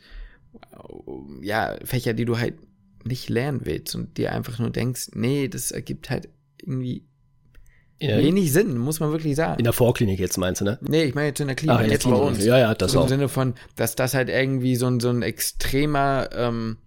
Ja, 1.43 1.77
Fächer, 1.85 2.14
die 2.14 2.25
du 2.25 2.38
halt 2.38 2.55
nicht 3.05 3.29
lernen 3.29 3.61
willst 3.64 3.95
und 3.95 4.17
dir 4.17 4.33
einfach 4.33 4.59
nur 4.59 4.71
denkst, 4.71 5.09
nee, 5.14 5.49
das 5.49 5.71
ergibt 5.71 6.09
halt 6.11 6.29
irgendwie 6.62 7.03
Ja, 8.01 8.17
wenig 8.19 8.53
Sinn, 8.53 8.79
muss 8.79 8.99
man 9.01 9.11
wirklich 9.12 9.37
sagen. 9.37 9.59
In 9.59 9.64
der 9.64 9.73
Vorklinik 9.73 10.19
jetzt 10.19 10.38
meinst 10.38 10.61
du, 10.61 10.64
ne? 10.64 10.79
Nee, 10.81 11.05
ich 11.05 11.14
meine 11.14 11.29
jetzt 11.29 11.40
in 11.40 11.47
der 11.49 11.57
Klinik, 11.57 11.77
Ach, 11.77 11.81
in 11.83 11.88
der 11.88 11.93
jetzt 11.95 12.05
bei 12.05 12.11
Klinik. 12.11 12.29
uns. 12.29 12.45
Ja, 12.45 12.59
ja, 12.59 12.75
das 12.75 12.93
so 12.93 12.99
Im 12.99 13.05
auch. 13.05 13.09
Sinne 13.09 13.29
von, 13.29 13.55
dass 13.77 13.95
das 13.95 14.14
halt 14.14 14.29
irgendwie 14.31 14.77
so 14.77 14.87
ein, 14.87 15.01
so 15.01 15.11
ein 15.11 15.23
extremer, 15.23 16.29
ähm, 16.33 16.79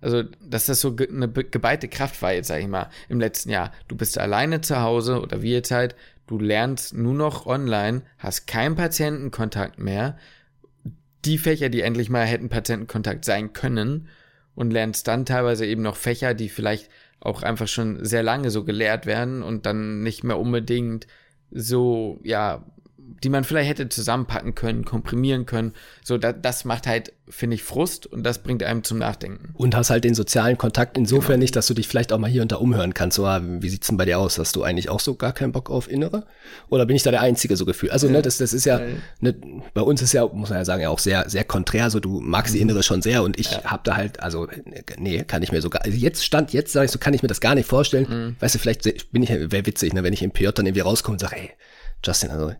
also 0.00 0.22
dass 0.22 0.66
das 0.66 0.80
so 0.80 0.94
ge 0.94 1.08
eine 1.08 1.28
geballte 1.28 1.88
Kraft 1.88 2.20
war 2.22 2.32
jetzt, 2.34 2.48
sag 2.48 2.60
ich 2.60 2.68
mal, 2.68 2.88
im 3.08 3.18
letzten 3.20 3.50
Jahr. 3.50 3.72
Du 3.88 3.96
bist 3.96 4.18
alleine 4.18 4.60
zu 4.60 4.80
Hause 4.80 5.20
oder 5.20 5.42
wie 5.42 5.52
jetzt 5.52 5.70
halt, 5.70 5.96
du 6.26 6.38
lernst 6.38 6.94
nur 6.94 7.14
noch 7.14 7.46
online, 7.46 8.02
hast 8.18 8.46
keinen 8.46 8.76
Patientenkontakt 8.76 9.78
mehr. 9.78 10.18
Die 11.28 11.36
Fächer, 11.36 11.68
die 11.68 11.82
endlich 11.82 12.08
mal 12.08 12.24
hätten 12.24 12.48
Patientenkontakt 12.48 13.22
sein 13.22 13.52
können 13.52 14.08
und 14.54 14.70
lernst 14.70 15.06
dann 15.08 15.26
teilweise 15.26 15.66
eben 15.66 15.82
noch 15.82 15.96
Fächer, 15.96 16.32
die 16.32 16.48
vielleicht 16.48 16.88
auch 17.20 17.42
einfach 17.42 17.68
schon 17.68 18.02
sehr 18.02 18.22
lange 18.22 18.50
so 18.50 18.64
gelehrt 18.64 19.04
werden 19.04 19.42
und 19.42 19.66
dann 19.66 20.02
nicht 20.02 20.24
mehr 20.24 20.38
unbedingt 20.38 21.06
so, 21.50 22.18
ja, 22.22 22.64
die 23.00 23.28
man 23.30 23.42
vielleicht 23.44 23.68
hätte 23.70 23.88
zusammenpacken 23.88 24.54
können, 24.54 24.84
komprimieren 24.84 25.46
können. 25.46 25.72
So, 26.04 26.18
da, 26.18 26.32
das 26.32 26.64
macht 26.64 26.86
halt, 26.86 27.12
finde 27.28 27.54
ich, 27.54 27.62
Frust 27.62 28.06
und 28.06 28.22
das 28.22 28.42
bringt 28.42 28.62
einem 28.62 28.84
zum 28.84 28.98
Nachdenken. 28.98 29.50
Und 29.54 29.74
hast 29.74 29.90
halt 29.90 30.04
den 30.04 30.14
sozialen 30.14 30.58
Kontakt 30.58 30.96
insofern 30.98 31.32
Genau. 31.34 31.38
nicht, 31.40 31.56
dass 31.56 31.66
du 31.66 31.74
dich 31.74 31.88
vielleicht 31.88 32.12
auch 32.12 32.18
mal 32.18 32.30
hier 32.30 32.42
und 32.42 32.52
da 32.52 32.56
umhören 32.56 32.94
kannst. 32.94 33.16
So, 33.16 33.24
ah, 33.26 33.40
wie 33.42 33.68
sieht's 33.68 33.86
denn 33.88 33.96
bei 33.96 34.04
dir 34.04 34.18
aus? 34.18 34.38
Hast 34.38 34.54
du 34.56 34.62
eigentlich 34.62 34.88
auch 34.88 35.00
so 35.00 35.14
gar 35.14 35.32
keinen 35.32 35.52
Bock 35.52 35.70
auf 35.70 35.90
Innere? 35.90 36.26
Oder 36.68 36.86
bin 36.86 36.96
ich 36.96 37.02
da 37.02 37.10
der 37.10 37.20
Einzige 37.22 37.56
so 37.56 37.64
gefühlt? 37.64 37.92
Also, 37.92 38.08
ne, 38.08 38.20
das, 38.22 38.38
das 38.38 38.52
ist 38.52 38.64
ja, 38.66 38.80
ne, 39.20 39.34
bei 39.74 39.80
uns 39.82 40.00
ist 40.02 40.12
ja, 40.12 40.26
muss 40.26 40.50
man 40.50 40.58
ja 40.58 40.64
sagen, 40.64 40.82
ja 40.82 40.90
auch 40.90 40.98
sehr, 40.98 41.28
sehr 41.28 41.44
konträr. 41.44 41.90
So, 41.90 42.00
du 42.00 42.20
magst 42.20 42.52
Mhm. 42.52 42.56
die 42.58 42.62
Innere 42.62 42.82
schon 42.82 43.02
sehr 43.02 43.22
und 43.22 43.38
ich 43.38 43.48
hab 43.64 43.84
da 43.84 43.96
halt, 43.96 44.20
also, 44.20 44.46
nee, 44.98 45.24
kann 45.24 45.42
ich 45.42 45.50
mir 45.52 45.60
sogar, 45.62 45.82
also 45.84 45.96
jetzt 45.96 46.24
stand, 46.24 46.52
jetzt 46.52 46.72
sage 46.72 46.86
ich 46.86 46.92
so, 46.92 46.98
kann 46.98 47.14
ich 47.14 47.22
mir 47.22 47.28
das 47.28 47.40
gar 47.40 47.54
nicht 47.54 47.66
vorstellen. 47.66 48.06
Mhm. 48.08 48.36
Weißt 48.40 48.54
du, 48.54 48.58
vielleicht 48.58 48.82
bin 49.12 49.22
ich, 49.22 49.30
wäre 49.30 49.66
witzig, 49.66 49.92
ne, 49.92 50.02
wenn 50.02 50.12
ich 50.12 50.22
im 50.22 50.30
PJ 50.30 50.48
dann 50.54 50.66
irgendwie 50.66 50.80
rauskomme 50.82 51.14
und 51.14 51.20
sage, 51.20 51.36
ey, 51.36 51.50
Justin, 52.04 52.30
also, 52.30 52.52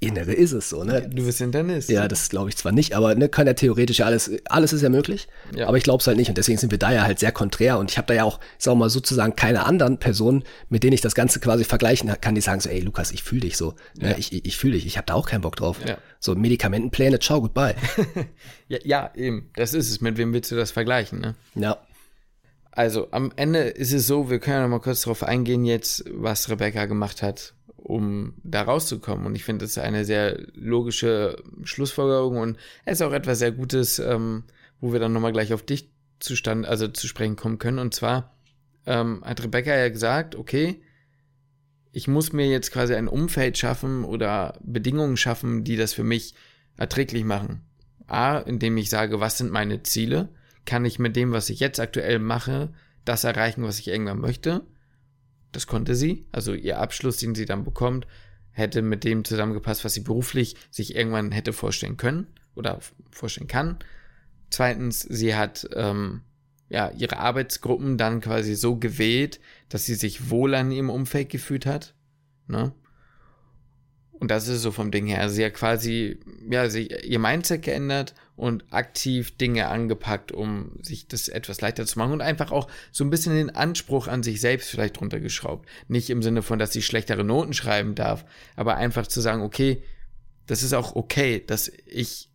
Innere 0.00 0.32
ist 0.32 0.50
es 0.50 0.68
so, 0.68 0.82
ne? 0.82 1.08
Du 1.08 1.24
bist 1.24 1.40
Internist. 1.40 1.90
Ja, 1.90 2.08
das 2.08 2.28
glaube 2.28 2.48
ich 2.48 2.56
zwar 2.56 2.72
nicht, 2.72 2.94
aber 2.94 3.14
ne, 3.14 3.28
kann 3.28 3.46
ja 3.46 3.54
theoretisch 3.54 3.98
ja 4.00 4.06
alles, 4.06 4.28
alles 4.46 4.72
ist 4.72 4.82
ja 4.82 4.88
möglich. 4.88 5.28
Ja. 5.56 5.68
Aber 5.68 5.76
ich 5.76 5.84
glaube 5.84 6.00
es 6.00 6.06
halt 6.08 6.16
nicht 6.16 6.28
und 6.28 6.36
deswegen 6.36 6.58
sind 6.58 6.72
wir 6.72 6.78
da 6.78 6.92
ja 6.92 7.02
halt 7.04 7.20
sehr 7.20 7.30
konträr 7.30 7.78
und 7.78 7.88
ich 7.90 7.98
habe 7.98 8.06
da 8.08 8.14
ja 8.14 8.24
auch, 8.24 8.40
sag 8.58 8.76
mal, 8.76 8.90
sozusagen 8.90 9.36
keine 9.36 9.64
anderen 9.64 9.98
Personen, 9.98 10.42
mit 10.70 10.82
denen 10.82 10.92
ich 10.94 11.02
das 11.02 11.14
Ganze 11.14 11.38
quasi 11.38 11.62
vergleichen 11.64 12.10
kann, 12.20 12.34
die 12.34 12.40
sagen 12.40 12.60
so, 12.60 12.68
ey 12.68 12.80
Lukas, 12.80 13.12
ich 13.12 13.22
fühle 13.22 13.42
dich 13.42 13.56
so, 13.56 13.74
ne, 13.96 14.10
Ja. 14.10 14.18
ich, 14.18 14.32
ich, 14.32 14.44
ich 14.44 14.56
fühle 14.56 14.72
dich, 14.72 14.86
ich 14.86 14.96
habe 14.96 15.06
da 15.06 15.14
auch 15.14 15.28
keinen 15.28 15.42
Bock 15.42 15.54
drauf. 15.54 15.76
Ja. 15.86 15.96
So 16.18 16.34
Medikamentenpläne, 16.34 17.20
ciao, 17.20 17.40
goodbye. 17.40 17.76
Ja, 18.68 18.78
ja, 18.84 19.12
eben. 19.14 19.50
Das 19.54 19.72
ist 19.74 19.88
es. 19.90 20.00
Mit 20.00 20.16
wem 20.16 20.32
willst 20.32 20.50
du 20.50 20.56
das 20.56 20.70
vergleichen, 20.72 21.20
ne? 21.20 21.34
ja, 21.54 21.76
Also, 22.72 23.08
am 23.12 23.32
Ende 23.36 23.60
ist 23.60 23.92
es 23.92 24.06
so, 24.06 24.30
wir 24.30 24.38
können 24.38 24.56
ja 24.56 24.62
noch 24.62 24.68
mal 24.68 24.80
kurz 24.80 25.02
darauf 25.02 25.22
eingehen 25.24 25.64
jetzt, 25.64 26.04
was 26.12 26.48
Rebecca 26.48 26.86
gemacht 26.86 27.20
hat, 27.22 27.54
um 27.90 28.34
da 28.42 28.62
rauszukommen. 28.62 29.26
Und 29.26 29.34
ich 29.34 29.44
finde, 29.44 29.64
das 29.64 29.72
ist 29.72 29.78
eine 29.78 30.04
sehr 30.04 30.40
logische 30.54 31.36
Schlussfolgerung 31.64 32.38
und 32.38 32.56
es 32.84 33.00
ist 33.00 33.02
auch 33.02 33.12
etwas 33.12 33.38
sehr 33.38 33.52
Gutes, 33.52 33.98
ähm, 33.98 34.44
wo 34.80 34.92
wir 34.92 35.00
dann 35.00 35.12
nochmal 35.12 35.32
gleich 35.32 35.52
auf 35.52 35.62
dich 35.62 35.90
zustand, 36.20 36.66
also 36.66 36.88
zu 36.88 37.06
sprechen 37.06 37.36
kommen 37.36 37.58
können. 37.58 37.78
Und 37.78 37.94
zwar 37.94 38.36
ähm, 38.86 39.22
hat 39.24 39.42
Rebecca 39.42 39.76
ja 39.76 39.88
gesagt, 39.88 40.36
okay, 40.36 40.82
ich 41.92 42.06
muss 42.08 42.32
mir 42.32 42.46
jetzt 42.46 42.72
quasi 42.72 42.94
ein 42.94 43.08
Umfeld 43.08 43.58
schaffen 43.58 44.04
oder 44.04 44.58
Bedingungen 44.62 45.16
schaffen, 45.16 45.64
die 45.64 45.76
das 45.76 45.92
für 45.92 46.04
mich 46.04 46.34
erträglich 46.76 47.24
machen. 47.24 47.62
A, 48.06 48.38
indem 48.38 48.76
ich 48.76 48.90
sage, 48.90 49.20
was 49.20 49.38
sind 49.38 49.50
meine 49.50 49.82
Ziele? 49.82 50.28
Kann 50.64 50.84
ich 50.84 50.98
mit 50.98 51.16
dem, 51.16 51.32
was 51.32 51.50
ich 51.50 51.60
jetzt 51.60 51.80
aktuell 51.80 52.18
mache, 52.18 52.72
das 53.04 53.24
erreichen, 53.24 53.62
was 53.64 53.78
ich 53.78 53.88
irgendwann 53.88 54.20
möchte? 54.20 54.62
Das 55.52 55.66
konnte 55.66 55.94
sie. 55.94 56.26
Also 56.32 56.54
ihr 56.54 56.78
Abschluss, 56.78 57.16
den 57.16 57.34
sie 57.34 57.44
dann 57.44 57.64
bekommt, 57.64 58.06
hätte 58.52 58.82
mit 58.82 59.04
dem 59.04 59.24
zusammengepasst, 59.24 59.84
was 59.84 59.94
sie 59.94 60.00
beruflich 60.00 60.56
sich 60.70 60.94
irgendwann 60.94 61.32
hätte 61.32 61.52
vorstellen 61.52 61.96
können 61.96 62.26
oder 62.54 62.80
vorstellen 63.10 63.48
kann. 63.48 63.78
Zweitens, 64.50 65.00
sie 65.00 65.34
hat 65.34 65.68
ähm, 65.74 66.22
ja 66.68 66.90
ihre 66.90 67.18
Arbeitsgruppen 67.18 67.98
dann 67.98 68.20
quasi 68.20 68.54
so 68.54 68.76
gewählt, 68.76 69.40
dass 69.68 69.86
sie 69.86 69.94
sich 69.94 70.30
wohl 70.30 70.54
an 70.54 70.70
ihrem 70.70 70.90
Umfeld 70.90 71.28
gefühlt 71.28 71.66
hat. 71.66 71.94
Ne? 72.46 72.72
Und 74.12 74.30
das 74.30 74.48
ist 74.48 74.62
so 74.62 74.70
vom 74.70 74.90
Ding 74.90 75.06
her. 75.06 75.20
Also 75.22 75.36
sie 75.36 75.44
hat 75.44 75.54
quasi, 75.54 76.20
ja, 76.48 76.68
sie, 76.68 76.88
ihr 76.88 77.18
Mindset 77.18 77.62
geändert 77.62 78.14
und 78.40 78.64
aktiv 78.72 79.36
Dinge 79.36 79.68
angepackt, 79.68 80.32
um 80.32 80.72
sich 80.80 81.06
das 81.06 81.28
etwas 81.28 81.60
leichter 81.60 81.84
zu 81.84 81.98
machen 81.98 82.12
und 82.12 82.22
einfach 82.22 82.52
auch 82.52 82.68
so 82.90 83.04
ein 83.04 83.10
bisschen 83.10 83.34
den 83.34 83.54
Anspruch 83.54 84.08
an 84.08 84.22
sich 84.22 84.40
selbst 84.40 84.70
vielleicht 84.70 84.98
runtergeschraubt. 84.98 85.68
Nicht 85.88 86.08
im 86.08 86.22
Sinne 86.22 86.40
von, 86.40 86.58
dass 86.58 86.72
sie 86.72 86.80
schlechtere 86.80 87.22
Noten 87.22 87.52
schreiben 87.52 87.94
darf, 87.94 88.24
aber 88.56 88.76
einfach 88.76 89.06
zu 89.06 89.20
sagen, 89.20 89.42
okay, 89.42 89.82
das 90.46 90.62
ist 90.62 90.72
auch 90.72 90.96
okay, 90.96 91.44
dass 91.46 91.70
ich 91.84 92.30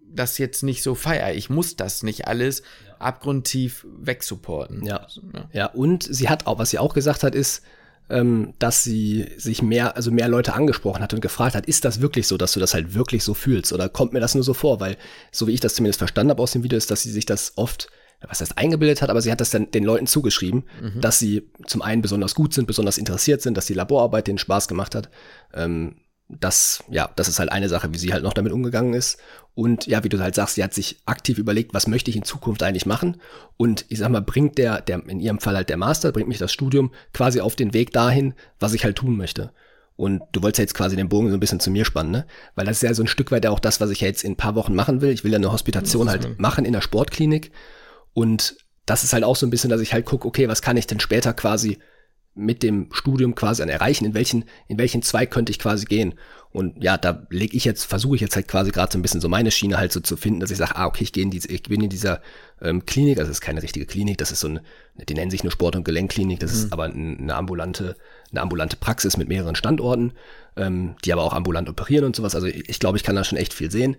das 0.00 0.38
jetzt 0.38 0.62
nicht 0.62 0.82
so 0.82 0.94
feier. 0.94 1.34
Ich 1.34 1.50
muss 1.50 1.76
das 1.76 2.02
nicht 2.02 2.26
alles 2.26 2.62
abgrundtief 2.98 3.86
wegsupporten. 3.98 4.86
Ja. 4.86 5.06
So, 5.10 5.20
ne? 5.20 5.50
ja. 5.52 5.66
Und 5.66 6.04
sie 6.04 6.30
hat 6.30 6.46
auch, 6.46 6.58
was 6.58 6.70
sie 6.70 6.78
auch 6.78 6.94
gesagt 6.94 7.22
hat, 7.22 7.34
ist, 7.34 7.62
dass 8.08 8.84
sie 8.84 9.26
sich 9.38 9.62
mehr, 9.62 9.96
also 9.96 10.10
mehr 10.10 10.28
Leute 10.28 10.52
angesprochen 10.54 11.02
hat 11.02 11.14
und 11.14 11.20
gefragt 11.20 11.54
hat, 11.54 11.66
ist 11.66 11.84
das 11.84 12.00
wirklich 12.00 12.26
so, 12.26 12.36
dass 12.36 12.52
du 12.52 12.60
das 12.60 12.74
halt 12.74 12.94
wirklich 12.94 13.24
so 13.24 13.32
fühlst 13.32 13.72
oder 13.72 13.88
kommt 13.88 14.12
mir 14.12 14.20
das 14.20 14.34
nur 14.34 14.44
so 14.44 14.52
vor? 14.52 14.80
Weil, 14.80 14.96
so 15.32 15.46
wie 15.46 15.52
ich 15.52 15.60
das 15.60 15.74
zumindest 15.74 15.98
verstanden 15.98 16.30
habe 16.30 16.42
aus 16.42 16.52
dem 16.52 16.62
Video, 16.62 16.76
ist, 16.76 16.90
dass 16.90 17.02
sie 17.02 17.10
sich 17.10 17.24
das 17.24 17.54
oft, 17.56 17.88
was 18.20 18.40
heißt 18.40 18.58
eingebildet 18.58 19.00
hat, 19.00 19.08
aber 19.08 19.22
sie 19.22 19.32
hat 19.32 19.40
das 19.40 19.50
dann 19.50 19.70
den 19.70 19.84
Leuten 19.84 20.06
zugeschrieben, 20.06 20.64
dass 21.00 21.18
sie 21.18 21.50
zum 21.66 21.80
einen 21.80 22.02
besonders 22.02 22.34
gut 22.34 22.52
sind, 22.52 22.66
besonders 22.66 22.98
interessiert 22.98 23.40
sind, 23.40 23.56
dass 23.56 23.66
die 23.66 23.74
Laborarbeit 23.74 24.26
denen 24.26 24.38
Spaß 24.38 24.68
gemacht 24.68 24.94
hat. 24.94 25.08
Ähm, 25.54 25.96
das, 26.28 26.82
ja, 26.90 27.10
das 27.16 27.28
ist 27.28 27.38
halt 27.38 27.52
eine 27.52 27.68
Sache, 27.68 27.92
wie 27.92 27.98
sie 27.98 28.12
halt 28.12 28.22
noch 28.22 28.32
damit 28.32 28.52
umgegangen 28.52 28.94
ist. 28.94 29.18
Und 29.54 29.86
ja, 29.86 30.02
wie 30.02 30.08
du 30.08 30.18
halt 30.18 30.34
sagst, 30.34 30.56
sie 30.56 30.64
hat 30.64 30.74
sich 30.74 31.00
aktiv 31.06 31.38
überlegt, 31.38 31.74
was 31.74 31.86
möchte 31.86 32.10
ich 32.10 32.16
in 32.16 32.24
Zukunft 32.24 32.62
eigentlich 32.62 32.86
machen. 32.86 33.20
Und 33.56 33.84
ich 33.88 33.98
sag 33.98 34.08
mal, 34.08 34.22
bringt 34.22 34.58
der, 34.58 34.80
der, 34.80 35.06
in 35.06 35.20
ihrem 35.20 35.38
Fall 35.38 35.54
halt 35.54 35.68
der 35.68 35.76
Master, 35.76 36.12
bringt 36.12 36.28
mich 36.28 36.38
das 36.38 36.52
Studium 36.52 36.92
quasi 37.12 37.40
auf 37.40 37.54
den 37.54 37.72
Weg 37.72 37.92
dahin, 37.92 38.34
was 38.58 38.74
ich 38.74 38.84
halt 38.84 38.96
tun 38.96 39.16
möchte. 39.16 39.52
Und 39.96 40.22
du 40.32 40.42
wolltest 40.42 40.58
ja 40.58 40.62
jetzt 40.64 40.74
quasi 40.74 40.96
den 40.96 41.08
Bogen 41.08 41.28
so 41.28 41.36
ein 41.36 41.40
bisschen 41.40 41.60
zu 41.60 41.70
mir 41.70 41.84
spannen, 41.84 42.10
ne? 42.10 42.26
Weil 42.56 42.66
das 42.66 42.78
ist 42.78 42.82
ja 42.82 42.94
so 42.94 43.04
ein 43.04 43.08
Stück 43.08 43.30
weit 43.30 43.46
auch 43.46 43.60
das, 43.60 43.80
was 43.80 43.90
ich 43.90 44.00
ja 44.00 44.08
jetzt 44.08 44.24
in 44.24 44.32
ein 44.32 44.36
paar 44.36 44.56
Wochen 44.56 44.74
machen 44.74 45.00
will. 45.00 45.10
Ich 45.10 45.22
will 45.22 45.30
ja 45.30 45.38
eine 45.38 45.52
Hospitation 45.52 46.10
halt 46.10 46.40
machen 46.40 46.64
in 46.64 46.72
der 46.72 46.80
Sportklinik. 46.80 47.52
Und 48.12 48.56
das 48.86 49.04
ist 49.04 49.12
halt 49.12 49.22
auch 49.22 49.36
so 49.36 49.46
ein 49.46 49.50
bisschen, 49.50 49.70
dass 49.70 49.80
ich 49.80 49.92
halt 49.92 50.04
gucke, 50.04 50.26
okay, 50.26 50.48
was 50.48 50.62
kann 50.62 50.76
ich 50.76 50.88
denn 50.88 50.98
später 50.98 51.32
quasi 51.32 51.78
mit 52.34 52.62
dem 52.62 52.88
Studium 52.92 53.34
quasi 53.34 53.62
an 53.62 53.68
erreichen, 53.68 54.04
in 54.04 54.14
welchen, 54.14 54.44
in 54.68 54.78
welchen 54.78 55.02
Zweig 55.02 55.30
könnte 55.30 55.50
ich 55.50 55.58
quasi 55.58 55.84
gehen. 55.84 56.14
Und 56.50 56.82
ja, 56.82 56.96
da 56.96 57.26
lege 57.30 57.56
ich 57.56 57.64
jetzt, 57.64 57.84
versuche 57.84 58.14
ich 58.14 58.20
jetzt 58.20 58.36
halt 58.36 58.46
quasi 58.48 58.70
gerade 58.70 58.92
so 58.92 58.98
ein 58.98 59.02
bisschen 59.02 59.20
so 59.20 59.28
meine 59.28 59.50
Schiene 59.50 59.76
halt 59.76 59.92
so 59.92 60.00
zu 60.00 60.16
finden, 60.16 60.40
dass 60.40 60.50
ich 60.52 60.56
sage, 60.56 60.76
ah, 60.76 60.86
okay, 60.86 61.02
ich 61.02 61.12
gehe 61.12 61.22
in 61.24 61.30
diese, 61.30 61.48
ich 61.48 61.62
bin 61.64 61.80
in 61.82 61.90
dieser 61.90 62.20
ähm, 62.60 62.86
Klinik, 62.86 63.18
also 63.18 63.28
das 63.28 63.38
ist 63.38 63.40
keine 63.40 63.62
richtige 63.62 63.86
Klinik, 63.86 64.18
das 64.18 64.30
ist 64.30 64.40
so 64.40 64.48
eine, 64.48 64.62
die 65.08 65.14
nennen 65.14 65.30
sich 65.32 65.40
eine 65.42 65.50
Sport- 65.50 65.74
und 65.74 65.84
Gelenkklinik, 65.84 66.38
das 66.40 66.52
ist 66.52 66.72
aber 66.72 66.84
ein- 66.84 67.18
eine 67.20 67.34
ambulante, 67.34 67.96
eine 68.30 68.40
ambulante 68.40 68.76
Praxis 68.76 69.16
mit 69.16 69.28
mehreren 69.28 69.56
Standorten, 69.56 70.12
ähm, 70.56 70.94
die 71.04 71.12
aber 71.12 71.22
auch 71.24 71.32
ambulant 71.32 71.68
operieren 71.68 72.04
und 72.04 72.14
sowas. 72.14 72.34
Also 72.36 72.46
ich, 72.46 72.68
ich 72.68 72.78
glaube, 72.78 72.96
ich 72.98 73.02
kann 73.04 73.16
da 73.16 73.24
schon 73.24 73.38
echt 73.38 73.52
viel 73.52 73.70
sehen. 73.72 73.96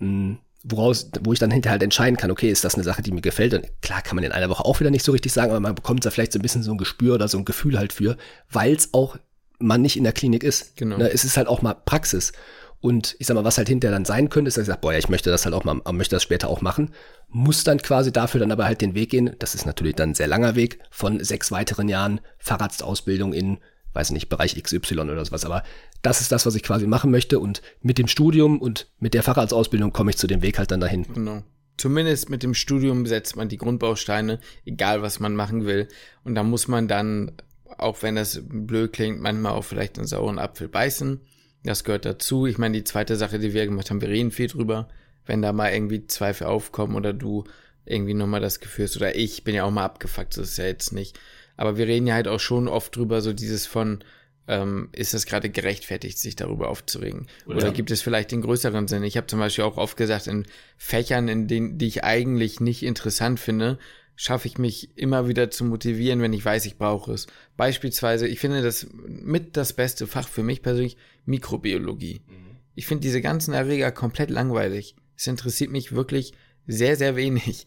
Mm, 0.00 0.34
woraus, 0.64 1.10
wo 1.22 1.32
ich 1.32 1.38
dann 1.38 1.50
hinterher 1.50 1.72
halt 1.72 1.82
entscheiden 1.82 2.16
kann, 2.16 2.30
okay, 2.30 2.50
ist 2.50 2.64
das 2.64 2.74
eine 2.74 2.84
Sache, 2.84 3.02
die 3.02 3.12
mir 3.12 3.20
gefällt? 3.20 3.54
Und 3.54 3.66
klar 3.82 4.02
kann 4.02 4.16
man 4.16 4.24
in 4.24 4.32
einer 4.32 4.48
Woche 4.48 4.64
auch 4.64 4.80
wieder 4.80 4.90
nicht 4.90 5.04
so 5.04 5.12
richtig 5.12 5.32
sagen, 5.32 5.50
aber 5.50 5.60
man 5.60 5.74
bekommt 5.74 6.04
da 6.04 6.10
vielleicht 6.10 6.32
so 6.32 6.38
ein 6.38 6.42
bisschen 6.42 6.62
so 6.62 6.72
ein 6.72 6.78
Gespür 6.78 7.14
oder 7.14 7.28
so 7.28 7.38
ein 7.38 7.44
Gefühl 7.44 7.78
halt 7.78 7.92
für, 7.92 8.16
weil 8.50 8.74
es 8.74 8.92
auch 8.92 9.16
man 9.58 9.82
nicht 9.82 9.96
in 9.96 10.04
der 10.04 10.12
Klinik 10.12 10.42
ist. 10.42 10.76
Genau. 10.76 10.96
Ne, 10.96 11.10
es 11.12 11.24
ist 11.24 11.36
halt 11.36 11.48
auch 11.48 11.62
mal 11.62 11.74
Praxis. 11.74 12.32
Und 12.80 13.16
ich 13.18 13.26
sag 13.26 13.34
mal, 13.34 13.44
was 13.44 13.56
halt 13.56 13.68
hinterher 13.68 13.94
dann 13.94 14.04
sein 14.04 14.28
könnte, 14.28 14.48
ist, 14.48 14.56
dass 14.56 14.62
ich 14.62 14.68
sage, 14.68 14.80
boah, 14.80 14.92
ja, 14.92 14.98
ich 14.98 15.08
möchte 15.08 15.30
das 15.30 15.44
halt 15.46 15.54
auch 15.54 15.64
mal, 15.64 15.80
möchte 15.92 16.16
das 16.16 16.22
später 16.22 16.48
auch 16.48 16.60
machen, 16.60 16.90
muss 17.28 17.64
dann 17.64 17.78
quasi 17.78 18.12
dafür 18.12 18.40
dann 18.40 18.52
aber 18.52 18.66
halt 18.66 18.82
den 18.82 18.94
Weg 18.94 19.10
gehen, 19.10 19.34
das 19.38 19.54
ist 19.54 19.64
natürlich 19.64 19.94
dann 19.94 20.10
ein 20.10 20.14
sehr 20.14 20.26
langer 20.26 20.54
Weg, 20.54 20.80
von 20.90 21.22
sechs 21.24 21.50
weiteren 21.50 21.88
Jahren 21.88 22.20
Fahrradsausbildung 22.38 23.32
in, 23.32 23.58
weiß 23.94 24.10
nicht, 24.10 24.28
Bereich 24.28 24.60
XY 24.62 25.00
oder 25.00 25.24
sowas, 25.24 25.44
aber 25.44 25.62
das 26.02 26.20
ist 26.20 26.32
das, 26.32 26.44
was 26.44 26.54
ich 26.54 26.62
quasi 26.62 26.86
machen 26.86 27.10
möchte 27.10 27.38
und 27.38 27.62
mit 27.80 27.98
dem 27.98 28.08
Studium 28.08 28.60
und 28.60 28.88
mit 28.98 29.14
der 29.14 29.22
Fahrradsausbildung 29.22 29.92
komme 29.92 30.10
ich 30.10 30.18
zu 30.18 30.26
dem 30.26 30.42
Weg 30.42 30.58
halt 30.58 30.70
dann 30.70 30.80
dahin. 30.80 31.06
Genau. 31.14 31.42
Zumindest 31.76 32.30
mit 32.30 32.42
dem 32.42 32.54
Studium 32.54 33.06
setzt 33.06 33.36
man 33.36 33.48
die 33.48 33.56
Grundbausteine, 33.56 34.38
egal 34.64 35.02
was 35.02 35.18
man 35.18 35.34
machen 35.34 35.64
will. 35.64 35.88
Und 36.22 36.34
da 36.34 36.42
muss 36.42 36.68
man 36.68 36.86
dann, 36.86 37.32
auch 37.78 38.02
wenn 38.02 38.14
das 38.14 38.40
blöd 38.44 38.92
klingt, 38.92 39.20
manchmal 39.20 39.52
auch 39.52 39.64
vielleicht 39.64 39.98
einen 39.98 40.06
sauren 40.06 40.38
Apfel 40.38 40.68
beißen. 40.68 41.20
Das 41.64 41.82
gehört 41.82 42.04
dazu. 42.04 42.46
Ich 42.46 42.58
meine, 42.58 42.76
die 42.76 42.84
zweite 42.84 43.16
Sache, 43.16 43.38
die 43.38 43.54
wir 43.54 43.66
gemacht 43.66 43.90
haben, 43.90 44.00
wir 44.00 44.08
reden 44.08 44.30
viel 44.30 44.46
drüber. 44.46 44.88
Wenn 45.26 45.42
da 45.42 45.52
mal 45.52 45.72
irgendwie 45.72 46.06
Zweifel 46.06 46.46
aufkommen 46.46 46.94
oder 46.94 47.12
du 47.12 47.44
irgendwie 47.86 48.14
nochmal 48.14 48.40
das 48.40 48.60
Gefühl 48.60 48.84
hast, 48.84 48.96
oder 48.96 49.16
ich 49.16 49.42
bin 49.42 49.54
ja 49.54 49.64
auch 49.64 49.70
mal 49.70 49.84
abgefuckt, 49.84 50.34
so 50.34 50.42
ist 50.42 50.58
ja 50.58 50.66
jetzt 50.66 50.92
nicht. 50.92 51.18
Aber 51.56 51.76
wir 51.76 51.86
reden 51.86 52.06
ja 52.06 52.14
halt 52.14 52.28
auch 52.28 52.40
schon 52.40 52.68
oft 52.68 52.96
drüber, 52.96 53.20
so 53.20 53.32
dieses 53.32 53.66
von, 53.66 54.02
ähm, 54.48 54.88
ist 54.92 55.14
das 55.14 55.26
gerade 55.26 55.50
gerechtfertigt, 55.50 56.18
sich 56.18 56.36
darüber 56.36 56.68
aufzuregen? 56.68 57.28
Oder, 57.46 57.56
Oder 57.56 57.72
gibt 57.72 57.90
es 57.90 58.02
vielleicht 58.02 58.32
den 58.32 58.42
größeren 58.42 58.88
Sinn? 58.88 59.04
Ich 59.04 59.16
habe 59.16 59.26
zum 59.26 59.38
Beispiel 59.38 59.64
auch 59.64 59.76
oft 59.76 59.96
gesagt, 59.96 60.26
in 60.26 60.46
Fächern, 60.76 61.28
in 61.28 61.48
denen, 61.48 61.78
die 61.78 61.86
ich 61.86 62.04
eigentlich 62.04 62.60
nicht 62.60 62.82
interessant 62.82 63.40
finde, 63.40 63.78
schaffe 64.16 64.46
ich 64.46 64.58
mich 64.58 64.96
immer 64.96 65.28
wieder 65.28 65.50
zu 65.50 65.64
motivieren, 65.64 66.20
wenn 66.20 66.32
ich 66.32 66.44
weiß, 66.44 66.66
ich 66.66 66.76
brauche 66.78 67.12
es. 67.12 67.26
Beispielsweise, 67.56 68.28
ich 68.28 68.38
finde 68.38 68.62
das 68.62 68.86
mit 69.06 69.56
das 69.56 69.72
beste 69.72 70.06
Fach 70.06 70.28
für 70.28 70.42
mich 70.42 70.62
persönlich 70.62 70.96
Mikrobiologie. 71.24 72.22
Mhm. 72.26 72.56
Ich 72.74 72.86
finde 72.86 73.02
diese 73.02 73.20
ganzen 73.20 73.54
Erreger 73.54 73.92
komplett 73.92 74.30
langweilig. 74.30 74.94
Es 75.16 75.26
interessiert 75.26 75.70
mich 75.70 75.92
wirklich 75.92 76.34
sehr, 76.66 76.96
sehr 76.96 77.16
wenig. 77.16 77.66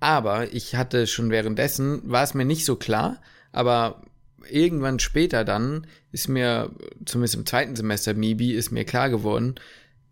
Aber 0.00 0.52
ich 0.52 0.74
hatte 0.74 1.06
schon 1.06 1.30
währenddessen, 1.30 2.02
war 2.04 2.22
es 2.22 2.34
mir 2.34 2.44
nicht 2.44 2.64
so 2.64 2.76
klar, 2.76 3.20
aber 3.52 4.02
irgendwann 4.50 4.98
später 4.98 5.44
dann 5.44 5.86
ist 6.12 6.28
mir, 6.28 6.70
zumindest 7.04 7.34
im 7.34 7.46
zweiten 7.46 7.76
Semester 7.76 8.14
MIBI, 8.14 8.52
ist 8.52 8.70
mir 8.70 8.84
klar 8.84 9.10
geworden, 9.10 9.54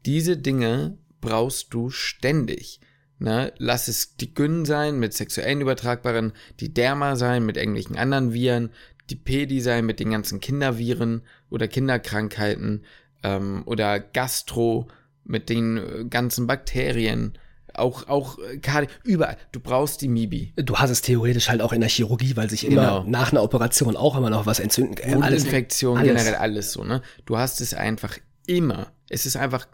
diese 0.06 0.36
Dinge 0.36 0.98
brauchst 1.20 1.72
du 1.72 1.90
ständig. 1.90 2.80
Ne? 3.18 3.52
Lass 3.58 3.88
es 3.88 4.16
die 4.16 4.34
Gyn 4.34 4.64
sein 4.64 4.98
mit 4.98 5.14
sexuellen 5.14 5.60
übertragbaren, 5.60 6.32
die 6.60 6.74
Derma 6.74 7.16
sein 7.16 7.46
mit 7.46 7.56
irgendwelchen 7.56 7.96
anderen 7.96 8.32
Viren, 8.32 8.70
die 9.10 9.16
Pedi 9.16 9.60
sein 9.60 9.86
mit 9.86 10.00
den 10.00 10.10
ganzen 10.10 10.40
Kinderviren 10.40 11.22
oder 11.50 11.68
Kinderkrankheiten 11.68 12.84
ähm, 13.22 13.62
oder 13.66 14.00
Gastro 14.00 14.88
mit 15.24 15.48
den 15.48 15.76
äh, 15.76 16.04
ganzen 16.08 16.46
Bakterien 16.46 17.38
auch, 17.74 18.08
auch 18.08 18.38
Kardie, 18.62 18.86
äh, 18.86 19.08
überall. 19.08 19.36
Du 19.52 19.60
brauchst 19.60 20.00
die 20.00 20.08
Mibi. 20.08 20.52
Du 20.56 20.76
hast 20.76 20.90
es 20.90 21.02
theoretisch 21.02 21.48
halt 21.48 21.60
auch 21.60 21.72
in 21.72 21.80
der 21.80 21.90
Chirurgie, 21.90 22.36
weil 22.36 22.50
sich 22.50 22.66
immer 22.66 22.82
genau. 22.82 23.04
nach 23.04 23.32
einer 23.32 23.42
Operation 23.42 23.96
auch 23.96 24.16
immer 24.16 24.30
noch 24.30 24.46
was 24.46 24.60
entzünden 24.60 24.94
kann. 24.94 25.22
Infektion, 25.32 26.02
generell 26.02 26.36
alles 26.36 26.72
so, 26.72 26.84
ne? 26.84 27.02
Du 27.26 27.36
hast 27.36 27.60
es 27.60 27.74
einfach 27.74 28.18
immer. 28.46 28.92
Es 29.08 29.26
ist 29.26 29.36
einfach 29.36 29.66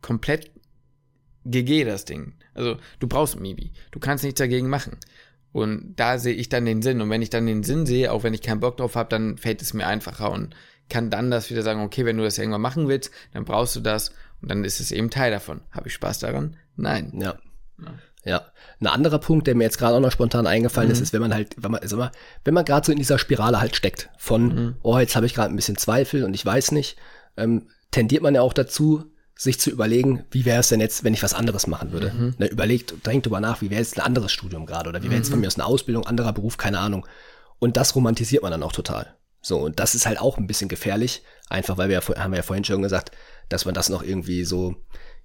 komplett 0.00 0.50
GG, 1.44 1.84
das 1.84 2.04
Ding. 2.04 2.34
Also, 2.54 2.76
du 3.00 3.08
brauchst 3.08 3.40
Mibi. 3.40 3.72
Du 3.90 3.98
kannst 3.98 4.24
nichts 4.24 4.38
dagegen 4.38 4.68
machen. 4.68 4.98
Und 5.52 5.94
da 5.96 6.18
sehe 6.18 6.34
ich 6.34 6.48
dann 6.48 6.64
den 6.64 6.82
Sinn. 6.82 7.00
Und 7.00 7.10
wenn 7.10 7.22
ich 7.22 7.30
dann 7.30 7.46
den 7.46 7.62
Sinn 7.62 7.84
sehe, 7.86 8.12
auch 8.12 8.22
wenn 8.22 8.34
ich 8.34 8.42
keinen 8.42 8.60
Bock 8.60 8.76
drauf 8.78 8.96
habe, 8.96 9.08
dann 9.10 9.36
fällt 9.36 9.60
es 9.60 9.74
mir 9.74 9.86
einfacher 9.86 10.30
und 10.30 10.54
kann 10.88 11.10
dann 11.10 11.30
das 11.30 11.50
wieder 11.50 11.62
sagen, 11.62 11.82
okay, 11.82 12.04
wenn 12.04 12.16
du 12.16 12.24
das 12.24 12.38
irgendwann 12.38 12.60
machen 12.60 12.88
willst, 12.88 13.10
dann 13.32 13.44
brauchst 13.44 13.76
du 13.76 13.80
das 13.80 14.12
und 14.40 14.50
dann 14.50 14.64
ist 14.64 14.80
es 14.80 14.92
eben 14.92 15.10
Teil 15.10 15.30
davon. 15.30 15.62
Habe 15.70 15.88
ich 15.88 15.94
Spaß 15.94 16.18
daran? 16.18 16.56
Nein. 16.76 17.12
Ja. 17.14 17.34
ja. 17.78 17.94
Ja, 18.24 18.42
ein 18.80 18.86
anderer 18.86 19.18
Punkt, 19.18 19.48
der 19.48 19.56
mir 19.56 19.64
jetzt 19.64 19.78
gerade 19.78 19.96
auch 19.96 20.00
noch 20.00 20.12
spontan 20.12 20.46
eingefallen 20.46 20.88
mhm. 20.88 20.92
ist, 20.92 21.00
ist, 21.00 21.12
wenn 21.12 21.20
man 21.20 21.34
halt, 21.34 21.56
wenn 21.56 21.72
man, 21.72 21.80
sag 21.82 21.98
mal, 21.98 22.12
wenn 22.44 22.54
man 22.54 22.64
gerade 22.64 22.86
so 22.86 22.92
in 22.92 22.98
dieser 22.98 23.18
Spirale 23.18 23.60
halt 23.60 23.74
steckt, 23.74 24.10
von, 24.16 24.46
mhm. 24.46 24.74
oh, 24.82 24.96
jetzt 24.98 25.16
habe 25.16 25.26
ich 25.26 25.34
gerade 25.34 25.52
ein 25.52 25.56
bisschen 25.56 25.76
Zweifel 25.76 26.22
und 26.22 26.32
ich 26.32 26.46
weiß 26.46 26.70
nicht, 26.70 26.96
ähm, 27.36 27.66
tendiert 27.90 28.22
man 28.22 28.34
ja 28.34 28.42
auch 28.42 28.52
dazu, 28.52 29.04
sich 29.34 29.58
zu 29.58 29.70
überlegen, 29.70 30.24
wie 30.30 30.44
wäre 30.44 30.60
es 30.60 30.68
denn 30.68 30.78
jetzt, 30.78 31.02
wenn 31.02 31.14
ich 31.14 31.22
was 31.22 31.34
anderes 31.34 31.66
machen 31.66 31.90
würde. 31.90 32.12
Mhm. 32.12 32.34
Ne, 32.38 32.46
überlegt, 32.46 33.06
denkt 33.06 33.26
drüber 33.26 33.40
nach, 33.40 33.60
wie 33.60 33.70
wäre 33.70 33.80
jetzt 33.80 33.98
ein 33.98 34.04
anderes 34.04 34.30
Studium 34.30 34.66
gerade 34.66 34.88
oder 34.88 35.02
wie 35.02 35.06
wäre 35.06 35.16
jetzt 35.16 35.30
von 35.30 35.38
mhm. 35.38 35.42
mir 35.42 35.46
aus 35.48 35.56
eine 35.56 35.66
Ausbildung, 35.66 36.06
anderer 36.06 36.32
Beruf, 36.32 36.58
keine 36.58 36.78
Ahnung. 36.78 37.06
Und 37.58 37.76
das 37.76 37.96
romantisiert 37.96 38.42
man 38.42 38.52
dann 38.52 38.62
auch 38.62 38.72
total. 38.72 39.16
So, 39.42 39.58
und 39.58 39.80
das 39.80 39.94
ist 39.94 40.06
halt 40.06 40.20
auch 40.20 40.38
ein 40.38 40.46
bisschen 40.46 40.68
gefährlich, 40.68 41.22
einfach 41.48 41.76
weil 41.76 41.88
wir 41.88 42.00
haben 42.00 42.32
wir 42.32 42.38
ja 42.38 42.42
vorhin 42.42 42.64
schon 42.64 42.82
gesagt, 42.82 43.10
dass 43.48 43.64
man 43.64 43.74
das 43.74 43.88
noch 43.88 44.02
irgendwie 44.02 44.44
so, 44.44 44.76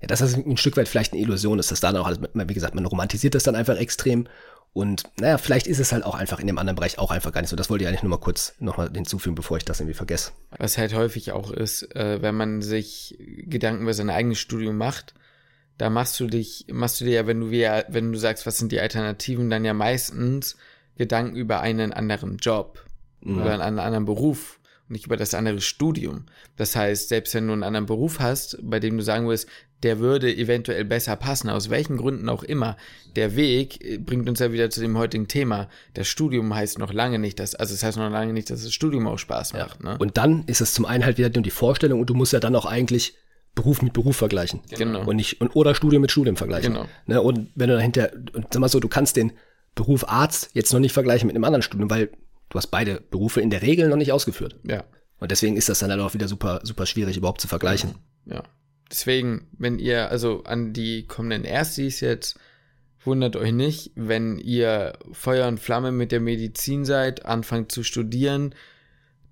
ja, 0.01 0.07
dass 0.07 0.19
das 0.19 0.35
ein 0.35 0.57
Stück 0.57 0.75
weit 0.75 0.87
vielleicht 0.87 1.13
eine 1.13 1.21
Illusion 1.21 1.59
ist, 1.59 1.71
dass 1.71 1.79
da 1.79 1.97
auch, 1.99 2.11
wie 2.33 2.53
gesagt, 2.53 2.75
man 2.75 2.85
romantisiert 2.85 3.35
das 3.35 3.43
dann 3.43 3.55
einfach 3.55 3.77
extrem 3.77 4.27
und 4.77 5.05
naja, 5.19 5.39
vielleicht 5.39 5.65
ist 5.65 5.79
es 5.79 5.91
halt 5.91 6.03
auch 6.03 6.13
einfach 6.13 6.39
in 6.39 6.45
dem 6.45 6.59
anderen 6.59 6.75
Bereich 6.75 6.99
auch 6.99 7.09
einfach 7.09 7.31
gar 7.31 7.41
nicht 7.41 7.49
so. 7.49 7.55
Das 7.55 7.69
wollte 7.69 7.83
ich 7.83 7.87
eigentlich 7.87 8.03
nur 8.03 8.11
mal 8.11 8.19
kurz 8.19 8.53
nochmal 8.59 8.91
hinzufügen, 8.93 9.33
bevor 9.33 9.57
ich 9.57 9.65
das 9.65 9.79
irgendwie 9.79 9.95
vergesse. 9.95 10.33
Was 10.55 10.77
halt 10.77 10.93
häufig 10.93 11.31
auch 11.31 11.49
ist, 11.49 11.95
äh, 11.95 12.21
wenn 12.21 12.35
man 12.35 12.61
sich 12.61 13.17
Gedanken 13.17 13.81
über 13.81 13.95
sein 13.95 14.11
eigenes 14.11 14.37
Studium 14.37 14.77
macht, 14.77 15.15
da 15.79 15.89
machst 15.89 16.19
du 16.19 16.27
dich, 16.27 16.65
machst 16.71 17.01
du 17.01 17.05
dir 17.05 17.13
ja, 17.13 17.27
wenn 17.27 17.39
du 17.39 17.49
wenn 17.49 18.11
du 18.11 18.19
sagst, 18.19 18.45
was 18.45 18.59
sind 18.59 18.71
die 18.71 18.79
Alternativen, 18.79 19.49
dann 19.49 19.65
ja 19.65 19.73
meistens 19.73 20.57
Gedanken 20.95 21.35
über 21.35 21.59
einen 21.61 21.91
anderen 21.91 22.37
Job 22.37 22.86
mhm. 23.35 23.41
oder 23.41 23.59
einen 23.59 23.79
anderen 23.79 24.05
Beruf 24.05 24.59
und 24.87 24.93
nicht 24.93 25.05
über 25.05 25.17
das 25.17 25.33
andere 25.33 25.61
Studium. 25.61 26.25
Das 26.55 26.75
heißt, 26.75 27.09
selbst 27.09 27.33
wenn 27.33 27.47
du 27.47 27.53
einen 27.53 27.63
anderen 27.63 27.85
Beruf 27.85 28.19
hast, 28.19 28.57
bei 28.61 28.79
dem 28.79 28.97
du 28.97 29.03
sagen 29.03 29.27
wirst, 29.27 29.47
der 29.83 29.99
würde 29.99 30.35
eventuell 30.35 30.85
besser 30.85 31.15
passen, 31.15 31.49
aus 31.49 31.69
welchen 31.69 31.97
Gründen 31.97 32.29
auch 32.29 32.43
immer, 32.43 32.77
der 33.15 33.35
Weg 33.35 33.83
äh, 33.83 33.97
bringt 33.97 34.27
uns 34.27 34.39
ja 34.39 34.51
wieder 34.51 34.69
zu 34.69 34.81
dem 34.81 34.97
heutigen 34.97 35.27
Thema. 35.27 35.69
Das 35.93 36.07
Studium 36.07 36.53
heißt 36.55 36.79
noch 36.79 36.93
lange 36.93 37.19
nicht, 37.19 37.39
dass, 37.39 37.53
also 37.53 37.73
es 37.73 37.81
das 37.81 37.87
heißt 37.87 37.97
noch 37.97 38.09
lange 38.09 38.33
nicht, 38.33 38.49
dass 38.49 38.63
das 38.63 38.73
Studium 38.73 39.07
auch 39.07 39.19
Spaß 39.19 39.53
macht. 39.53 39.83
Ja. 39.83 39.91
Ne? 39.91 39.97
Und 39.99 40.17
dann 40.17 40.45
ist 40.45 40.61
es 40.61 40.73
zum 40.73 40.85
einen 40.85 41.05
halt 41.05 41.17
wieder 41.17 41.29
nur 41.29 41.43
die 41.43 41.51
Vorstellung 41.51 41.99
und 41.99 42.09
du 42.09 42.15
musst 42.15 42.33
ja 42.33 42.39
dann 42.39 42.55
auch 42.55 42.65
eigentlich 42.65 43.15
Beruf 43.53 43.81
mit 43.81 43.93
Beruf 43.93 44.15
vergleichen. 44.15 44.61
Genau. 44.69 45.07
Und 45.07 45.15
nicht, 45.15 45.41
und, 45.41 45.55
oder 45.55 45.75
Studium 45.75 46.01
mit 46.01 46.11
Studium 46.11 46.37
vergleichen. 46.37 46.73
Genau. 46.73 46.85
Ne? 47.05 47.21
Und 47.21 47.49
wenn 47.55 47.69
du 47.69 47.75
dahinter, 47.75 48.11
und 48.33 48.47
sag 48.51 48.59
mal 48.59 48.69
so, 48.69 48.79
du 48.79 48.87
kannst 48.87 49.15
den 49.15 49.33
Beruf 49.75 50.07
Arzt 50.07 50.49
jetzt 50.53 50.73
noch 50.73 50.79
nicht 50.79 50.93
vergleichen 50.93 51.27
mit 51.27 51.35
einem 51.35 51.43
anderen 51.43 51.61
Studium, 51.61 51.89
weil 51.89 52.09
du 52.49 52.57
hast 52.57 52.67
beide 52.67 53.01
Berufe 53.01 53.41
in 53.41 53.49
der 53.49 53.61
Regel 53.61 53.89
noch 53.89 53.97
nicht 53.97 54.11
ausgeführt. 54.11 54.59
Ja. 54.63 54.83
Und 55.19 55.31
deswegen 55.31 55.57
ist 55.57 55.69
das 55.69 55.79
dann 55.79 55.91
halt 55.91 56.01
auch 56.01 56.13
wieder 56.13 56.27
super, 56.27 56.61
super 56.63 56.85
schwierig 56.85 57.17
überhaupt 57.17 57.41
zu 57.41 57.47
vergleichen. 57.47 57.95
Ja. 58.25 58.43
Deswegen, 58.91 59.47
wenn 59.57 59.79
ihr, 59.79 60.09
also 60.09 60.43
an 60.43 60.73
die 60.73 61.05
kommenden 61.07 61.43
Erstis 61.43 61.99
jetzt, 61.99 62.39
wundert 63.03 63.35
euch 63.35 63.51
nicht, 63.51 63.91
wenn 63.95 64.37
ihr 64.37 64.93
Feuer 65.11 65.47
und 65.47 65.59
Flamme 65.59 65.91
mit 65.91 66.11
der 66.11 66.19
Medizin 66.19 66.85
seid, 66.85 67.25
anfangt 67.25 67.71
zu 67.71 67.83
studieren, 67.83 68.53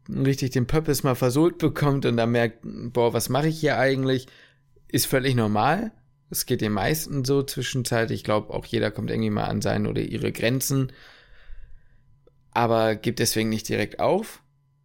richtig 0.09 0.51
den 0.51 0.67
Purpose 0.67 1.03
mal 1.03 1.15
versohlt 1.15 1.57
bekommt 1.57 2.05
und 2.05 2.17
dann 2.17 2.31
merkt, 2.31 2.59
boah, 2.63 3.13
was 3.13 3.29
mache 3.29 3.47
ich 3.47 3.59
hier 3.59 3.77
eigentlich, 3.77 4.27
ist 4.87 5.07
völlig 5.07 5.35
normal. 5.35 5.91
Es 6.29 6.45
geht 6.45 6.61
den 6.61 6.71
meisten 6.71 7.23
so 7.23 7.43
zwischenzeitlich. 7.43 8.21
Ich 8.21 8.23
glaube, 8.23 8.53
auch 8.53 8.65
jeder 8.65 8.91
kommt 8.91 9.09
irgendwie 9.09 9.29
mal 9.29 9.45
an 9.45 9.61
seine 9.61 9.89
oder 9.89 10.01
ihre 10.01 10.31
Grenzen. 10.31 10.91
Aber 12.55 12.95
gibt 12.95 13.19
deswegen 13.19 13.49
nicht 13.49 13.67
direkt 13.67 13.99
auf 13.99 14.41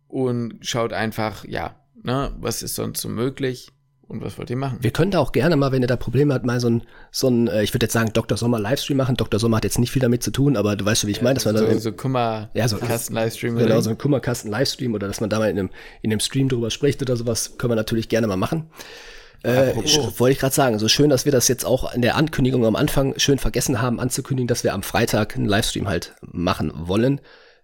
und 0.09 0.59
schaut 0.61 0.93
einfach, 0.93 1.45
ja, 1.45 1.77
ne, 2.03 2.35
was 2.41 2.63
ist 2.63 2.75
sonst 2.75 3.01
so 3.01 3.09
möglich 3.09 3.69
und 4.09 4.21
was 4.23 4.39
wollt 4.39 4.51
ihr 4.51 4.57
machen? 4.57 4.79
Wir 4.81 4.91
können 4.91 5.13
da 5.13 5.21
auch 5.21 5.31
gerne 5.31 5.55
mal, 5.55 5.71
wenn 5.71 5.81
ihr 5.81 5.87
da 5.87 5.95
Probleme 5.95 6.35
habt, 6.35 6.45
mal 6.45 6.59
so 6.59 6.69
ein, 6.69 6.83
so 7.13 7.29
ein 7.29 7.47
äh, 7.47 7.63
ich 7.63 7.73
würde 7.73 7.85
jetzt 7.85 7.93
sagen, 7.93 8.11
Dr. 8.13 8.37
Sommer 8.37 8.59
Livestream 8.59 8.97
machen. 8.97 9.15
Dr. 9.15 9.39
Sommer 9.39 9.59
hat 9.59 9.65
jetzt 9.65 9.79
nicht 9.79 9.93
viel 9.93 10.03
damit 10.03 10.25
zu 10.25 10.33
tun, 10.33 10.57
aber 10.57 10.75
du 10.75 10.85
weißt 10.85 11.03
schon, 11.03 11.09
wie 11.09 11.13
ich 11.13 11.19
ja, 11.19 11.23
meine, 11.23 11.35
dass 11.35 11.45
man 11.45 11.57
so, 11.57 11.65
dann. 11.65 11.79
So 11.79 11.93
Kummerkasten 11.93 12.59
ja, 12.59 12.67
so, 12.99 13.15
Livestream. 13.15 13.57
Genau, 13.57 13.81
so 13.81 13.91
ein 13.91 13.99
Kummerkasten 13.99 14.51
Livestream 14.51 14.95
oder 14.95 15.07
dass 15.07 15.21
man 15.21 15.31
da 15.31 15.39
mal 15.39 15.49
in 15.49 15.59
einem, 15.61 15.71
in 16.03 16.11
einem 16.11 16.19
Stream 16.19 16.49
drüber 16.49 16.71
spricht 16.71 17.01
oder 17.03 17.17
sowas, 17.17 17.57
können 17.57 17.71
wir 17.71 17.77
natürlich 17.77 18.09
gerne 18.09 18.27
mal 18.27 18.37
machen. 18.37 18.69
Äh, 19.45 19.77
wollte 19.77 20.33
ich 20.33 20.39
gerade 20.41 20.55
sagen, 20.55 20.79
so 20.81 20.89
schön, 20.89 21.09
dass 21.09 21.25
wir 21.25 21.31
das 21.31 21.47
jetzt 21.47 21.65
auch 21.65 21.95
in 21.95 22.03
der 22.03 22.17
Ankündigung 22.17 22.67
am 22.67 22.75
Anfang 22.75 23.17
schön 23.17 23.39
vergessen 23.39 23.81
haben 23.81 24.01
anzukündigen, 24.01 24.49
dass 24.49 24.65
wir 24.65 24.75
am 24.75 24.83
Freitag 24.83 25.37
einen 25.37 25.47
Livestream 25.47 25.87
halt 25.87 26.17
machen 26.21 26.73
wollen. 26.75 27.21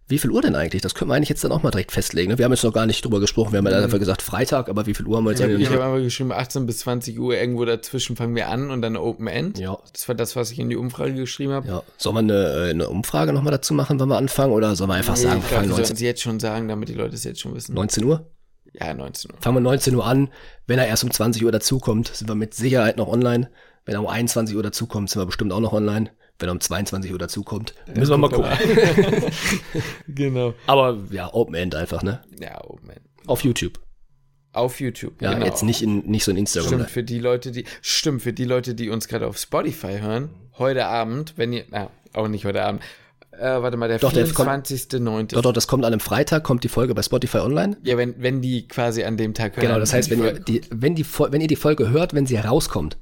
Wie 0.09 0.19
viel 0.19 0.31
Uhr 0.31 0.41
denn 0.41 0.55
eigentlich? 0.55 0.83
Das 0.83 0.95
können 0.95 1.11
wir 1.11 1.17
eigentlich 1.17 1.31
jetzt 1.31 1.43
dann 1.43 1.51
auch 1.51 1.65
mal 1.65 1.73
direkt 1.73 1.91
festlegen. 1.91 2.31
Ne? 2.31 2.39
Wir 2.39 2.45
haben 2.45 2.53
jetzt 2.53 2.63
noch 2.63 2.73
gar 2.73 2.87
nicht 2.87 3.05
drüber 3.05 3.19
gesprochen. 3.19 3.51
Wir 3.53 3.59
haben 3.59 3.67
ja 3.67 3.77
mhm. 3.77 3.85
einfach 3.85 3.99
gesagt 3.99 4.23
Freitag, 4.23 4.69
aber 4.69 4.87
wie 4.87 4.95
viel 4.95 5.05
Uhr 5.05 5.17
haben 5.17 5.25
wir 5.25 5.31
jetzt 5.31 5.41
ja, 5.41 5.47
eigentlich? 5.47 5.63
Ich 5.63 5.75
habe 5.75 5.83
einfach 5.83 5.99
geschrieben 5.99 6.31
18 6.31 6.65
bis 6.65 6.79
20 6.79 7.19
Uhr. 7.19 7.37
Irgendwo 7.37 7.65
dazwischen 7.65 8.15
fangen 8.15 8.37
wir 8.37 8.49
an 8.49 8.71
und 8.71 8.83
dann 8.83 8.97
Open 8.97 9.27
End. 9.27 9.59
Ja. 9.59 9.79
Das 9.93 10.07
war 10.07 10.15
das, 10.15 10.37
was 10.37 10.53
ich 10.53 10.61
in 10.61 10.71
die 10.71 10.77
Umfrage 10.77 11.15
geschrieben 11.15 11.53
habe. 11.53 11.67
Ja. 11.67 11.83
Sollen 11.97 12.15
wir 12.15 12.21
eine, 12.21 12.67
äh, 12.69 12.71
eine 12.71 12.89
Umfrage 12.89 13.33
nochmal 13.33 13.51
dazu 13.51 13.75
machen, 13.75 13.99
wenn 13.99 14.09
wir 14.09 14.17
anfangen? 14.17 14.53
Oder 14.53 14.77
sollen 14.77 14.91
wir 14.91 14.95
einfach 14.95 15.17
nee, 15.17 15.23
sagen, 15.23 15.43
wir 15.43 15.49
fangen 15.49 15.71
19 15.71 15.97
Sie 15.97 16.05
jetzt 16.05 16.23
schon 16.23 16.39
sagen, 16.39 16.69
damit 16.69 16.89
die 16.89 16.95
Leute 16.95 17.17
es 17.17 17.25
jetzt 17.25 17.41
schon 17.41 17.55
wissen. 17.57 17.75
19 17.75 18.05
Uhr? 18.05 18.31
Ja, 18.75 18.95
19 18.95 19.33
Uhr. 19.33 19.39
Fangen 19.41 19.57
wir 19.57 19.61
19 19.61 19.93
Uhr 19.97 20.07
an. 20.07 20.29
Wenn 20.69 20.79
er 20.79 20.87
erst 20.87 21.03
um 21.03 21.11
20 21.11 21.45
Uhr 21.45 21.51
dazukommt, 21.51 22.09
sind 22.15 22.29
wir 22.29 22.37
mit 22.37 22.55
Sicherheit 22.55 22.97
noch 22.97 23.09
online. 23.09 23.51
Wenn 23.85 23.95
er 23.95 24.01
um 24.03 24.07
21 24.07 24.55
Uhr 24.55 24.63
dazukommt, 24.63 25.11
sind 25.11 25.21
wir 25.21 25.27
bestimmt 25.27 25.53
auch 25.53 25.61
noch 25.61 25.73
online 25.73 26.11
wenn 26.39 26.49
er 26.49 26.53
um 26.53 26.61
22 26.61 27.12
Uhr 27.12 27.18
dazukommt. 27.18 27.74
Müssen 27.95 28.11
wir 28.11 28.18
mal 28.18 28.30
gucken. 28.30 28.51
genau. 30.09 30.55
Aber 30.66 30.99
ja, 31.11 31.32
Open 31.32 31.55
End 31.55 31.74
einfach, 31.74 32.03
ne? 32.03 32.22
Ja, 32.41 32.62
Open 32.64 32.91
End. 32.91 33.01
Auf 33.26 33.45
YouTube. 33.45 33.80
Auf 34.53 34.80
YouTube. 34.80 35.20
Ja, 35.20 35.34
genau. 35.34 35.45
jetzt 35.45 35.62
nicht 35.62 35.82
in 35.82 36.07
nicht 36.07 36.24
so 36.24 36.30
in 36.30 36.39
Instagram. 36.39 36.68
Stimmt 36.68 36.91
für 36.91 37.03
die 37.03 37.18
Leute, 37.18 37.53
die 37.53 37.64
stimmt 37.82 38.22
für 38.22 38.32
die 38.32 38.45
Leute, 38.45 38.74
die 38.74 38.89
uns 38.89 39.07
gerade 39.07 39.26
auf 39.26 39.37
Spotify 39.37 39.99
hören. 40.01 40.30
Heute 40.59 40.87
Abend, 40.87 41.34
wenn 41.37 41.53
ihr, 41.53 41.64
na, 41.70 41.91
auch 42.14 42.28
nicht 42.28 42.47
heute 42.47 42.62
Abend. 42.62 42.82
Äh, 43.32 43.61
warte 43.61 43.76
mal, 43.76 43.89
der 43.89 44.01
24.9. 44.01 45.34
Doch, 45.34 45.43
doch, 45.43 45.53
das 45.53 45.66
kommt 45.66 45.84
an 45.84 45.93
einem 45.93 46.01
Freitag, 46.01 46.43
kommt 46.43 46.64
die 46.64 46.68
Folge 46.68 46.95
bei 46.95 47.03
Spotify 47.03 47.39
online. 47.39 47.76
Ja, 47.82 47.99
wenn, 47.99 48.14
wenn 48.22 48.41
die 48.41 48.66
quasi 48.66 49.05
an 49.05 49.18
dem 49.18 49.34
Tag 49.34 49.57
hören. 49.57 49.66
Genau, 49.66 49.78
das 49.78 49.93
heißt, 49.93 50.09
wenn 50.09 50.24
ihr, 50.24 50.32
die, 50.32 50.62
wenn, 50.70 50.95
die, 50.95 51.05
wenn 51.05 51.41
ihr 51.43 51.49
die 51.49 51.57
Folge 51.57 51.91
hört, 51.91 52.14
wenn 52.14 52.24
sie 52.24 52.39
herauskommt, 52.39 52.97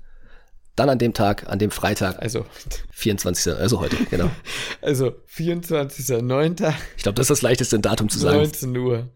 dann 0.76 0.88
an 0.88 0.98
dem 0.98 1.14
Tag, 1.14 1.48
an 1.48 1.58
dem 1.58 1.70
Freitag. 1.70 2.20
Also 2.20 2.44
24. 2.90 3.54
Also 3.54 3.80
heute, 3.80 3.96
genau. 4.10 4.30
Also 4.82 5.14
24.09. 5.34 6.74
Ich 6.96 7.02
glaube, 7.02 7.16
das 7.16 7.24
ist 7.24 7.30
das 7.30 7.42
leichteste 7.42 7.78
Datum 7.78 8.08
zu 8.08 8.18
sagen. 8.18 8.38
19 8.38 8.76
Uhr. 8.76 9.10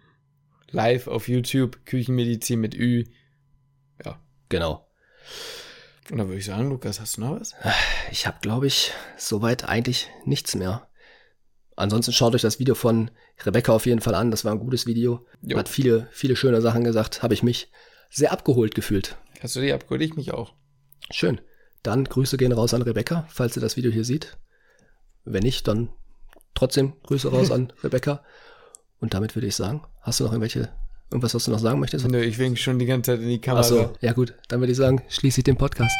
Live 0.70 1.08
auf 1.08 1.28
YouTube, 1.28 1.84
Küchenmedizin 1.84 2.60
mit 2.60 2.74
Ü. 2.74 3.04
Ja. 4.04 4.20
Genau. 4.48 4.86
Und 6.10 6.18
dann 6.18 6.28
würde 6.28 6.38
ich 6.38 6.46
sagen, 6.46 6.70
Lukas, 6.70 7.00
hast 7.00 7.16
du 7.16 7.22
noch 7.22 7.40
was? 7.40 7.54
Ich 8.10 8.26
habe, 8.26 8.38
glaube 8.40 8.66
ich, 8.66 8.92
soweit 9.16 9.64
eigentlich 9.64 10.08
nichts 10.24 10.54
mehr. 10.54 10.88
ansonsten 11.76 12.12
schaut 12.12 12.34
euch 12.34 12.42
das 12.42 12.58
Video 12.58 12.74
von 12.74 13.10
Rebecca 13.44 13.72
auf 13.72 13.86
jeden 13.86 14.00
Fall 14.00 14.14
an. 14.14 14.30
Das 14.30 14.44
war 14.44 14.52
ein 14.52 14.58
gutes 14.58 14.86
Video. 14.86 15.26
Jo. 15.42 15.58
Hat 15.58 15.68
viele, 15.68 16.08
viele 16.12 16.36
schöne 16.36 16.60
Sachen 16.60 16.84
gesagt. 16.84 17.22
Habe 17.22 17.34
ich 17.34 17.42
mich 17.42 17.70
sehr 18.10 18.32
abgeholt 18.32 18.74
gefühlt. 18.74 19.16
Hast 19.40 19.56
du 19.56 19.60
die 19.60 19.72
abgeholt? 19.72 20.02
Ich 20.02 20.16
mich 20.16 20.32
auch. 20.32 20.54
Schön. 21.10 21.40
Dann 21.82 22.04
Grüße 22.04 22.36
gehen 22.36 22.52
raus 22.52 22.74
an 22.74 22.82
Rebecca, 22.82 23.26
falls 23.28 23.54
sie 23.54 23.60
das 23.60 23.76
Video 23.76 23.90
hier 23.90 24.04
sieht. 24.04 24.36
Wenn 25.24 25.42
nicht, 25.42 25.68
dann 25.68 25.90
trotzdem 26.54 26.94
Grüße 27.04 27.30
raus 27.30 27.50
an 27.50 27.72
Rebecca. 27.82 28.22
Und 29.00 29.14
damit 29.14 29.36
würde 29.36 29.46
ich 29.46 29.56
sagen, 29.56 29.82
hast 30.00 30.20
du 30.20 30.24
noch 30.24 30.32
irgendwelche, 30.32 30.70
irgendwas, 31.10 31.34
was 31.34 31.44
du 31.44 31.50
noch 31.50 31.60
sagen 31.60 31.78
möchtest? 31.80 32.08
Nö, 32.08 32.20
ich 32.20 32.38
wink 32.38 32.58
schon 32.58 32.78
die 32.78 32.86
ganze 32.86 33.12
Zeit 33.12 33.20
in 33.20 33.28
die 33.28 33.40
Kamera. 33.40 33.60
Achso, 33.60 33.92
ja 34.00 34.12
gut, 34.12 34.34
dann 34.48 34.60
würde 34.60 34.72
ich 34.72 34.78
sagen, 34.78 35.02
schließe 35.08 35.40
ich 35.40 35.44
den 35.44 35.56
Podcast. 35.56 35.96